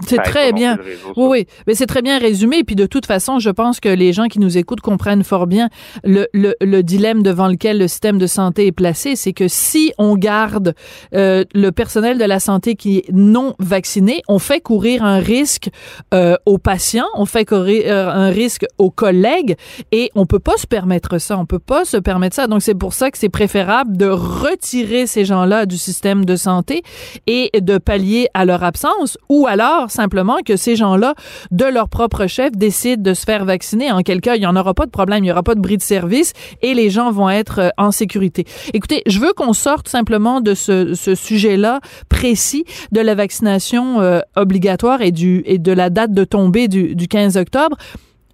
C'est 0.07 0.17
très 0.23 0.53
bien. 0.53 0.77
Oui, 1.17 1.27
oui. 1.27 1.47
Mais 1.67 1.75
c'est 1.75 1.85
très 1.85 2.01
bien 2.01 2.19
résumé. 2.19 2.63
Puis 2.63 2.75
de 2.75 2.85
toute 2.85 3.05
façon, 3.05 3.39
je 3.39 3.49
pense 3.49 3.79
que 3.79 3.89
les 3.89 4.13
gens 4.13 4.27
qui 4.27 4.39
nous 4.39 4.57
écoutent 4.57 4.81
comprennent 4.81 5.23
fort 5.23 5.47
bien 5.47 5.69
le, 6.03 6.27
le, 6.33 6.55
le 6.61 6.83
dilemme 6.83 7.21
devant 7.21 7.47
lequel 7.47 7.77
le 7.77 7.87
système 7.87 8.17
de 8.17 8.27
santé 8.27 8.67
est 8.67 8.71
placé. 8.71 9.15
C'est 9.15 9.33
que 9.33 9.47
si 9.47 9.91
on 9.97 10.15
garde 10.15 10.73
euh, 11.13 11.43
le 11.53 11.71
personnel 11.71 12.17
de 12.17 12.23
la 12.23 12.39
santé 12.39 12.75
qui 12.75 12.99
est 12.99 13.11
non 13.11 13.55
vacciné, 13.59 14.21
on 14.27 14.39
fait 14.39 14.61
courir 14.61 15.03
un 15.03 15.19
risque 15.19 15.69
euh, 16.13 16.35
aux 16.45 16.57
patients, 16.57 17.07
on 17.15 17.25
fait 17.25 17.45
courir 17.45 17.83
euh, 17.87 18.09
un 18.09 18.29
risque 18.29 18.65
aux 18.77 18.91
collègues 18.91 19.55
et 19.91 20.11
on 20.15 20.25
peut 20.25 20.39
pas 20.39 20.57
se 20.57 20.67
permettre 20.67 21.17
ça. 21.17 21.37
On 21.37 21.45
peut 21.45 21.59
pas 21.59 21.85
se 21.85 21.97
permettre 21.97 22.35
ça. 22.35 22.47
Donc 22.47 22.61
c'est 22.61 22.73
pour 22.75 22.93
ça 22.93 23.11
que 23.11 23.17
c'est 23.17 23.29
préférable 23.29 23.97
de 23.97 24.07
retirer 24.07 25.07
ces 25.07 25.25
gens-là 25.25 25.65
du 25.65 25.77
système 25.77 26.25
de 26.25 26.35
santé 26.35 26.83
et 27.27 27.51
de 27.59 27.77
pallier 27.77 28.27
à 28.33 28.45
leur 28.45 28.63
absence 28.63 29.17
ou 29.27 29.45
alors 29.47 29.88
simplement 29.91 30.37
que 30.45 30.55
ces 30.55 30.75
gens-là, 30.75 31.15
de 31.51 31.65
leur 31.65 31.89
propre 31.89 32.27
chef, 32.27 32.51
décident 32.51 33.01
de 33.01 33.13
se 33.13 33.23
faire 33.23 33.45
vacciner. 33.45 33.91
En 33.91 34.01
quel 34.01 34.21
cas, 34.21 34.35
il 34.35 34.39
n'y 34.39 34.45
en 34.45 34.55
aura 34.55 34.73
pas 34.73 34.85
de 34.85 34.91
problème, 34.91 35.19
il 35.19 35.27
n'y 35.27 35.31
aura 35.31 35.43
pas 35.43 35.55
de 35.55 35.61
bris 35.61 35.77
de 35.77 35.83
service 35.83 36.33
et 36.61 36.73
les 36.73 36.89
gens 36.89 37.11
vont 37.11 37.29
être 37.29 37.59
euh, 37.59 37.69
en 37.77 37.91
sécurité. 37.91 38.45
Écoutez, 38.73 39.01
je 39.05 39.19
veux 39.19 39.33
qu'on 39.33 39.53
sorte 39.53 39.87
simplement 39.87 40.41
de 40.41 40.53
ce, 40.53 40.93
sujet-là 41.15 41.79
précis 42.07 42.65
de 42.91 43.01
la 43.01 43.15
vaccination 43.15 44.01
euh, 44.01 44.19
obligatoire 44.35 45.01
et, 45.01 45.11
du, 45.11 45.41
et 45.45 45.57
de 45.57 45.71
la 45.71 45.89
date 45.89 46.13
de 46.13 46.23
tombée 46.23 46.67
du, 46.67 46.95
du 46.95 47.07
15 47.07 47.37
octobre 47.37 47.77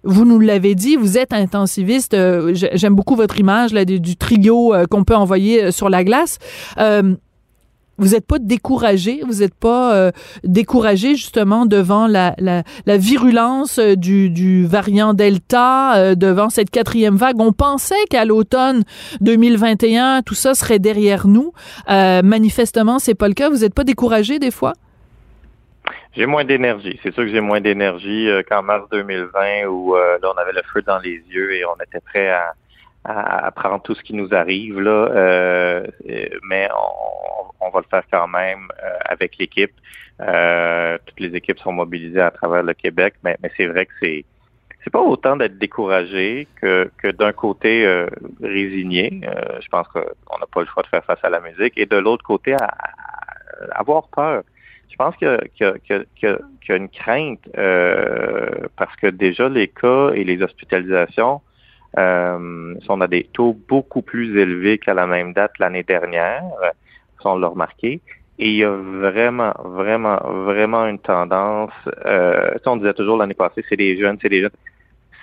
vous 0.08 0.24
nous 0.24 0.38
l'avez 0.38 0.76
dit, 0.76 0.94
vous 0.94 1.18
êtes 1.18 1.32
intensiviste. 1.32 2.14
Euh, 2.14 2.52
j'aime 2.54 2.94
beaucoup 2.94 3.16
votre 3.16 3.40
image 3.40 3.72
du, 3.72 4.16
trio 4.16 4.72
qu'on 4.88 5.02
peut 5.02 5.16
envoyer 5.16 5.72
sur 5.72 5.88
la 5.90 6.04
glace. 6.04 6.38
Vous 7.98 8.08
n'êtes 8.08 8.26
pas 8.26 8.38
découragé, 8.38 9.20
vous 9.26 9.40
n'êtes 9.40 9.54
pas 9.54 9.94
euh, 9.94 10.10
découragé 10.44 11.14
justement 11.14 11.66
devant 11.66 12.06
la, 12.06 12.34
la, 12.38 12.62
la 12.84 12.96
virulence 12.96 13.78
euh, 13.78 13.96
du, 13.96 14.30
du, 14.30 14.66
variant 14.66 15.14
Delta, 15.14 15.96
euh, 15.96 16.14
devant 16.14 16.50
cette 16.50 16.70
quatrième 16.70 17.16
vague? 17.16 17.40
On 17.40 17.52
pensait 17.52 18.04
qu'à 18.10 18.24
l'automne 18.24 18.82
2021, 19.20 20.22
tout 20.22 20.34
ça 20.34 20.54
serait 20.54 20.78
derrière 20.78 21.26
nous. 21.26 21.52
Euh, 21.88 22.22
manifestement, 22.22 22.98
c'est 22.98 23.14
pas 23.14 23.28
le 23.28 23.34
cas. 23.34 23.48
Vous 23.48 23.58
n'êtes 23.58 23.74
pas 23.74 23.84
découragé 23.84 24.38
des 24.38 24.50
fois? 24.50 24.74
J'ai 26.14 26.26
moins 26.26 26.44
d'énergie. 26.44 26.98
C'est 27.02 27.12
sûr 27.14 27.24
que 27.24 27.30
j'ai 27.30 27.40
moins 27.40 27.60
d'énergie 27.60 28.28
qu'en 28.48 28.62
mars 28.62 28.88
2020 28.90 29.66
où 29.68 29.94
là, 29.94 30.18
on 30.22 30.38
avait 30.38 30.54
le 30.54 30.62
feu 30.72 30.80
dans 30.80 30.98
les 30.98 31.22
yeux 31.30 31.54
et 31.54 31.64
on 31.66 31.74
était 31.74 32.00
prêt 32.00 32.30
à 32.30 32.54
à, 33.06 33.50
prendre 33.52 33.82
tout 33.82 33.94
ce 33.94 34.02
qui 34.02 34.14
nous 34.14 34.32
arrive 34.34 34.80
là, 34.80 35.08
euh, 35.10 35.86
mais 36.48 36.68
on, 36.74 37.66
on, 37.66 37.70
va 37.70 37.80
le 37.80 37.86
faire 37.88 38.02
quand 38.10 38.26
même 38.26 38.68
euh, 38.82 38.98
avec 39.04 39.38
l'équipe. 39.38 39.72
Euh, 40.20 40.98
toutes 41.06 41.20
les 41.20 41.34
équipes 41.36 41.58
sont 41.58 41.72
mobilisées 41.72 42.20
à 42.20 42.30
travers 42.30 42.62
le 42.62 42.74
Québec, 42.74 43.14
mais, 43.22 43.36
mais 43.42 43.50
c'est 43.56 43.66
vrai 43.66 43.86
que 43.86 43.92
c'est 44.00 44.24
c'est 44.82 44.90
pas 44.90 45.00
autant 45.00 45.36
d'être 45.36 45.58
découragé 45.58 46.46
que, 46.62 46.88
que 47.02 47.08
d'un 47.08 47.32
côté 47.32 47.84
euh, 47.84 48.06
résigné. 48.40 49.20
Euh, 49.24 49.58
je 49.60 49.66
pense 49.68 49.88
qu'on 49.88 49.98
n'a 50.38 50.46
pas 50.46 50.60
le 50.60 50.66
choix 50.66 50.84
de 50.84 50.88
faire 50.88 51.04
face 51.04 51.18
à 51.24 51.28
la 51.28 51.40
musique, 51.40 51.72
et 51.76 51.86
de 51.86 51.96
l'autre 51.96 52.22
côté 52.22 52.54
à, 52.54 52.72
avoir 53.72 54.06
peur. 54.08 54.42
Je 54.88 54.94
pense 54.96 55.16
qu'il 55.16 55.28
y, 55.60 55.64
y, 55.64 56.26
y, 56.26 56.72
a 56.72 56.76
une 56.76 56.88
crainte 56.88 57.40
parce 58.76 58.94
que 58.96 59.08
déjà 59.08 59.48
les 59.48 59.68
cas 59.68 60.12
et 60.14 60.24
les 60.24 60.40
hospitalisations 60.40 61.40
euh, 61.98 62.74
on 62.88 63.00
a 63.00 63.08
des 63.08 63.24
taux 63.24 63.56
beaucoup 63.68 64.02
plus 64.02 64.38
élevés 64.38 64.78
qu'à 64.78 64.94
la 64.94 65.06
même 65.06 65.32
date 65.32 65.52
l'année 65.58 65.82
dernière, 65.82 66.42
on 67.24 67.36
l'a 67.36 67.48
remarqué. 67.48 68.00
Et 68.38 68.50
il 68.50 68.56
y 68.56 68.64
a 68.64 68.70
vraiment, 68.70 69.54
vraiment, 69.64 70.18
vraiment 70.44 70.86
une 70.86 70.98
tendance. 70.98 71.72
Euh, 72.04 72.54
on 72.66 72.76
disait 72.76 72.92
toujours 72.92 73.16
l'année 73.16 73.34
passée, 73.34 73.64
c'est 73.68 73.76
des 73.76 73.96
jeunes, 73.98 74.18
c'est 74.20 74.28
des 74.28 74.42
jeunes. 74.42 74.50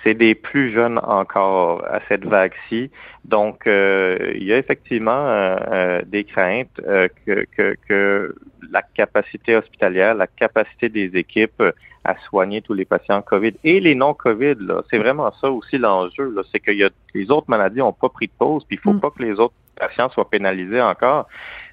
C'est 0.04 0.14
des 0.14 0.34
plus 0.34 0.70
jeunes 0.72 0.98
encore 1.02 1.82
à 1.86 2.00
cette 2.08 2.26
vague-ci. 2.26 2.90
Donc, 3.24 3.66
euh, 3.66 4.32
il 4.34 4.44
y 4.44 4.52
a 4.52 4.58
effectivement 4.58 5.12
euh, 5.12 5.56
euh 5.72 6.02
des 6.06 6.24
craintes 6.24 6.78
euh, 6.86 7.08
que, 7.24 7.46
que, 7.56 7.74
que 7.88 8.34
la 8.70 8.82
capacité 8.82 9.56
hospitalière, 9.56 10.14
la 10.14 10.26
capacité 10.26 10.90
des 10.90 11.16
équipes 11.16 11.62
à 12.04 12.16
soigner 12.28 12.60
tous 12.60 12.74
les 12.74 12.84
patients 12.84 13.22
COVID 13.22 13.54
et 13.64 13.80
les 13.80 13.94
non-COVID. 13.94 14.56
C'est 14.90 14.98
vraiment 14.98 15.32
ça 15.40 15.50
aussi 15.50 15.78
l'enjeu. 15.78 16.34
C'est 16.52 16.60
que 16.60 16.70
y 16.70 16.84
a, 16.84 16.90
les 17.14 17.30
autres 17.30 17.48
maladies 17.48 17.78
n'ont 17.78 17.92
pas 17.92 18.10
pris 18.10 18.26
de 18.26 18.32
pause, 18.38 18.62
puis 18.66 18.76
il 18.76 18.80
faut 18.80 18.92
mm. 18.92 19.00
pas 19.00 19.10
que 19.10 19.22
les 19.22 19.40
autres 19.40 19.54
patients 19.76 20.10
soient 20.10 20.28
pénalisés 20.28 20.82
encore. 20.82 21.28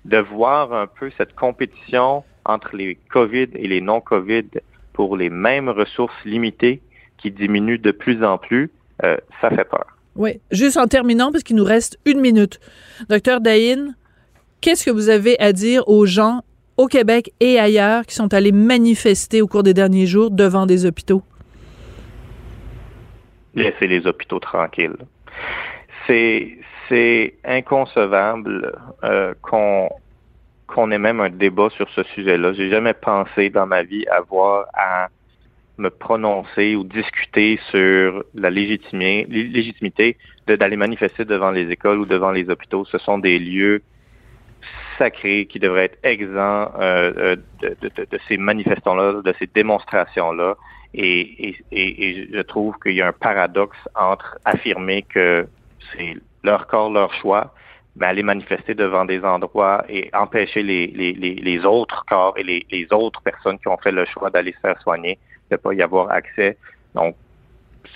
De 0.05 0.17
voir 0.17 0.73
un 0.73 0.87
peu 0.87 1.11
cette 1.17 1.35
compétition 1.35 2.23
entre 2.45 2.77
les 2.77 2.95
COVID 3.11 3.49
et 3.55 3.67
les 3.67 3.81
non-COVID 3.81 4.47
pour 4.93 5.17
les 5.17 5.29
mêmes 5.29 5.69
ressources 5.69 6.15
limitées 6.23 6.81
qui 7.21 7.31
diminuent 7.31 7.79
de 7.79 7.91
plus 7.91 8.23
en 8.23 8.37
plus, 8.37 8.71
euh, 9.03 9.17
ça 9.39 9.49
fait 9.49 9.63
peur. 9.63 9.85
Oui, 10.15 10.41
juste 10.51 10.77
en 10.77 10.87
terminant, 10.87 11.31
parce 11.31 11.43
qu'il 11.43 11.55
nous 11.55 11.63
reste 11.63 11.97
une 12.05 12.19
minute. 12.19 12.59
Docteur 13.09 13.39
Daïn, 13.39 13.95
qu'est-ce 14.59 14.85
que 14.85 14.91
vous 14.91 15.09
avez 15.09 15.39
à 15.39 15.53
dire 15.53 15.87
aux 15.87 16.05
gens 16.05 16.41
au 16.77 16.87
Québec 16.87 17.31
et 17.39 17.59
ailleurs 17.59 18.05
qui 18.05 18.15
sont 18.15 18.33
allés 18.33 18.51
manifester 18.51 19.41
au 19.41 19.47
cours 19.47 19.63
des 19.63 19.73
derniers 19.73 20.07
jours 20.07 20.31
devant 20.31 20.65
des 20.65 20.85
hôpitaux? 20.85 21.21
Laissez 23.55 23.87
les 23.87 24.05
hôpitaux 24.07 24.39
tranquilles. 24.39 24.97
C'est 26.07 26.57
c'est 26.89 27.35
inconcevable 27.45 28.77
euh, 29.03 29.33
qu'on 29.41 29.89
qu'on 30.67 30.91
ait 30.91 30.97
même 30.97 31.19
un 31.19 31.29
débat 31.29 31.69
sur 31.69 31.89
ce 31.89 32.03
sujet-là. 32.03 32.53
J'ai 32.53 32.69
jamais 32.69 32.93
pensé 32.93 33.49
dans 33.49 33.65
ma 33.65 33.83
vie 33.83 34.05
avoir 34.07 34.67
à 34.73 35.09
me 35.81 35.89
prononcer 35.89 36.75
ou 36.75 36.83
discuter 36.83 37.59
sur 37.69 38.23
la 38.33 38.49
légitimité, 38.49 40.17
d'aller 40.47 40.77
manifester 40.77 41.25
devant 41.25 41.51
les 41.51 41.69
écoles 41.69 41.99
ou 41.99 42.05
devant 42.05 42.31
les 42.31 42.49
hôpitaux. 42.49 42.85
Ce 42.85 42.97
sont 42.97 43.17
des 43.17 43.39
lieux 43.39 43.81
sacré 44.97 45.47
qui 45.47 45.59
devrait 45.59 45.85
être 45.85 45.99
exempt 46.03 46.71
euh, 46.79 47.11
euh, 47.17 47.35
de, 47.61 48.19
ces 48.27 48.37
manifestants-là, 48.37 49.21
de 49.23 49.33
ces 49.39 49.47
démonstrations-là. 49.47 50.55
Et, 50.93 51.55
je 51.71 52.41
trouve 52.41 52.75
qu'il 52.79 52.93
y 52.93 53.01
a 53.01 53.07
un 53.07 53.13
paradoxe 53.13 53.77
entre 53.95 54.37
affirmer 54.45 55.03
que 55.03 55.47
c'est 55.91 56.15
leur 56.43 56.67
corps, 56.67 56.91
leur 56.91 57.13
choix, 57.13 57.53
mais 57.95 58.07
aller 58.07 58.23
manifester 58.23 58.75
devant 58.75 59.05
des 59.05 59.23
endroits 59.23 59.83
et 59.89 60.09
empêcher 60.13 60.63
les, 60.63 60.87
les, 60.87 61.13
les, 61.13 61.35
les 61.35 61.65
autres 61.65 62.03
corps 62.07 62.37
et 62.37 62.43
les, 62.43 62.65
les, 62.71 62.87
autres 62.91 63.21
personnes 63.21 63.57
qui 63.59 63.67
ont 63.67 63.77
fait 63.77 63.91
le 63.91 64.05
choix 64.05 64.29
d'aller 64.29 64.53
se 64.53 64.59
faire 64.59 64.79
soigner 64.81 65.17
de 65.51 65.57
pas 65.57 65.73
y 65.73 65.81
avoir 65.81 66.11
accès. 66.11 66.57
Donc, 66.95 67.15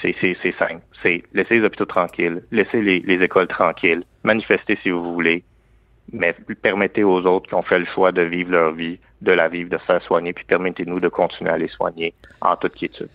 c'est 0.01 0.15
simple. 0.57 0.81
C'est 1.01 1.23
laisser 1.33 1.59
les 1.59 1.65
hôpitaux 1.65 1.85
tranquilles, 1.85 2.43
laisser 2.51 2.81
les, 2.81 2.99
les 2.99 3.23
écoles 3.23 3.47
tranquilles, 3.47 4.03
manifester 4.23 4.77
si 4.83 4.89
vous 4.89 5.13
voulez, 5.13 5.43
mais 6.11 6.35
permettez 6.61 7.03
aux 7.03 7.21
autres 7.25 7.47
qui 7.47 7.55
ont 7.55 7.63
fait 7.63 7.79
le 7.79 7.85
choix 7.85 8.11
de 8.11 8.21
vivre 8.21 8.51
leur 8.51 8.73
vie, 8.73 8.99
de 9.21 9.31
la 9.31 9.49
vivre, 9.49 9.69
de 9.69 9.77
se 9.77 9.83
faire 9.83 10.01
soigner, 10.03 10.33
puis 10.33 10.45
permettez-nous 10.45 10.99
de 10.99 11.09
continuer 11.09 11.49
à 11.49 11.57
les 11.57 11.67
soigner 11.67 12.13
en 12.41 12.55
toute 12.55 12.75
quiétude. 12.75 13.09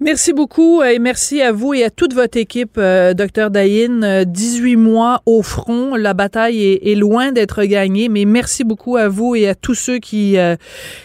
Merci 0.00 0.32
beaucoup 0.32 0.82
et 0.82 0.98
merci 0.98 1.42
à 1.42 1.50
vous 1.50 1.74
et 1.74 1.82
à 1.82 1.90
toute 1.90 2.14
votre 2.14 2.38
équipe, 2.38 2.76
euh, 2.78 3.14
docteur 3.14 3.50
Daïn. 3.50 4.24
18 4.24 4.74
euh, 4.74 4.78
mois 4.78 5.22
au 5.26 5.42
front, 5.42 5.96
la 5.96 6.14
bataille 6.14 6.62
est, 6.62 6.92
est 6.92 6.94
loin 6.94 7.32
d'être 7.32 7.64
gagnée, 7.64 8.08
mais 8.08 8.24
merci 8.24 8.64
beaucoup 8.64 8.96
à 8.96 9.08
vous 9.08 9.34
et 9.34 9.48
à 9.48 9.54
tous 9.54 9.74
ceux 9.74 9.98
qui 9.98 10.38
euh, 10.38 10.56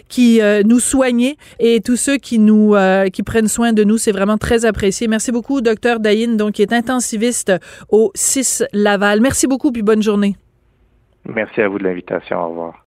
qui 0.09 0.41
euh, 0.41 0.61
nous 0.63 0.79
soignent 0.79 1.33
et 1.59 1.81
tous 1.81 1.95
ceux 1.95 2.17
qui 2.17 2.37
nous 2.37 2.75
qui 3.11 3.23
prennent 3.23 3.47
soin 3.47 3.73
de 3.73 3.83
nous. 3.83 3.97
C'est 3.97 4.11
vraiment 4.11 4.37
très 4.37 4.65
apprécié. 4.65 5.07
Merci 5.07 5.31
beaucoup, 5.31 5.61
docteur 5.61 5.99
Daïn, 5.99 6.37
donc 6.37 6.53
qui 6.53 6.61
est 6.61 6.73
intensiviste 6.73 7.51
au 7.89 8.11
6 8.15 8.63
Laval. 8.73 9.21
Merci 9.21 9.47
beaucoup 9.47 9.71
puis 9.71 9.81
bonne 9.81 10.03
journée. 10.03 10.35
Merci 11.25 11.61
à 11.61 11.67
vous 11.67 11.79
de 11.79 11.83
l'invitation. 11.83 12.39
Au 12.39 12.49
revoir. 12.49 12.85